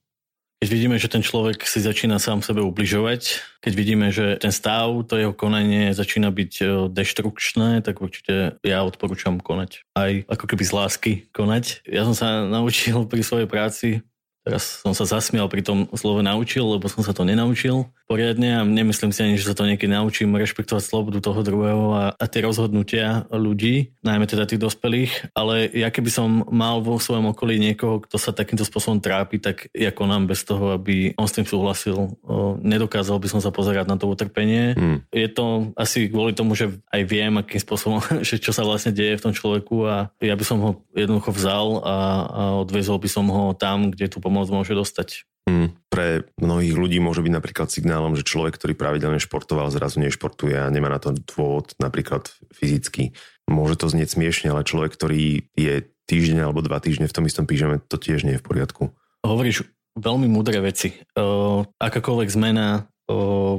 Keď 0.59 0.69
vidíme, 0.75 0.99
že 0.99 1.07
ten 1.07 1.23
človek 1.23 1.63
si 1.63 1.79
začína 1.79 2.19
sám 2.19 2.43
sebe 2.43 2.59
ubližovať, 2.59 3.39
keď 3.63 3.73
vidíme, 3.79 4.11
že 4.11 4.35
ten 4.43 4.51
stav, 4.51 4.91
to 5.07 5.15
jeho 5.15 5.31
konanie 5.31 5.95
začína 5.95 6.35
byť 6.35 6.53
e, 6.59 6.65
deštrukčné, 6.91 7.79
tak 7.79 8.03
určite 8.03 8.59
ja 8.59 8.83
odporúčam 8.83 9.39
konať. 9.39 9.87
Aj 9.95 10.11
ako 10.27 10.45
keby 10.51 10.63
z 10.67 10.75
lásky 10.75 11.13
konať. 11.31 11.87
Ja 11.87 12.03
som 12.03 12.11
sa 12.11 12.43
naučil 12.43 13.07
pri 13.07 13.23
svojej 13.23 13.47
práci 13.47 14.03
Teraz 14.49 14.81
som 14.81 14.97
sa 14.97 15.05
zasmial 15.05 15.45
pri 15.45 15.61
tom 15.61 15.85
slove 15.93 16.25
naučil, 16.25 16.65
lebo 16.65 16.89
som 16.89 17.05
sa 17.05 17.13
to 17.13 17.21
nenaučil 17.21 17.85
poriadne 18.09 18.57
a 18.57 18.61
nemyslím 18.65 19.13
si 19.13 19.21
ani, 19.21 19.37
že 19.37 19.45
sa 19.45 19.53
to 19.53 19.69
niekedy 19.69 19.93
naučím 19.93 20.33
rešpektovať 20.33 20.81
slobodu 20.81 21.21
toho 21.21 21.45
druhého 21.45 21.85
a, 21.93 22.03
a 22.17 22.25
tie 22.25 22.41
rozhodnutia 22.41 23.29
ľudí, 23.29 23.93
najmä 24.01 24.25
teda 24.25 24.49
tých 24.49 24.57
dospelých, 24.57 25.37
ale 25.37 25.69
ja 25.69 25.93
keby 25.93 26.09
som 26.09 26.41
mal 26.49 26.81
vo 26.81 26.97
svojom 26.97 27.29
okolí 27.37 27.61
niekoho, 27.61 28.01
kto 28.01 28.17
sa 28.17 28.33
takýmto 28.33 28.65
spôsobom 28.65 28.97
trápi, 28.97 29.37
tak 29.37 29.69
ja 29.77 29.93
konám 29.93 30.25
bez 30.25 30.41
toho, 30.41 30.73
aby 30.73 31.13
on 31.21 31.29
s 31.29 31.37
tým 31.37 31.45
súhlasil. 31.45 32.17
O, 32.25 32.57
nedokázal 32.65 33.21
by 33.21 33.29
som 33.29 33.45
sa 33.45 33.53
pozerať 33.53 33.85
na 33.85 34.01
to 34.01 34.09
utrpenie. 34.09 34.73
Hmm. 34.73 35.05
Je 35.13 35.29
to 35.29 35.69
asi 35.77 36.09
kvôli 36.09 36.33
tomu, 36.33 36.57
že 36.57 36.81
aj 36.89 37.05
viem, 37.05 37.37
akým 37.37 37.61
spôsobom, 37.61 38.01
že 38.25 38.41
čo 38.41 38.49
sa 38.49 38.65
vlastne 38.65 38.89
deje 38.89 39.21
v 39.21 39.25
tom 39.29 39.33
človeku 39.37 39.85
a 39.85 40.09
ja 40.17 40.33
by 40.33 40.41
som 40.41 40.57
ho 40.65 40.81
jednoducho 40.97 41.29
vzal 41.29 41.85
a, 41.85 41.95
a 42.25 42.41
odvezol 42.65 42.97
by 42.97 43.09
som 43.11 43.29
ho 43.29 43.53
tam, 43.53 43.93
kde 43.93 44.09
tu 44.09 44.17
pomoc 44.17 44.38
pomoc 44.39 44.63
môže 44.63 44.71
dostať. 44.71 45.27
Mm, 45.49 45.75
pre 45.91 46.29
mnohých 46.39 46.77
ľudí 46.77 47.03
môže 47.03 47.19
byť 47.19 47.33
napríklad 47.33 47.67
signálom, 47.67 48.15
že 48.15 48.23
človek, 48.23 48.55
ktorý 48.55 48.77
pravidelne 48.77 49.19
športoval, 49.19 49.73
zrazu 49.73 49.99
nešportuje 49.99 50.55
a 50.55 50.71
nemá 50.71 50.87
na 50.87 51.01
to 51.01 51.11
dôvod 51.11 51.75
napríklad 51.81 52.31
fyzicky. 52.55 53.11
Môže 53.49 53.75
to 53.81 53.91
znieť 53.91 54.15
smiešne, 54.15 54.53
ale 54.53 54.63
človek, 54.63 54.93
ktorý 54.93 55.49
je 55.57 55.89
týždeň 56.07 56.47
alebo 56.47 56.63
dva 56.63 56.79
týždne 56.79 57.09
v 57.09 57.15
tom 57.17 57.27
istom 57.27 57.49
pížame, 57.49 57.81
to 57.81 57.99
tiež 57.99 58.23
nie 58.23 58.37
je 58.37 58.41
v 58.41 58.47
poriadku. 58.47 58.93
Hovoríš 59.25 59.67
veľmi 59.97 60.31
múdre 60.31 60.61
veci. 60.63 60.95
Uh, 61.17 61.65
akákoľvek 61.81 62.29
zmena 62.29 62.87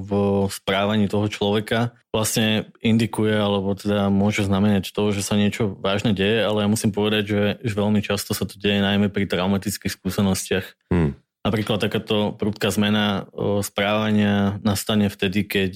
v 0.01 0.11
správaní 0.51 1.11
toho 1.11 1.27
človeka 1.27 1.95
vlastne 2.15 2.71
indikuje 2.83 3.35
alebo 3.35 3.75
teda 3.75 4.07
môže 4.11 4.47
znamenať 4.47 4.95
to, 4.95 5.11
že 5.11 5.27
sa 5.27 5.35
niečo 5.35 5.75
vážne 5.79 6.15
deje, 6.15 6.43
ale 6.43 6.67
ja 6.67 6.69
musím 6.71 6.95
povedať, 6.95 7.25
že, 7.27 7.43
že 7.63 7.75
veľmi 7.75 8.03
často 8.03 8.35
sa 8.35 8.47
to 8.47 8.55
deje 8.59 8.79
najmä 8.83 9.11
pri 9.11 9.27
traumatických 9.27 9.91
skúsenostiach. 9.91 10.67
Hmm. 10.91 11.19
Napríklad 11.41 11.81
takáto 11.81 12.37
prudká 12.37 12.69
zmena 12.69 13.25
správania 13.65 14.61
nastane 14.61 15.09
vtedy, 15.09 15.49
keď 15.49 15.73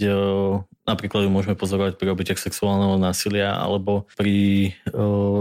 napríklad 0.85 1.24
ju 1.24 1.33
môžeme 1.33 1.57
pozorovať 1.57 1.96
pri 1.96 2.12
obetiach 2.12 2.37
sexuálneho 2.37 3.00
násilia 3.00 3.57
alebo 3.57 4.05
pri 4.12 4.77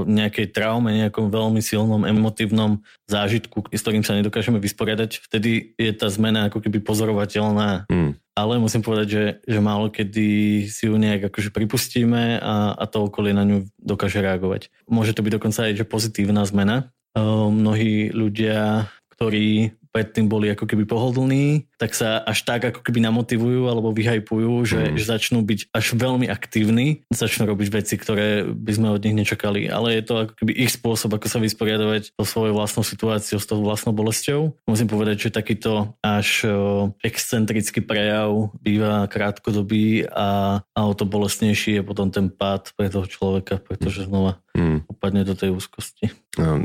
nejakej 0.08 0.56
traume, 0.56 0.96
nejakom 0.96 1.28
veľmi 1.28 1.60
silnom 1.60 2.08
emotívnom 2.08 2.80
zážitku, 3.12 3.68
s 3.68 3.84
ktorým 3.84 4.08
sa 4.08 4.16
nedokážeme 4.16 4.64
vysporiadať. 4.64 5.28
Vtedy 5.28 5.76
je 5.76 5.92
tá 5.92 6.08
zmena 6.08 6.48
ako 6.48 6.64
keby 6.64 6.80
pozorovateľná. 6.80 7.92
Hmm. 7.92 8.16
Ale 8.34 8.64
musím 8.64 8.80
povedať, 8.80 9.08
že, 9.12 9.26
že 9.44 9.60
málo 9.60 9.92
kedy 9.92 10.64
si 10.72 10.88
ju 10.88 10.96
nejak 10.96 11.30
akože 11.30 11.52
pripustíme 11.52 12.40
a, 12.40 12.80
a 12.80 12.84
to 12.88 13.12
okolie 13.12 13.36
na 13.36 13.44
ňu 13.44 13.68
dokáže 13.76 14.24
reagovať. 14.24 14.72
Môže 14.88 15.12
to 15.12 15.22
byť 15.22 15.34
dokonca 15.36 15.68
aj 15.68 15.74
že 15.78 15.86
pozitívna 15.86 16.48
zmena. 16.48 16.96
Mnohí 17.14 18.10
ľudia, 18.10 18.90
ktorí 19.14 19.76
predtým 19.94 20.26
boli 20.26 20.50
ako 20.50 20.66
keby 20.66 20.90
pohodlní, 20.90 21.70
tak 21.78 21.94
sa 21.94 22.18
až 22.26 22.42
tak 22.44 22.66
ako 22.66 22.82
keby 22.82 23.06
namotivujú 23.06 23.70
alebo 23.70 23.94
vyhajpujú, 23.94 24.52
že, 24.66 24.82
mm. 24.90 24.96
že 24.98 25.06
začnú 25.06 25.46
byť 25.46 25.70
až 25.70 25.86
veľmi 25.94 26.26
aktívni, 26.28 27.06
začnú 27.14 27.46
robiť 27.46 27.68
veci, 27.70 27.96
ktoré 28.02 28.42
by 28.50 28.72
sme 28.74 28.88
od 28.90 29.06
nich 29.06 29.14
nečakali. 29.14 29.70
Ale 29.70 29.94
je 29.94 30.04
to 30.04 30.14
ako 30.26 30.34
keby 30.42 30.52
ich 30.58 30.74
spôsob, 30.74 31.14
ako 31.14 31.30
sa 31.30 31.38
vysporiadovať 31.38 32.18
so 32.18 32.26
svojou 32.26 32.58
vlastnou 32.58 32.82
situáciou, 32.82 33.38
s 33.38 33.46
tou 33.46 33.62
vlastnou 33.62 33.94
bolesťou. 33.94 34.58
Musím 34.66 34.90
povedať, 34.90 35.30
že 35.30 35.38
takýto 35.38 35.94
až 36.02 36.50
excentrický 37.06 37.86
prejav 37.86 38.50
býva 38.66 39.06
krátkodobý 39.06 40.10
a, 40.10 40.60
a 40.66 40.80
o 40.82 40.94
to 40.98 41.06
bolestnejší 41.06 41.78
je 41.80 41.84
potom 41.86 42.10
ten 42.10 42.34
pád 42.34 42.74
pre 42.74 42.90
toho 42.90 43.06
človeka, 43.06 43.62
pretože 43.62 44.10
znova 44.10 44.42
mm. 44.58 44.90
upadne 44.90 45.22
do 45.22 45.38
tej 45.38 45.54
úzkosti. 45.54 46.10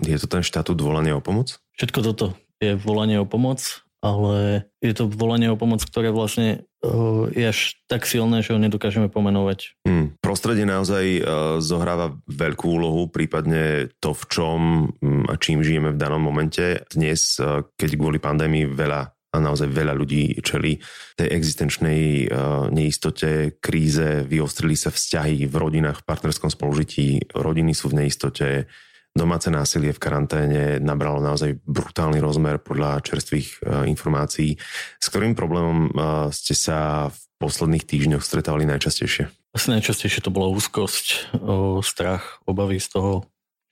Je 0.08 0.16
to 0.16 0.24
ten 0.24 0.40
štatút 0.40 0.80
volania 0.80 1.12
o 1.12 1.20
pomoc? 1.20 1.60
Všetko 1.76 2.00
toto 2.00 2.26
je 2.58 2.74
volanie 2.78 3.18
o 3.18 3.26
pomoc, 3.26 3.82
ale 3.98 4.70
je 4.78 4.94
to 4.94 5.10
volanie 5.10 5.50
o 5.50 5.58
pomoc, 5.58 5.82
ktoré 5.82 6.14
vlastne 6.14 6.62
uh, 6.86 7.26
je 7.34 7.50
až 7.50 7.74
tak 7.90 8.06
silné, 8.06 8.46
že 8.46 8.54
ho 8.54 8.62
nedokážeme 8.62 9.10
pomenovať. 9.10 9.74
Hmm. 9.82 10.14
Prostredie 10.22 10.62
naozaj 10.62 11.04
uh, 11.18 11.22
zohráva 11.58 12.14
veľkú 12.30 12.66
úlohu, 12.78 13.10
prípadne 13.10 13.90
to, 13.98 14.14
v 14.14 14.24
čom 14.30 14.60
um, 14.86 15.26
a 15.26 15.34
čím 15.34 15.66
žijeme 15.66 15.90
v 15.90 15.98
danom 15.98 16.22
momente. 16.22 16.86
Dnes, 16.94 17.42
uh, 17.42 17.66
keď 17.74 17.98
kvôli 17.98 18.22
pandémii 18.22 18.70
veľa 18.70 19.10
a 19.28 19.44
naozaj 19.44 19.68
veľa 19.68 19.92
ľudí 19.92 20.40
čeli 20.40 20.80
tej 21.12 21.28
existenčnej 21.28 22.32
neistote, 22.72 23.60
kríze, 23.60 24.24
vyostrili 24.24 24.72
sa 24.72 24.88
vzťahy 24.88 25.44
v 25.44 25.52
rodinách, 25.52 26.00
v 26.00 26.06
partnerskom 26.08 26.48
spolužití, 26.48 27.36
rodiny 27.36 27.76
sú 27.76 27.92
v 27.92 28.02
neistote, 28.02 28.72
domáce 29.18 29.50
násilie 29.50 29.90
v 29.90 29.98
karanténe 29.98 30.78
nabralo 30.78 31.18
naozaj 31.18 31.58
brutálny 31.66 32.22
rozmer 32.22 32.62
podľa 32.62 33.02
čerstvých 33.02 33.48
uh, 33.60 33.82
informácií. 33.90 34.54
S 35.02 35.06
ktorým 35.10 35.34
problémom 35.34 35.90
uh, 35.90 36.30
ste 36.30 36.54
sa 36.54 37.10
v 37.10 37.18
posledných 37.42 37.82
týždňoch 37.82 38.22
stretávali 38.22 38.70
najčastejšie? 38.70 39.26
Asi 39.50 39.66
najčastejšie 39.74 40.22
to 40.22 40.30
bola 40.30 40.52
úzkosť, 40.54 41.34
strach, 41.82 42.38
obavy 42.44 42.78
z 42.78 42.94
toho, 42.94 43.12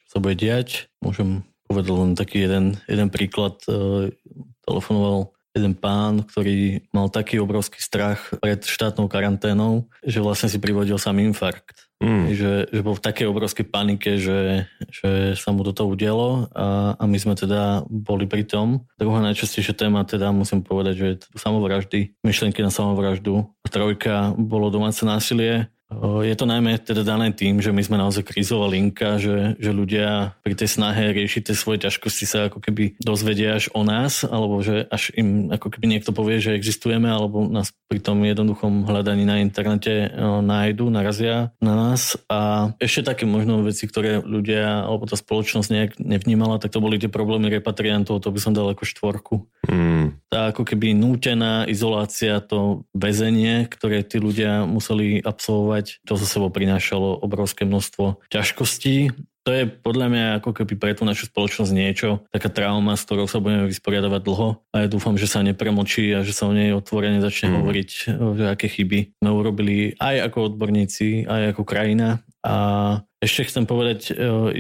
čo 0.02 0.06
sa 0.08 0.18
bude 0.18 0.34
diať. 0.34 0.90
Môžem 1.04 1.44
povedať 1.68 1.90
len 1.94 2.10
taký 2.16 2.46
jeden, 2.46 2.80
jeden 2.88 3.08
príklad. 3.12 3.60
telefonoval 4.64 5.35
jeden 5.56 5.72
pán, 5.72 6.20
ktorý 6.28 6.84
mal 6.92 7.08
taký 7.08 7.40
obrovský 7.40 7.80
strach 7.80 8.36
pred 8.44 8.60
štátnou 8.60 9.08
karanténou, 9.08 9.88
že 10.04 10.20
vlastne 10.20 10.52
si 10.52 10.60
privodil 10.60 11.00
sám 11.00 11.24
infarkt. 11.24 11.88
Mm. 11.96 12.28
Že, 12.36 12.52
že 12.76 12.80
bol 12.84 12.92
v 12.92 13.04
takej 13.08 13.26
obrovskej 13.32 13.66
panike, 13.72 14.20
že, 14.20 14.68
že 14.92 15.32
sa 15.32 15.48
mu 15.48 15.64
toto 15.64 15.88
udialo 15.88 16.52
a, 16.52 16.92
a 16.92 17.04
my 17.08 17.16
sme 17.16 17.32
teda 17.32 17.88
boli 17.88 18.28
pri 18.28 18.44
tom. 18.44 18.84
Druhá 19.00 19.24
najčastejšia 19.24 19.72
téma 19.72 20.04
teda 20.04 20.28
musím 20.28 20.60
povedať, 20.60 20.94
že 21.00 21.08
samovraždy, 21.32 22.20
myšlienky 22.20 22.60
na 22.60 22.68
samovraždu. 22.68 23.48
Trojka 23.64 24.36
bolo 24.36 24.68
domáce 24.68 25.08
násilie, 25.08 25.72
je 26.26 26.34
to 26.34 26.50
najmä 26.50 26.82
teda 26.82 27.06
dané 27.06 27.30
tým, 27.30 27.62
že 27.62 27.70
my 27.70 27.78
sme 27.78 27.96
naozaj 28.02 28.26
krízová 28.26 28.66
linka, 28.66 29.22
že, 29.22 29.54
že 29.62 29.70
ľudia 29.70 30.34
pri 30.42 30.58
tej 30.58 30.74
snahe 30.74 31.14
riešiť 31.14 31.46
tie 31.46 31.54
svoje 31.54 31.86
ťažkosti 31.86 32.26
sa 32.26 32.50
ako 32.50 32.58
keby 32.58 32.98
dozvedia 32.98 33.54
až 33.54 33.70
o 33.70 33.86
nás, 33.86 34.26
alebo 34.26 34.58
že 34.66 34.82
až 34.90 35.14
im 35.14 35.46
ako 35.54 35.70
keby 35.70 35.86
niekto 35.86 36.10
povie, 36.10 36.42
že 36.42 36.58
existujeme, 36.58 37.06
alebo 37.06 37.46
nás 37.46 37.70
pri 37.86 38.02
tom 38.02 38.18
jednoduchom 38.26 38.82
hľadaní 38.82 39.22
na 39.22 39.38
internete 39.38 40.10
nájdu, 40.42 40.90
narazia 40.90 41.54
na 41.62 41.78
nás. 41.78 42.18
A 42.26 42.74
ešte 42.82 43.06
také 43.06 43.22
možno 43.22 43.62
veci, 43.62 43.86
ktoré 43.86 44.18
ľudia 44.18 44.82
alebo 44.82 45.06
tá 45.06 45.14
spoločnosť 45.14 45.68
nejak 45.70 45.90
nevnímala, 46.02 46.58
tak 46.58 46.74
to 46.74 46.82
boli 46.82 46.98
tie 46.98 47.06
problémy 47.06 47.46
repatriantov, 47.62 48.26
to 48.26 48.34
by 48.34 48.42
som 48.42 48.50
dal 48.50 48.66
ako 48.74 48.82
štvorku. 48.82 49.34
Mm. 49.70 50.18
Tá 50.26 50.50
ako 50.50 50.66
keby 50.66 50.98
nútená 50.98 51.62
izolácia, 51.70 52.42
to 52.42 52.82
väzenie, 52.90 53.70
ktoré 53.70 54.02
tí 54.02 54.18
ľudia 54.18 54.66
museli 54.66 55.22
absolvovať 55.22 55.75
fungovať. 55.76 56.00
To 56.08 56.14
za 56.16 56.26
sebou 56.26 56.48
prinášalo 56.48 57.20
obrovské 57.20 57.68
množstvo 57.68 58.24
ťažkostí. 58.32 59.12
To 59.46 59.54
je 59.54 59.70
podľa 59.70 60.10
mňa 60.10 60.24
ako 60.42 60.50
keby 60.58 60.74
pre 60.74 60.92
tú 60.98 61.06
našu 61.06 61.30
spoločnosť 61.30 61.70
niečo, 61.70 62.26
taká 62.34 62.50
trauma, 62.50 62.98
s 62.98 63.06
ktorou 63.06 63.30
sa 63.30 63.38
budeme 63.38 63.70
vysporiadavať 63.70 64.20
dlho 64.26 64.58
a 64.74 64.76
ja 64.82 64.88
dúfam, 64.90 65.14
že 65.14 65.30
sa 65.30 65.38
nepremočí 65.46 66.10
a 66.18 66.26
že 66.26 66.34
sa 66.34 66.50
o 66.50 66.52
nej 66.56 66.74
otvorene 66.74 67.22
začne 67.22 67.54
mm. 67.54 67.56
hovoriť, 67.62 67.90
že 68.10 68.44
aké 68.50 68.66
chyby 68.66 69.22
sme 69.22 69.30
urobili 69.30 69.94
aj 70.02 70.34
ako 70.34 70.50
odborníci, 70.50 71.30
aj 71.30 71.54
ako 71.54 71.62
krajina. 71.62 72.26
A 72.42 72.54
ešte 73.22 73.46
chcem 73.46 73.70
povedať 73.70 74.10
e, 74.10 74.12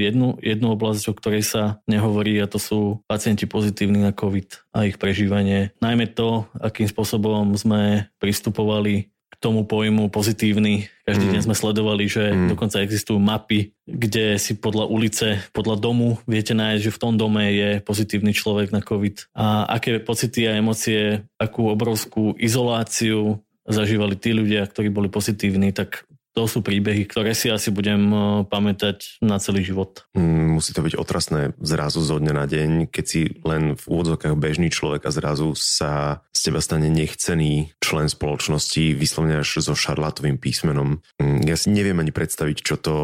jednu, 0.06 0.38
jednu 0.38 0.74
oblasť, 0.78 1.10
o 1.10 1.18
ktorej 1.18 1.42
sa 1.42 1.82
nehovorí 1.90 2.38
a 2.38 2.46
to 2.46 2.62
sú 2.62 3.02
pacienti 3.10 3.46
pozitívni 3.46 3.98
na 3.98 4.14
COVID 4.14 4.70
a 4.70 4.86
ich 4.86 5.02
prežívanie. 5.02 5.74
Najmä 5.82 6.14
to, 6.14 6.46
akým 6.62 6.86
spôsobom 6.86 7.58
sme 7.58 8.06
pristupovali 8.22 9.15
tomu 9.40 9.68
pojmu 9.68 10.08
pozitívny. 10.08 10.88
Každý 11.04 11.28
mm. 11.28 11.32
deň 11.36 11.40
sme 11.44 11.54
sledovali, 11.54 12.04
že 12.08 12.32
mm. 12.32 12.48
dokonca 12.50 12.82
existujú 12.82 13.20
mapy, 13.20 13.76
kde 13.84 14.40
si 14.40 14.56
podľa 14.56 14.88
ulice, 14.88 15.38
podľa 15.52 15.76
domu 15.78 16.18
viete 16.24 16.56
nájsť, 16.56 16.82
že 16.82 16.94
v 16.94 17.00
tom 17.00 17.14
dome 17.14 17.44
je 17.52 17.70
pozitívny 17.84 18.32
človek 18.32 18.72
na 18.72 18.80
COVID. 18.80 19.36
A 19.36 19.68
aké 19.76 20.00
pocity 20.00 20.48
a 20.48 20.56
emócie, 20.56 21.22
akú 21.36 21.68
obrovskú 21.68 22.34
izoláciu 22.40 23.38
zažívali 23.66 24.14
tí 24.16 24.30
ľudia, 24.32 24.66
ktorí 24.66 24.88
boli 24.90 25.10
pozitívni, 25.10 25.74
tak 25.74 26.06
to 26.36 26.44
sú 26.44 26.60
príbehy, 26.60 27.08
ktoré 27.08 27.32
si 27.32 27.48
asi 27.48 27.72
budem 27.72 28.12
e, 28.12 28.18
pamätať 28.44 29.24
na 29.24 29.40
celý 29.40 29.64
život. 29.64 30.04
Mm, 30.12 30.60
musí 30.60 30.76
to 30.76 30.84
byť 30.84 31.00
otrasné 31.00 31.56
zrazu 31.56 32.04
zo 32.04 32.20
dňa 32.20 32.34
na 32.36 32.44
deň, 32.44 32.92
keď 32.92 33.04
si 33.08 33.40
len 33.40 33.72
v 33.72 33.84
úvodzokách 33.88 34.36
bežný 34.36 34.68
človek 34.68 35.08
a 35.08 35.16
zrazu 35.16 35.56
sa 35.56 36.20
z 36.36 36.52
teba 36.52 36.60
stane 36.60 36.92
nechcený 36.92 37.72
člen 37.80 38.12
spoločnosti, 38.12 38.92
vyslovne 38.92 39.40
až 39.40 39.64
so 39.64 39.72
šarlátovým 39.72 40.36
písmenom. 40.36 41.00
Mm, 41.16 41.48
ja 41.48 41.56
si 41.56 41.72
neviem 41.72 41.96
ani 41.96 42.12
predstaviť, 42.12 42.56
čo 42.60 42.76
to 42.76 42.94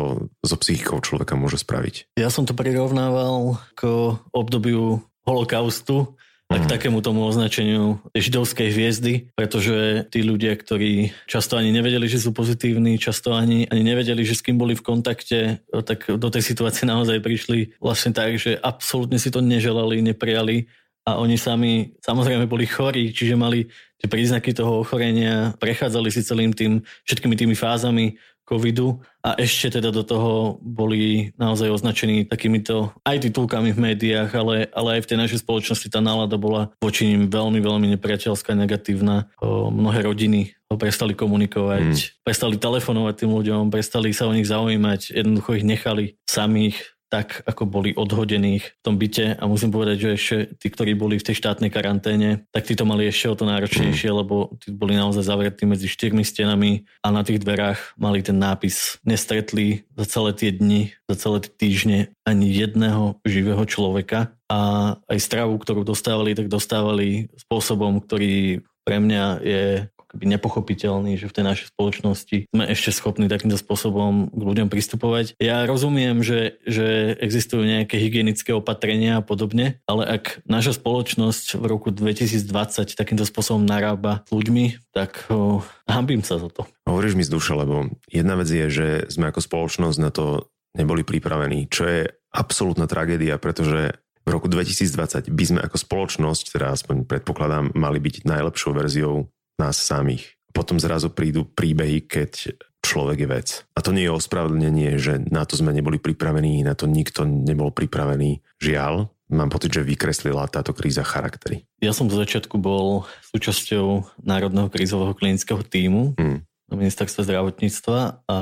so 0.44 0.56
psychikou 0.60 1.00
človeka 1.00 1.32
môže 1.32 1.56
spraviť. 1.64 2.12
Ja 2.20 2.28
som 2.28 2.44
to 2.44 2.52
prirovnával 2.52 3.56
k 3.72 4.12
obdobiu 4.36 5.00
holokaustu, 5.24 6.20
k 6.58 6.68
takému 6.68 7.00
tomu 7.00 7.24
označeniu 7.24 8.02
židovskej 8.12 8.68
hviezdy, 8.74 9.32
pretože 9.32 10.04
tí 10.12 10.20
ľudia, 10.20 10.52
ktorí 10.52 11.16
často 11.24 11.56
ani 11.56 11.72
nevedeli, 11.72 12.04
že 12.04 12.20
sú 12.20 12.36
pozitívni, 12.36 13.00
často 13.00 13.32
ani, 13.32 13.64
ani 13.72 13.80
nevedeli, 13.80 14.20
že 14.20 14.36
s 14.36 14.44
kým 14.44 14.60
boli 14.60 14.76
v 14.76 14.84
kontakte, 14.84 15.64
tak 15.72 16.12
do 16.12 16.28
tej 16.28 16.42
situácie 16.44 16.84
naozaj 16.84 17.24
prišli 17.24 17.80
vlastne 17.80 18.12
tak, 18.12 18.36
že 18.36 18.60
absolútne 18.60 19.16
si 19.16 19.32
to 19.32 19.40
neželali, 19.40 20.04
neprijali 20.04 20.68
a 21.02 21.18
oni 21.18 21.34
sami 21.34 21.98
samozrejme 21.98 22.46
boli 22.46 22.68
chorí, 22.68 23.10
čiže 23.10 23.34
mali 23.34 23.66
tie 23.98 24.06
príznaky 24.06 24.54
toho 24.54 24.82
ochorenia, 24.82 25.54
prechádzali 25.58 26.10
si 26.14 26.22
celým 26.22 26.54
tým, 26.54 26.82
všetkými 27.06 27.34
tými 27.34 27.54
fázami 27.58 28.18
covidu 28.42 29.00
a 29.22 29.38
ešte 29.38 29.78
teda 29.78 29.94
do 29.94 30.02
toho 30.02 30.58
boli 30.60 31.30
naozaj 31.38 31.70
označení 31.70 32.26
takýmito 32.26 32.90
aj 33.06 33.22
titulkami 33.30 33.70
v 33.70 33.82
médiách, 33.92 34.30
ale, 34.34 34.66
ale 34.74 34.98
aj 34.98 35.06
v 35.06 35.08
tej 35.14 35.18
našej 35.18 35.38
spoločnosti 35.46 35.88
tá 35.88 36.02
nálada 36.02 36.34
bola 36.34 36.74
voči 36.82 37.06
ním 37.06 37.30
veľmi, 37.30 37.62
veľmi 37.62 37.86
nepriateľská, 37.96 38.58
negatívna. 38.58 39.30
O, 39.38 39.70
mnohé 39.70 40.02
rodiny 40.02 40.58
prestali 40.74 41.12
komunikovať, 41.12 41.86
mm. 41.86 42.24
prestali 42.24 42.56
telefonovať 42.58 43.14
tým 43.14 43.30
ľuďom, 43.30 43.62
prestali 43.70 44.10
sa 44.10 44.26
o 44.26 44.34
nich 44.34 44.48
zaujímať, 44.48 45.14
jednoducho 45.14 45.60
ich 45.60 45.66
nechali 45.68 46.04
samých 46.24 46.80
tak, 47.12 47.44
ako 47.44 47.68
boli 47.68 47.92
odhodení 47.92 48.64
v 48.64 48.68
tom 48.80 48.96
byte 48.96 49.36
a 49.36 49.44
musím 49.44 49.68
povedať, 49.68 49.96
že 50.00 50.10
ešte 50.16 50.36
tí, 50.56 50.72
ktorí 50.72 50.96
boli 50.96 51.20
v 51.20 51.28
tej 51.28 51.44
štátnej 51.44 51.68
karanténe, 51.68 52.48
tak 52.48 52.64
tí 52.64 52.72
to 52.72 52.88
mali 52.88 53.04
ešte 53.04 53.28
o 53.28 53.36
to 53.36 53.44
náročnejšie, 53.44 54.08
mm. 54.08 54.16
lebo 54.16 54.56
tí 54.56 54.72
boli 54.72 54.96
naozaj 54.96 55.28
zavretí 55.28 55.68
medzi 55.68 55.92
štyrmi 55.92 56.24
stenami 56.24 56.88
a 57.04 57.12
na 57.12 57.20
tých 57.20 57.44
dverách 57.44 58.00
mali 58.00 58.24
ten 58.24 58.40
nápis 58.40 58.96
nestretli 59.04 59.84
za 59.92 60.08
celé 60.08 60.32
tie 60.32 60.56
dni, 60.56 60.96
za 61.12 61.20
celé 61.20 61.44
tie 61.44 61.52
týždne 61.52 61.98
ani 62.24 62.48
jedného 62.48 63.20
živého 63.28 63.60
človeka 63.68 64.32
a 64.48 64.96
aj 65.04 65.18
stravu, 65.20 65.60
ktorú 65.60 65.84
dostávali, 65.84 66.32
tak 66.32 66.48
dostávali 66.48 67.28
spôsobom, 67.36 68.00
ktorý 68.00 68.64
pre 68.82 68.98
mňa 68.98 69.24
je 69.44 69.64
akoby 70.12 70.28
nepochopiteľný, 70.28 71.16
že 71.16 71.24
v 71.24 71.36
tej 71.40 71.44
našej 71.48 71.66
spoločnosti 71.72 72.36
sme 72.52 72.64
ešte 72.68 72.92
schopní 72.92 73.32
takýmto 73.32 73.56
spôsobom 73.56 74.28
k 74.28 74.42
ľuďom 74.44 74.68
pristupovať. 74.68 75.40
Ja 75.40 75.64
rozumiem, 75.64 76.20
že, 76.20 76.60
že 76.68 77.16
existujú 77.16 77.64
nejaké 77.64 77.96
hygienické 77.96 78.52
opatrenia 78.52 79.18
a 79.18 79.24
podobne, 79.24 79.80
ale 79.88 80.04
ak 80.04 80.44
naša 80.44 80.76
spoločnosť 80.76 81.56
v 81.56 81.64
roku 81.64 81.88
2020 81.88 82.92
takýmto 82.92 83.24
spôsobom 83.24 83.64
narába 83.64 84.20
s 84.28 84.30
ľuďmi, 84.36 84.92
tak 84.92 85.32
oh, 85.32 85.64
hambím 85.88 86.20
sa 86.20 86.36
za 86.36 86.52
to. 86.52 86.68
Hovoríš 86.84 87.16
mi 87.16 87.24
z 87.24 87.32
duše, 87.32 87.56
lebo 87.56 87.88
jedna 88.12 88.36
vec 88.36 88.52
je, 88.52 88.68
že 88.68 88.86
sme 89.08 89.32
ako 89.32 89.40
spoločnosť 89.40 89.96
na 89.96 90.12
to 90.12 90.52
neboli 90.76 91.08
pripravení, 91.08 91.72
čo 91.72 91.88
je 91.88 92.00
absolútna 92.36 92.84
tragédia, 92.84 93.40
pretože 93.40 93.96
v 94.22 94.28
roku 94.30 94.46
2020 94.46 95.34
by 95.34 95.44
sme 95.44 95.60
ako 95.66 95.76
spoločnosť, 95.76 96.54
teda 96.54 96.70
aspoň 96.70 97.08
predpokladám, 97.10 97.74
mali 97.74 97.98
byť 97.98 98.22
najlepšou 98.22 98.70
verziou 98.70 99.26
nás 99.60 99.80
samých. 99.80 100.36
Potom 100.52 100.76
zrazu 100.76 101.08
prídu 101.08 101.48
príbehy, 101.48 102.04
keď 102.04 102.52
človek 102.82 103.18
je 103.24 103.28
vec. 103.30 103.48
A 103.72 103.80
to 103.80 103.94
nie 103.94 104.04
je 104.04 104.12
ospravedlnenie, 104.12 105.00
že 105.00 105.22
na 105.32 105.48
to 105.48 105.56
sme 105.56 105.72
neboli 105.72 105.96
pripravení, 105.96 106.60
na 106.60 106.76
to 106.76 106.84
nikto 106.84 107.24
nebol 107.24 107.72
pripravený. 107.72 108.42
Žiaľ, 108.60 109.08
mám 109.32 109.48
pocit, 109.48 109.72
že 109.72 109.86
vykreslila 109.86 110.50
táto 110.52 110.76
kríza 110.76 111.00
charaktery. 111.06 111.64
Ja 111.80 111.96
som 111.96 112.12
zo 112.12 112.20
začiatku 112.20 112.60
bol 112.60 113.08
súčasťou 113.32 114.20
Národného 114.20 114.68
krízového 114.68 115.16
klinického 115.16 115.64
týmu 115.64 116.18
hmm. 116.20 116.44
Na 116.72 116.80
ministerstve 116.80 117.28
zdravotníctva 117.28 118.24
a 118.24 118.36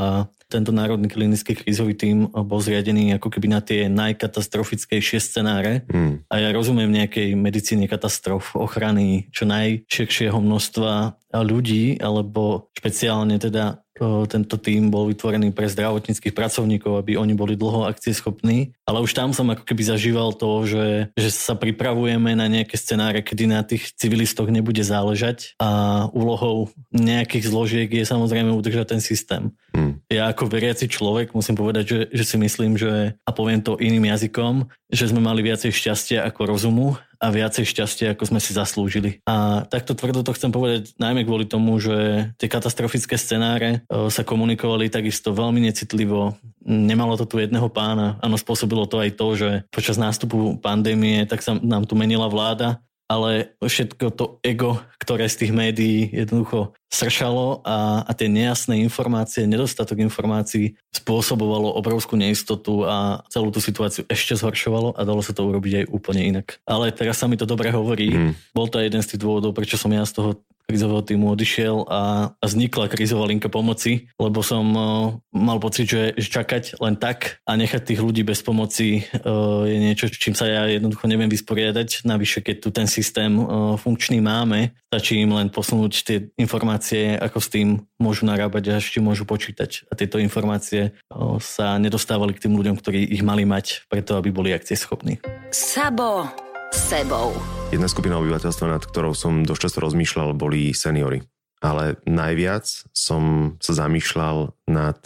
tento 0.51 0.75
Národný 0.75 1.07
klinický 1.07 1.55
krízový 1.55 1.95
tím 1.95 2.27
bol 2.31 2.59
zriadený 2.63 3.19
ako 3.19 3.31
keby 3.31 3.47
na 3.51 3.63
tie 3.63 3.87
najkatastrofickejšie 3.87 5.19
scenáre. 5.23 5.87
Mm. 5.87 6.27
A 6.27 6.35
ja 6.43 6.49
rozumiem 6.51 6.91
nejakej 6.91 7.39
medicíne 7.39 7.87
katastrof, 7.87 8.59
ochrany 8.59 9.31
čo 9.31 9.47
najširšieho 9.47 10.39
množstva 10.39 11.20
ľudí, 11.35 12.03
alebo 12.03 12.71
špeciálne 12.75 13.39
teda 13.39 13.79
tento 14.01 14.57
tým 14.57 14.89
bol 14.89 15.13
vytvorený 15.13 15.53
pre 15.53 15.69
zdravotníckých 15.69 16.33
pracovníkov, 16.33 17.05
aby 17.05 17.21
oni 17.21 17.37
boli 17.37 17.53
dlho 17.53 17.85
akcieschopní. 17.85 18.73
Ale 18.89 19.05
už 19.05 19.13
tam 19.13 19.37
som 19.37 19.45
ako 19.53 19.69
keby 19.69 19.83
zažíval 19.85 20.33
to, 20.33 20.65
že, 20.65 21.13
že 21.21 21.29
sa 21.29 21.53
pripravujeme 21.53 22.33
na 22.33 22.49
nejaké 22.49 22.81
scenáre, 22.81 23.21
kedy 23.21 23.45
na 23.45 23.61
tých 23.61 23.93
civilistoch 24.01 24.49
nebude 24.49 24.81
záležať 24.81 25.53
a 25.61 26.09
úlohou 26.17 26.73
nejakých 26.97 27.45
zložiek 27.45 27.91
je 27.93 28.05
samozrejme 28.09 28.49
udržať 28.57 28.97
ten 28.97 29.03
systém. 29.05 29.53
Hmm. 29.77 30.01
Ja 30.09 30.33
ako 30.33 30.49
veriaci 30.49 30.89
človek 30.89 31.37
musím 31.37 31.61
povedať, 31.61 31.85
že, 31.85 32.01
že 32.11 32.25
si 32.25 32.37
myslím, 32.41 32.81
že, 32.81 33.21
a 33.21 33.31
poviem 33.31 33.61
to 33.61 33.77
iným 33.77 34.09
jazykom, 34.09 34.65
že 34.89 35.13
sme 35.13 35.21
mali 35.21 35.45
viacej 35.45 35.71
šťastia 35.71 36.25
ako 36.25 36.41
rozumu 36.49 36.97
a 37.21 37.27
viacej 37.29 37.69
šťastia, 37.69 38.17
ako 38.17 38.25
sme 38.33 38.41
si 38.41 38.57
zaslúžili. 38.57 39.21
A 39.29 39.69
takto 39.69 39.93
tvrdo 39.93 40.25
to 40.25 40.33
chcem 40.33 40.49
povedať 40.49 40.97
najmä 40.97 41.29
kvôli 41.29 41.45
tomu, 41.45 41.77
že 41.77 42.33
tie 42.41 42.49
katastrofické 42.49 43.21
scenáre 43.21 43.85
e, 43.85 44.09
sa 44.09 44.25
komunikovali 44.25 44.89
takisto 44.89 45.37
veľmi 45.37 45.61
necitlivo. 45.61 46.41
Nemalo 46.65 47.21
to 47.21 47.29
tu 47.29 47.37
jedného 47.37 47.69
pána. 47.69 48.17
Áno, 48.25 48.41
spôsobilo 48.41 48.89
to 48.89 49.05
aj 49.05 49.11
to, 49.21 49.29
že 49.37 49.51
počas 49.69 50.01
nástupu 50.01 50.57
pandémie 50.65 51.29
tak 51.29 51.45
sa 51.45 51.53
nám 51.61 51.85
tu 51.85 51.93
menila 51.93 52.27
vláda 52.27 52.81
ale 53.11 53.59
všetko 53.59 54.15
to 54.15 54.39
ego, 54.47 54.79
ktoré 55.03 55.27
z 55.27 55.43
tých 55.43 55.53
médií 55.53 56.07
jednoducho 56.15 56.79
sršalo 56.87 57.67
a, 57.67 58.07
a 58.07 58.11
tie 58.15 58.31
nejasné 58.31 58.79
informácie, 58.87 59.51
nedostatok 59.51 59.99
informácií 59.99 60.79
spôsobovalo 60.95 61.75
obrovskú 61.75 62.15
neistotu 62.15 62.87
a 62.87 63.27
celú 63.27 63.51
tú 63.51 63.59
situáciu 63.59 64.07
ešte 64.07 64.39
zhoršovalo 64.39 64.95
a 64.95 65.03
dalo 65.03 65.27
sa 65.27 65.35
to 65.35 65.43
urobiť 65.43 65.83
aj 65.83 65.85
úplne 65.91 66.23
inak. 66.23 66.63
Ale 66.63 66.95
teraz 66.95 67.19
sa 67.19 67.27
mi 67.27 67.35
to 67.35 67.51
dobre 67.51 67.75
hovorí. 67.75 68.15
Mm. 68.15 68.33
Bol 68.55 68.71
to 68.71 68.79
jeden 68.79 69.03
z 69.03 69.15
tých 69.15 69.27
dôvodov, 69.27 69.59
prečo 69.59 69.75
som 69.75 69.91
ja 69.91 70.07
z 70.07 70.15
toho 70.15 70.31
krizového 70.71 71.03
týmu 71.03 71.35
odišiel 71.35 71.91
a, 71.91 72.31
vznikla 72.39 72.87
krizová 72.87 73.27
linka 73.27 73.51
pomoci, 73.51 74.07
lebo 74.17 74.47
som 74.47 74.65
uh, 74.71 75.11
mal 75.35 75.59
pocit, 75.59 75.91
že, 75.91 76.15
čakať 76.15 76.79
len 76.79 76.95
tak 76.95 77.43
a 77.43 77.59
nechať 77.59 77.83
tých 77.91 78.01
ľudí 78.01 78.23
bez 78.23 78.47
pomoci 78.47 79.03
uh, 79.03 79.67
je 79.67 79.79
niečo, 79.83 80.07
čím 80.07 80.39
sa 80.39 80.47
ja 80.47 80.71
jednoducho 80.71 81.11
neviem 81.11 81.27
vysporiadať. 81.27 82.07
Navyše, 82.07 82.47
keď 82.47 82.57
tu 82.63 82.69
ten 82.71 82.87
systém 82.87 83.35
uh, 83.35 83.75
funkčný 83.75 84.23
máme, 84.23 84.71
stačí 84.95 85.19
im 85.19 85.35
len 85.35 85.51
posunúť 85.51 85.93
tie 86.07 86.19
informácie, 86.39 87.19
ako 87.19 87.39
s 87.43 87.49
tým 87.51 87.69
môžu 87.99 88.25
narábať 88.25 88.71
a 88.71 88.79
ešte 88.79 89.03
môžu 89.03 89.27
počítať. 89.27 89.91
A 89.91 89.99
tieto 89.99 90.17
informácie 90.23 90.97
sa 91.39 91.79
nedostávali 91.79 92.35
k 92.35 92.47
tým 92.47 92.55
ľuďom, 92.57 92.79
ktorí 92.79 93.11
ich 93.11 93.23
mali 93.23 93.45
mať, 93.45 93.87
preto 93.91 94.17
aby 94.17 94.33
boli 94.33 94.51
akcieschopní. 94.55 95.21
Sabo 95.51 96.27
sebou. 96.73 97.60
Jedna 97.71 97.87
skupina 97.87 98.19
obyvateľstva, 98.19 98.67
nad 98.67 98.83
ktorou 98.83 99.15
som 99.15 99.47
dosť 99.47 99.71
často 99.71 99.79
rozmýšľal, 99.79 100.35
boli 100.35 100.75
seniory. 100.75 101.23
Ale 101.63 102.03
najviac 102.03 102.67
som 102.91 103.55
sa 103.63 103.73
zamýšľal 103.87 104.59
nad 104.67 104.99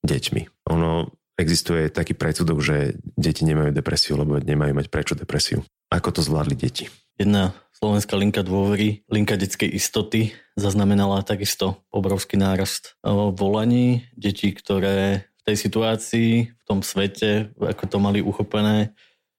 deťmi. 0.00 0.72
Ono 0.72 1.12
existuje 1.36 1.92
taký 1.92 2.16
predsudok, 2.16 2.64
že 2.64 2.96
deti 3.20 3.44
nemajú 3.44 3.68
depresiu, 3.76 4.16
lebo 4.16 4.40
nemajú 4.40 4.72
mať 4.72 4.88
prečo 4.88 5.12
depresiu. 5.12 5.60
Ako 5.92 6.08
to 6.08 6.24
zvládli 6.24 6.56
deti? 6.56 6.88
Jedna 7.20 7.52
slovenská 7.76 8.16
linka 8.16 8.40
dôvery, 8.40 9.04
linka 9.12 9.36
detskej 9.36 9.68
istoty, 9.76 10.32
zaznamenala 10.56 11.20
takisto 11.20 11.84
obrovský 11.92 12.40
nárast 12.40 12.96
volaní 13.36 14.08
detí, 14.16 14.56
ktoré 14.56 15.28
v 15.28 15.42
tej 15.52 15.56
situácii, 15.68 16.30
v 16.48 16.62
tom 16.64 16.80
svete, 16.80 17.52
ako 17.60 17.84
to 17.84 17.98
mali 18.00 18.24
uchopené, 18.24 18.96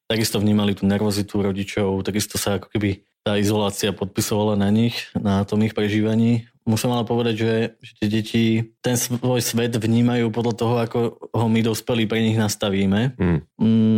takisto 0.07 0.39
vnímali 0.39 0.73
tú 0.73 0.87
nervozitu 0.87 1.43
rodičov, 1.43 2.01
takisto 2.07 2.39
sa 2.39 2.57
ako 2.57 2.71
keby 2.71 3.03
tá 3.27 3.35
izolácia 3.35 3.91
podpisovala 3.91 4.55
na 4.55 4.71
nich, 4.71 5.11
na 5.11 5.43
tom 5.43 5.59
ich 5.67 5.75
prežívaní. 5.75 6.47
Musím 6.63 6.95
ale 6.95 7.07
povedať, 7.07 7.35
že, 7.35 7.53
že 7.79 7.91
tie 7.99 8.07
deti 8.07 8.43
ten 8.79 8.95
svoj 8.95 9.39
svet 9.39 9.75
vnímajú 9.75 10.31
podľa 10.31 10.53
toho, 10.55 10.75
ako 10.79 10.99
ho 11.31 11.47
my 11.47 11.59
dospelí 11.63 12.07
pre 12.07 12.23
nich 12.23 12.39
nastavíme. 12.39 13.15
Mm. 13.19 13.39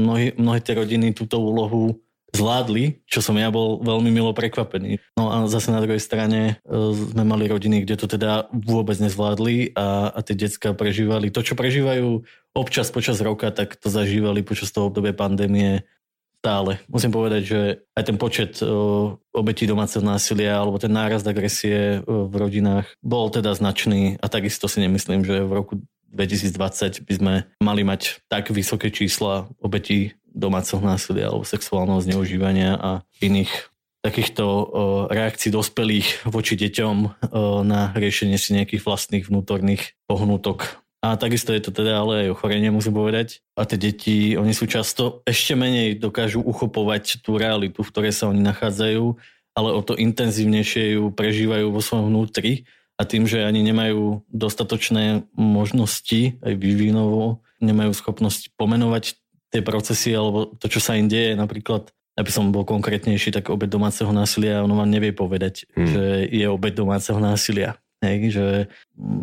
Mnohí, 0.05 0.27
mnohé 0.37 0.59
tie 0.61 0.77
rodiny 0.77 1.13
túto 1.13 1.37
úlohu 1.41 1.97
zvládli, 2.29 3.01
čo 3.09 3.25
som 3.25 3.33
ja 3.41 3.49
bol 3.49 3.81
veľmi 3.81 4.13
milo 4.13 4.33
prekvapený. 4.37 5.01
No 5.17 5.33
a 5.33 5.49
zase 5.49 5.73
na 5.73 5.81
druhej 5.81 6.01
strane 6.01 6.61
e, 6.61 6.73
sme 6.93 7.25
mali 7.25 7.49
rodiny, 7.49 7.81
kde 7.85 7.95
to 7.97 8.05
teda 8.05 8.49
vôbec 8.53 9.01
nezvládli 9.01 9.73
a, 9.73 10.13
a 10.13 10.19
tie 10.21 10.37
decka 10.37 10.77
prežívali 10.77 11.33
to, 11.33 11.41
čo 11.41 11.57
prežívajú 11.57 12.21
občas 12.53 12.93
počas 12.93 13.17
roka, 13.21 13.49
tak 13.49 13.77
to 13.81 13.89
zažívali 13.89 14.45
počas 14.45 14.69
toho 14.69 14.93
obdobia 14.93 15.13
pandémie 15.13 15.89
stále. 16.39 16.79
Musím 16.87 17.11
povedať, 17.11 17.41
že 17.43 17.59
aj 17.99 18.03
ten 18.07 18.17
počet 18.17 18.63
uh, 18.63 19.11
obetí 19.35 19.67
domáceho 19.67 19.99
násilia 19.99 20.55
alebo 20.55 20.79
ten 20.79 20.91
nárast 20.91 21.27
agresie 21.27 21.99
uh, 21.99 22.25
v 22.31 22.33
rodinách 22.33 22.87
bol 23.03 23.27
teda 23.27 23.51
značný 23.51 24.15
a 24.23 24.25
takisto 24.31 24.71
si 24.71 24.79
nemyslím, 24.79 25.27
že 25.27 25.43
v 25.43 25.51
roku 25.51 25.83
2020 26.15 27.05
by 27.05 27.13
sme 27.13 27.33
mali 27.59 27.83
mať 27.83 28.23
tak 28.31 28.49
vysoké 28.55 28.89
čísla 28.89 29.51
obetí 29.59 30.15
domáceho 30.31 30.79
násilia 30.79 31.29
alebo 31.29 31.43
sexuálneho 31.43 31.99
zneužívania 32.01 32.79
a 32.79 33.03
iných 33.19 33.51
takýchto 33.99 34.45
uh, 34.47 34.63
reakcií 35.11 35.51
dospelých 35.51 36.23
voči 36.23 36.55
deťom 36.55 36.95
na 37.67 37.91
riešenie 37.91 38.39
si 38.39 38.55
nejakých 38.55 38.87
vlastných 38.87 39.27
vnútorných 39.27 39.99
pohnutok. 40.07 40.79
A 40.99 41.15
takisto 41.15 41.55
je 41.55 41.63
to 41.63 41.71
teda 41.71 42.03
ale 42.03 42.27
aj 42.27 42.35
ochorenie, 42.35 42.67
musím 42.75 42.91
povedať. 42.91 43.39
A 43.55 43.63
tie 43.63 43.79
deti, 43.79 44.35
oni 44.35 44.51
sú 44.51 44.67
často 44.67 45.23
ešte 45.23 45.55
menej 45.55 45.95
dokážu 45.95 46.43
uchopovať 46.43 47.23
tú 47.23 47.39
realitu, 47.39 47.87
v 47.87 47.91
ktorej 47.91 48.11
sa 48.11 48.27
oni 48.27 48.43
nachádzajú, 48.43 49.15
ale 49.55 49.69
o 49.71 49.79
to 49.79 49.95
intenzívnejšie 49.95 50.99
ju 50.99 51.07
prežívajú 51.15 51.71
vo 51.71 51.79
svojom 51.79 52.11
vnútri 52.11 52.67
a 52.99 53.07
tým, 53.07 53.23
že 53.23 53.47
ani 53.47 53.63
nemajú 53.63 54.27
dostatočné 54.27 55.23
možnosti, 55.39 56.35
aj 56.43 56.53
vývinovo, 56.59 57.39
nemajú 57.63 57.95
schopnosť 57.95 58.59
pomenovať 58.59 59.15
tie 59.55 59.63
procesy 59.63 60.11
alebo 60.11 60.51
to, 60.59 60.67
čo 60.67 60.83
sa 60.83 60.99
im 60.99 61.07
deje, 61.07 61.39
napríklad 61.39 61.95
aby 62.19 62.27
som 62.35 62.51
bol 62.51 62.67
konkrétnejší, 62.67 63.31
tak 63.31 63.47
obed 63.47 63.71
domáceho 63.71 64.11
násilia, 64.11 64.59
ono 64.59 64.75
vám 64.75 64.91
nevie 64.91 65.15
povedať, 65.15 65.63
hmm. 65.71 65.87
že 65.87 66.03
je 66.27 66.45
obed 66.51 66.75
domáceho 66.75 67.15
násilia. 67.15 67.79
Hej, 67.99 68.19
že 68.31 68.45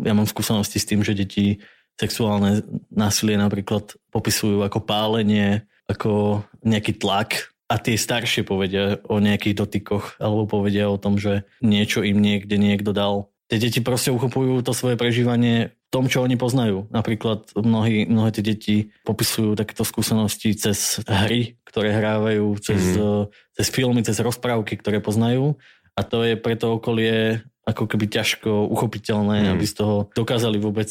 ja 0.05 0.13
mám 0.13 0.29
skúsenosti 0.29 0.77
s 0.77 0.85
tým, 0.85 1.01
že 1.01 1.17
deti 1.17 1.57
sexuálne 1.97 2.61
násilie 2.93 3.35
napríklad 3.35 3.97
popisujú 4.13 4.61
ako 4.61 4.85
pálenie, 4.85 5.65
ako 5.89 6.45
nejaký 6.61 7.01
tlak 7.01 7.49
a 7.67 7.81
tie 7.81 7.97
staršie 7.97 8.45
povedia 8.45 9.01
o 9.09 9.17
nejakých 9.17 9.57
dotykoch 9.57 10.21
alebo 10.21 10.45
povedia 10.45 10.87
o 10.87 11.01
tom, 11.01 11.17
že 11.17 11.43
niečo 11.59 12.05
im 12.05 12.21
niekde 12.21 12.55
niekto 12.55 12.93
dal. 12.93 13.33
Tie 13.47 13.57
deti 13.57 13.79
proste 13.79 14.11
uchopujú 14.11 14.59
to 14.59 14.75
svoje 14.75 14.99
prežívanie 14.99 15.71
v 15.71 15.89
tom, 15.89 16.11
čo 16.11 16.19
oni 16.19 16.35
poznajú. 16.35 16.91
Napríklad 16.91 17.47
mnohí, 17.55 18.03
mnohé 18.03 18.35
tie 18.35 18.43
deti 18.43 18.75
popisujú 19.07 19.55
takéto 19.55 19.87
skúsenosti 19.87 20.51
cez 20.53 20.99
hry, 21.07 21.55
ktoré 21.63 21.95
hrávajú, 21.95 22.59
cez, 22.59 22.99
mm-hmm. 22.99 23.31
cez 23.55 23.67
filmy, 23.71 24.03
cez 24.03 24.19
rozprávky, 24.19 24.75
ktoré 24.83 24.99
poznajú. 24.99 25.55
A 25.95 26.03
to 26.03 26.27
je 26.27 26.35
preto 26.35 26.75
okolie 26.75 27.39
ako 27.67 27.83
keby 27.83 28.07
ťažko 28.07 28.71
uchopiteľné, 28.71 29.43
mm. 29.43 29.49
aby 29.51 29.65
z 29.67 29.83
toho 29.83 30.07
dokázali 30.15 30.55
vôbec, 30.55 30.87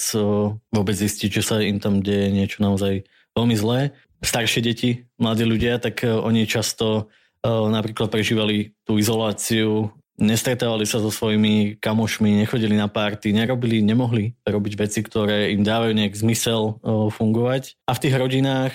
vôbec 0.68 0.92
zistiť, 0.92 1.40
že 1.40 1.42
sa 1.42 1.56
im 1.64 1.80
tam 1.80 2.04
deje 2.04 2.28
niečo 2.28 2.60
naozaj 2.60 3.08
veľmi 3.32 3.56
zlé. 3.56 3.96
Staršie 4.20 4.60
deti, 4.60 5.08
mladí 5.16 5.48
ľudia, 5.48 5.80
tak 5.80 6.04
oni 6.04 6.44
často 6.44 7.08
napríklad 7.44 8.12
prežívali 8.12 8.76
tú 8.84 9.00
izoláciu, 9.00 9.88
nestretávali 10.16 10.88
sa 10.88 11.00
so 11.00 11.12
svojimi 11.12 11.76
kamošmi, 11.76 12.40
nechodili 12.40 12.72
na 12.72 12.88
párty, 12.88 13.36
nerobili, 13.36 13.84
nemohli 13.84 14.32
robiť 14.48 14.72
veci, 14.80 15.04
ktoré 15.04 15.52
im 15.52 15.60
dávajú 15.60 15.92
nejak 15.92 16.16
zmysel 16.16 16.80
fungovať. 17.12 17.76
A 17.84 17.92
v 17.92 18.02
tých 18.04 18.16
rodinách 18.16 18.74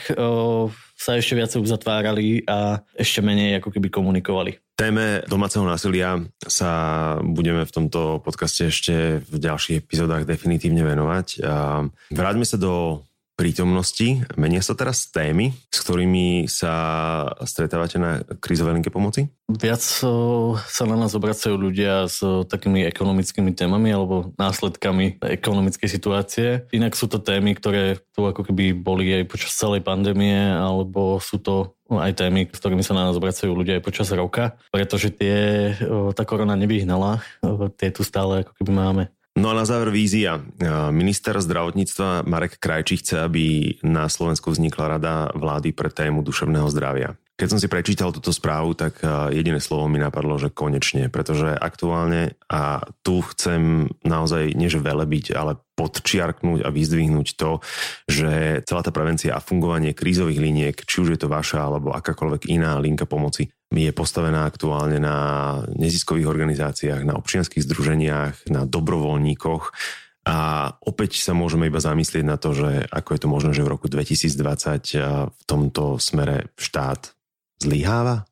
sa 0.94 1.18
ešte 1.18 1.34
viacej 1.34 1.66
uzatvárali 1.66 2.46
a 2.46 2.86
ešte 2.94 3.26
menej 3.26 3.58
ako 3.58 3.74
keby 3.74 3.90
komunikovali. 3.90 4.62
Téme 4.82 5.22
domáceho 5.30 5.62
násilia 5.62 6.18
sa 6.42 6.72
budeme 7.22 7.62
v 7.62 7.70
tomto 7.70 8.18
podcaste 8.26 8.66
ešte 8.66 9.22
v 9.22 9.36
ďalších 9.38 9.86
epizódach 9.86 10.26
definitívne 10.26 10.82
venovať. 10.82 11.38
Vráťme 12.10 12.42
sa 12.42 12.58
do 12.58 13.06
prítomnosti. 13.42 14.22
Menia 14.38 14.62
sa 14.62 14.78
teraz 14.78 15.10
témy, 15.10 15.50
s 15.74 15.82
ktorými 15.82 16.46
sa 16.46 16.74
stretávate 17.42 17.98
na 17.98 18.22
krízovej 18.38 18.78
linke 18.78 18.94
pomoci? 18.94 19.34
Viac 19.50 19.82
sa 19.82 20.84
na 20.86 20.94
nás 20.94 21.18
obracajú 21.18 21.58
ľudia 21.58 22.06
s 22.06 22.22
takými 22.22 22.86
ekonomickými 22.86 23.58
témami 23.58 23.90
alebo 23.90 24.30
následkami 24.38 25.18
ekonomickej 25.18 25.90
situácie. 25.90 26.48
Inak 26.70 26.94
sú 26.94 27.10
to 27.10 27.18
témy, 27.18 27.58
ktoré 27.58 27.98
tu 28.14 28.30
ako 28.30 28.46
keby 28.46 28.78
boli 28.78 29.10
aj 29.10 29.26
počas 29.26 29.58
celej 29.58 29.82
pandémie 29.82 30.38
alebo 30.38 31.18
sú 31.18 31.42
to 31.42 31.74
aj 31.92 32.24
témy, 32.24 32.48
s 32.48 32.62
ktorými 32.62 32.86
sa 32.86 32.96
na 32.96 33.10
nás 33.10 33.18
obracajú 33.18 33.52
ľudia 33.52 33.82
aj 33.82 33.84
počas 33.84 34.08
roka, 34.14 34.56
pretože 34.72 35.12
tie, 35.12 35.74
tá 36.16 36.24
korona 36.24 36.56
nevyhnala, 36.56 37.20
tie 37.76 37.92
tu 37.92 38.06
stále 38.06 38.46
ako 38.46 38.56
keby 38.56 38.72
máme. 38.72 39.04
No 39.32 39.48
a 39.48 39.56
na 39.56 39.64
záver 39.64 39.96
vízia. 39.96 40.44
Minister 40.92 41.40
zdravotníctva 41.40 42.28
Marek 42.28 42.60
Krajčí 42.60 43.00
chce, 43.00 43.16
aby 43.24 43.76
na 43.80 44.12
Slovensku 44.12 44.52
vznikla 44.52 45.00
rada 45.00 45.32
vlády 45.32 45.72
pre 45.72 45.88
tému 45.88 46.20
duševného 46.20 46.68
zdravia. 46.68 47.16
Keď 47.42 47.50
som 47.50 47.58
si 47.58 47.66
prečítal 47.66 48.14
túto 48.14 48.30
správu, 48.30 48.78
tak 48.78 49.02
jediné 49.34 49.58
slovo 49.58 49.90
mi 49.90 49.98
napadlo, 49.98 50.38
že 50.38 50.54
konečne, 50.54 51.10
pretože 51.10 51.50
aktuálne 51.50 52.38
a 52.46 52.86
tu 53.02 53.26
chcem 53.34 53.90
naozaj 54.06 54.54
nie 54.54 54.70
že 54.70 54.78
byť, 54.78 55.26
ale 55.34 55.58
podčiarknúť 55.74 56.62
a 56.62 56.70
vyzdvihnúť 56.70 57.28
to, 57.34 57.58
že 58.06 58.62
celá 58.70 58.86
tá 58.86 58.94
prevencia 58.94 59.34
a 59.34 59.42
fungovanie 59.42 59.98
krízových 59.98 60.38
liniek, 60.38 60.78
či 60.86 61.02
už 61.02 61.18
je 61.18 61.20
to 61.26 61.34
vaša 61.34 61.66
alebo 61.66 61.90
akákoľvek 61.98 62.46
iná 62.54 62.78
linka 62.78 63.10
pomoci, 63.10 63.50
je 63.74 63.90
postavená 63.90 64.46
aktuálne 64.46 65.02
na 65.02 65.18
neziskových 65.74 66.30
organizáciách, 66.30 67.02
na 67.02 67.18
občianských 67.18 67.66
združeniach, 67.66 68.54
na 68.54 68.70
dobrovoľníkoch, 68.70 69.74
a 70.22 70.70
opäť 70.86 71.18
sa 71.18 71.34
môžeme 71.34 71.66
iba 71.66 71.82
zamyslieť 71.82 72.22
na 72.22 72.38
to, 72.38 72.54
že 72.54 72.86
ako 72.94 73.10
je 73.10 73.20
to 73.26 73.28
možné, 73.28 73.52
že 73.58 73.66
v 73.66 73.74
roku 73.74 73.90
2020 73.90 75.34
v 75.34 75.44
tomto 75.50 75.98
smere 75.98 76.54
štát 76.62 77.18
zlyháva? 77.62 78.26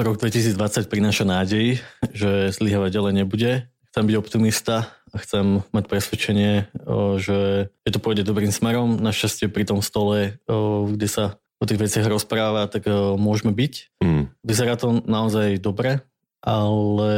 Rok 0.00 0.16
2020 0.16 0.88
prináša 0.88 1.28
nádej, 1.28 1.84
že 2.16 2.48
zlyhávať 2.56 2.90
ďalej 2.96 3.12
nebude. 3.20 3.52
Chcem 3.92 4.08
byť 4.08 4.16
optimista 4.16 4.88
a 5.12 5.16
chcem 5.20 5.60
mať 5.76 5.84
presvedčenie, 5.90 6.72
že, 7.20 7.68
to 7.84 7.98
pôjde 8.00 8.24
dobrým 8.24 8.48
smerom. 8.48 8.96
Našťastie 8.96 9.52
pri 9.52 9.68
tom 9.68 9.84
stole, 9.84 10.40
kde 10.88 11.08
sa 11.10 11.36
o 11.60 11.68
tých 11.68 11.76
veciach 11.76 12.08
rozpráva, 12.08 12.64
tak 12.72 12.88
môžeme 13.20 13.52
byť. 13.52 14.00
Mm. 14.00 14.32
Vyzerá 14.40 14.80
to 14.80 15.04
naozaj 15.04 15.60
dobre 15.60 16.00
ale 16.40 17.12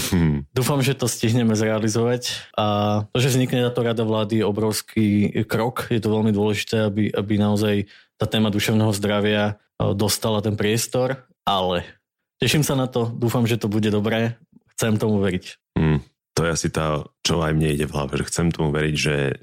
dúfam, 0.56 0.80
že 0.80 0.96
to 0.96 1.04
stihneme 1.04 1.52
zrealizovať 1.52 2.48
a 2.56 2.66
to, 3.12 3.20
že 3.20 3.36
vznikne 3.36 3.68
táto 3.68 3.84
rada 3.84 4.04
vlády 4.08 4.40
je 4.40 4.48
obrovský 4.48 5.06
krok, 5.44 5.92
je 5.92 6.00
to 6.00 6.08
veľmi 6.08 6.32
dôležité, 6.32 6.88
aby, 6.88 7.12
aby 7.12 7.34
naozaj 7.36 7.84
tá 8.16 8.24
téma 8.24 8.48
duševného 8.48 8.90
zdravia 8.96 9.60
dostala 9.78 10.42
ten 10.42 10.58
priestor, 10.58 11.24
ale 11.46 11.86
teším 12.42 12.66
sa 12.66 12.74
na 12.74 12.90
to, 12.90 13.08
dúfam, 13.08 13.46
že 13.46 13.58
to 13.58 13.70
bude 13.70 13.88
dobré, 13.88 14.36
chcem 14.74 14.98
tomu 14.98 15.22
veriť. 15.22 15.44
Mm, 15.78 16.02
to 16.34 16.40
je 16.46 16.54
asi 16.54 16.68
tá, 16.70 17.06
čo 17.22 17.42
aj 17.42 17.54
mne 17.54 17.74
ide 17.74 17.86
v 17.86 17.94
hlave, 17.94 18.18
že 18.18 18.28
chcem 18.30 18.54
tomu 18.54 18.70
veriť, 18.74 18.94
že 18.94 19.42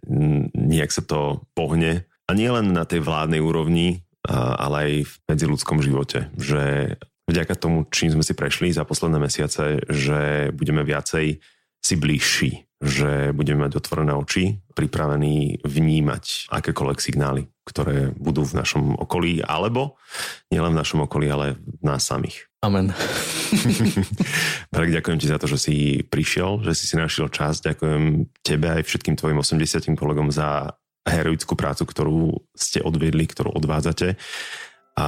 nejak 0.55 0.91
sa 0.91 1.03
to 1.03 1.43
pohne 1.55 2.07
a 2.25 2.31
nie 2.31 2.49
len 2.49 2.71
na 2.71 2.88
tej 2.88 3.03
vládnej 3.03 3.43
úrovni, 3.43 4.03
ale 4.31 4.75
aj 4.75 4.91
v 5.05 5.13
medziludskom 5.29 5.79
živote, 5.86 6.33
že 6.39 6.95
vďaka 7.29 7.53
tomu, 7.57 7.86
čím 7.93 8.09
sme 8.09 8.25
si 8.25 8.33
prešli 8.33 8.73
za 8.73 8.81
posledné 8.81 9.21
mesiace, 9.21 9.86
že 9.86 10.49
budeme 10.49 10.81
viacej 10.81 11.38
si 11.86 11.93
bližší, 11.93 12.64
že 12.84 13.32
budeme 13.32 13.65
mať 13.65 13.80
otvorené 13.80 14.11
oči, 14.11 14.59
pripravení 14.76 15.63
vnímať 15.63 16.51
akékoľvek 16.51 16.99
signály, 16.99 17.47
ktoré 17.63 18.11
budú 18.13 18.43
v 18.43 18.57
našom 18.59 18.99
okolí, 18.99 19.39
alebo 19.39 19.95
nielen 20.51 20.76
v 20.76 20.80
našom 20.84 21.07
okolí, 21.07 21.32
ale 21.32 21.55
v 21.55 21.84
nás 21.88 22.03
samých. 22.03 22.51
Amen. 22.59 22.91
tak 24.76 24.88
ďakujem 24.91 25.19
ti 25.21 25.32
za 25.32 25.39
to, 25.39 25.47
že 25.47 25.57
si 25.57 25.76
prišiel, 26.03 26.65
že 26.67 26.76
si 26.76 26.89
si 26.89 26.95
našiel 26.99 27.32
čas. 27.32 27.63
Ďakujem 27.63 28.28
tebe 28.43 28.67
aj 28.76 28.84
všetkým 28.84 29.15
tvojim 29.15 29.39
80 29.39 29.95
kolegom 29.95 30.34
za 30.34 30.76
heroickú 31.05 31.53
prácu, 31.53 31.86
ktorú 31.86 32.19
ste 32.57 32.82
odvedli, 32.82 33.30
ktorú 33.30 33.53
odvádzate 33.53 34.17
a 34.95 35.07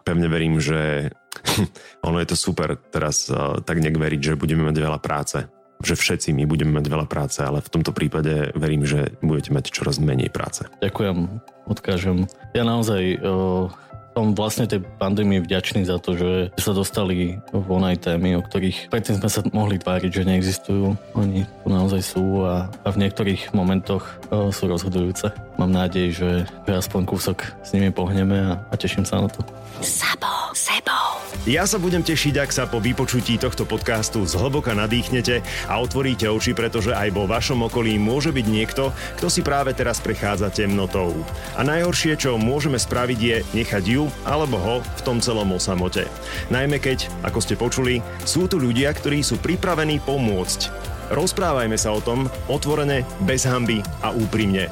pevne 0.00 0.26
verím, 0.26 0.56
že 0.56 1.12
ono 2.08 2.16
je 2.20 2.28
to 2.32 2.36
super 2.36 2.74
teraz 2.76 3.28
uh, 3.28 3.60
tak 3.60 3.80
nejak 3.80 3.96
veriť, 4.00 4.20
že 4.32 4.40
budeme 4.40 4.64
mať 4.64 4.76
veľa 4.80 4.98
práce. 4.98 5.44
Že 5.82 5.94
všetci 5.98 6.28
my 6.32 6.46
budeme 6.46 6.78
mať 6.78 6.86
veľa 6.86 7.06
práce, 7.10 7.42
ale 7.42 7.58
v 7.58 7.70
tomto 7.70 7.90
prípade 7.90 8.54
verím, 8.54 8.86
že 8.86 9.18
budete 9.18 9.50
mať 9.50 9.74
čoraz 9.74 9.98
menej 9.98 10.30
práce. 10.30 10.64
Ďakujem, 10.78 11.42
odkážem. 11.66 12.30
Ja 12.54 12.62
naozaj 12.62 13.18
uh, 13.18 13.66
som 14.12 14.36
vlastne 14.36 14.68
tej 14.68 14.84
pandémii 15.00 15.40
vďačný 15.40 15.88
za 15.88 15.96
to, 15.96 16.14
že 16.14 16.30
sa 16.60 16.76
dostali 16.76 17.40
von 17.50 17.82
aj 17.82 18.12
témy, 18.12 18.36
o 18.36 18.44
ktorých 18.44 18.92
predtým 18.92 19.18
sme 19.18 19.30
sa 19.32 19.40
mohli 19.50 19.80
tváriť, 19.80 20.10
že 20.12 20.28
neexistujú. 20.28 20.94
Oni 21.16 21.48
tu 21.48 21.66
naozaj 21.72 22.02
sú 22.04 22.44
a, 22.44 22.68
a 22.84 22.88
v 22.92 23.00
niektorých 23.00 23.56
momentoch 23.56 24.04
o, 24.28 24.52
sú 24.52 24.68
rozhodujúce. 24.68 25.32
Mám 25.56 25.72
nádej, 25.72 26.12
že, 26.12 26.30
že 26.68 26.72
aspoň 26.76 27.08
kúsok 27.08 27.56
s 27.64 27.72
nimi 27.72 27.88
pohneme 27.88 28.36
a, 28.36 28.60
a 28.68 28.74
teším 28.76 29.08
sa 29.08 29.24
na 29.24 29.32
to. 29.32 29.40
Sabo, 29.80 30.52
sebou. 30.52 31.01
Ja 31.42 31.66
sa 31.66 31.82
budem 31.82 32.06
tešiť, 32.06 32.38
ak 32.38 32.54
sa 32.54 32.70
po 32.70 32.78
vypočutí 32.78 33.34
tohto 33.34 33.66
podcastu 33.66 34.22
zhlboka 34.22 34.78
nadýchnete 34.78 35.42
a 35.66 35.74
otvoríte 35.82 36.30
oči, 36.30 36.54
pretože 36.54 36.94
aj 36.94 37.10
vo 37.10 37.26
vašom 37.26 37.66
okolí 37.66 37.98
môže 37.98 38.30
byť 38.30 38.46
niekto, 38.46 38.94
kto 39.18 39.26
si 39.26 39.42
práve 39.42 39.74
teraz 39.74 39.98
prechádza 39.98 40.54
temnotou. 40.54 41.10
A 41.58 41.66
najhoršie, 41.66 42.14
čo 42.14 42.38
môžeme 42.38 42.78
spraviť 42.78 43.18
je 43.18 43.36
nechať 43.58 43.84
ju 43.90 44.06
alebo 44.22 44.54
ho 44.54 44.76
v 44.86 45.00
tom 45.02 45.18
celom 45.18 45.50
osamote. 45.50 46.06
Najmä 46.54 46.78
keď, 46.78 47.10
ako 47.26 47.38
ste 47.42 47.58
počuli, 47.58 47.98
sú 48.22 48.46
tu 48.46 48.62
ľudia, 48.62 48.94
ktorí 48.94 49.26
sú 49.26 49.42
pripravení 49.42 49.98
pomôcť. 49.98 50.70
Rozprávajme 51.10 51.74
sa 51.74 51.90
o 51.90 52.00
tom 52.00 52.30
otvorene, 52.46 53.02
bez 53.26 53.50
hamby 53.50 53.82
a 54.06 54.14
úprimne. 54.14 54.70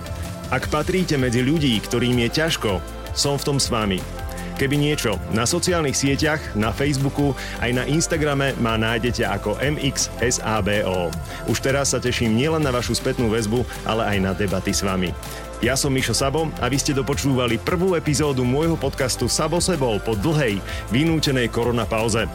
Ak 0.54 0.70
patríte 0.70 1.18
medzi 1.18 1.42
ľudí, 1.42 1.82
ktorým 1.82 2.22
je 2.26 2.28
ťažko, 2.30 2.78
som 3.10 3.34
v 3.34 3.46
tom 3.46 3.58
s 3.58 3.66
vami. 3.74 4.19
Keby 4.60 4.76
niečo, 4.76 5.16
na 5.32 5.48
sociálnych 5.48 5.96
sieťach, 5.96 6.52
na 6.52 6.68
Facebooku, 6.68 7.32
aj 7.64 7.80
na 7.80 7.88
Instagrame 7.88 8.52
ma 8.60 8.76
nájdete 8.76 9.24
ako 9.24 9.56
MXSABO. 9.56 11.08
Už 11.48 11.64
teraz 11.64 11.96
sa 11.96 11.98
teším 11.98 12.36
nielen 12.36 12.60
na 12.60 12.68
vašu 12.68 12.92
spätnú 12.92 13.32
väzbu, 13.32 13.64
ale 13.88 14.04
aj 14.04 14.18
na 14.20 14.36
debaty 14.36 14.76
s 14.76 14.84
vami. 14.84 15.16
Ja 15.64 15.80
som 15.80 15.96
Mišo 15.96 16.12
Sabo 16.12 16.52
a 16.60 16.68
vy 16.68 16.76
ste 16.76 16.92
dopočúvali 16.92 17.56
prvú 17.56 17.96
epizódu 17.96 18.44
môjho 18.44 18.76
podcastu 18.76 19.32
Sabo 19.32 19.64
sebou 19.64 19.96
po 19.96 20.12
dlhej, 20.12 20.60
vynútenej 20.92 21.48
koronapauze. 21.48 22.28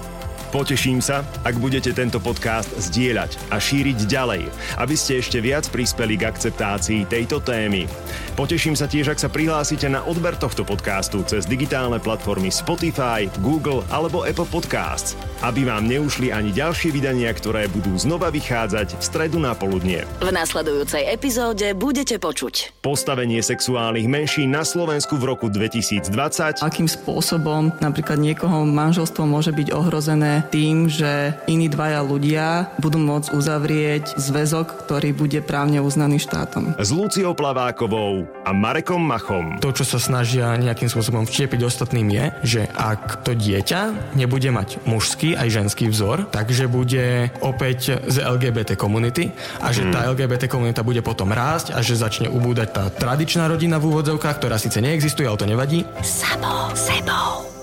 Poteším 0.55 1.03
sa, 1.03 1.27
ak 1.43 1.59
budete 1.59 1.91
tento 1.91 2.15
podcast 2.23 2.71
zdieľať 2.79 3.51
a 3.51 3.59
šíriť 3.59 4.07
ďalej, 4.07 4.47
aby 4.79 4.95
ste 4.95 5.19
ešte 5.19 5.43
viac 5.43 5.67
prispeli 5.67 6.15
k 6.15 6.31
akceptácii 6.31 7.11
tejto 7.11 7.43
témy. 7.43 7.91
Poteším 8.39 8.71
sa 8.71 8.87
tiež, 8.87 9.11
ak 9.11 9.19
sa 9.19 9.27
prihlásite 9.27 9.83
na 9.91 10.07
odber 10.07 10.39
tohto 10.39 10.63
podcastu 10.63 11.27
cez 11.27 11.43
digitálne 11.43 11.99
platformy 11.99 12.47
Spotify, 12.47 13.27
Google 13.43 13.83
alebo 13.91 14.23
Apple 14.23 14.47
Podcasts, 14.47 15.19
aby 15.43 15.67
vám 15.67 15.91
neušli 15.91 16.31
ani 16.31 16.55
ďalšie 16.55 16.95
vydania, 16.95 17.35
ktoré 17.35 17.67
budú 17.67 17.91
znova 17.99 18.31
vychádzať 18.31 18.95
v 18.95 19.03
stredu 19.03 19.43
na 19.43 19.51
poludnie. 19.59 20.07
V 20.23 20.31
nasledujúcej 20.31 21.03
epizóde 21.03 21.75
budete 21.75 22.15
počuť 22.15 22.79
postavenie 22.79 23.43
sexuálnych 23.43 24.07
menšín 24.07 24.55
na 24.55 24.63
Slovensku 24.63 25.19
v 25.19 25.35
roku 25.35 25.51
2020, 25.51 26.63
akým 26.63 26.87
spôsobom 26.87 27.75
napríklad 27.83 28.23
niekoho 28.23 28.63
manželstvo 28.63 29.27
môže 29.27 29.51
byť 29.51 29.75
ohrozené 29.75 30.44
tým, 30.45 30.87
že 30.87 31.33
iní 31.49 31.67
dvaja 31.67 32.05
ľudia 32.05 32.69
budú 32.77 33.01
môcť 33.01 33.33
uzavrieť 33.33 34.15
zväzok, 34.15 34.85
ktorý 34.85 35.11
bude 35.11 35.41
právne 35.41 35.81
uznaný 35.81 36.21
štátom. 36.21 36.77
S 36.77 36.93
Luciou 36.93 37.33
Plavákovou 37.33 38.29
a 38.45 38.51
Marekom 38.53 39.01
Machom. 39.01 39.57
To, 39.59 39.73
čo 39.73 39.83
sa 39.83 39.97
snažia 39.97 40.53
nejakým 40.55 40.87
spôsobom 40.87 41.25
vštiepiť 41.25 41.61
ostatným 41.65 42.07
je, 42.13 42.25
že 42.45 42.61
ak 42.77 43.25
to 43.25 43.33
dieťa 43.33 44.13
nebude 44.13 44.47
mať 44.53 44.85
mužský 44.85 45.33
aj 45.33 45.47
ženský 45.49 45.89
vzor, 45.89 46.29
takže 46.29 46.69
bude 46.69 47.33
opäť 47.41 47.97
z 48.05 48.21
LGBT 48.21 48.77
komunity 48.77 49.33
a 49.59 49.73
že 49.73 49.87
hmm. 49.87 49.93
tá 49.93 49.99
LGBT 50.13 50.45
komunita 50.45 50.85
bude 50.85 51.01
potom 51.01 51.33
rásť 51.33 51.73
a 51.73 51.81
že 51.81 51.97
začne 51.97 52.29
ubúdať 52.29 52.67
tá 52.69 52.83
tradičná 52.93 53.49
rodina 53.49 53.81
v 53.81 53.89
úvodzovkách, 53.89 54.37
ktorá 54.37 54.61
síce 54.61 54.83
neexistuje, 54.83 55.25
ale 55.25 55.39
to 55.39 55.49
nevadí. 55.49 55.81
Sabo 56.05 56.69
sebou. 56.75 57.54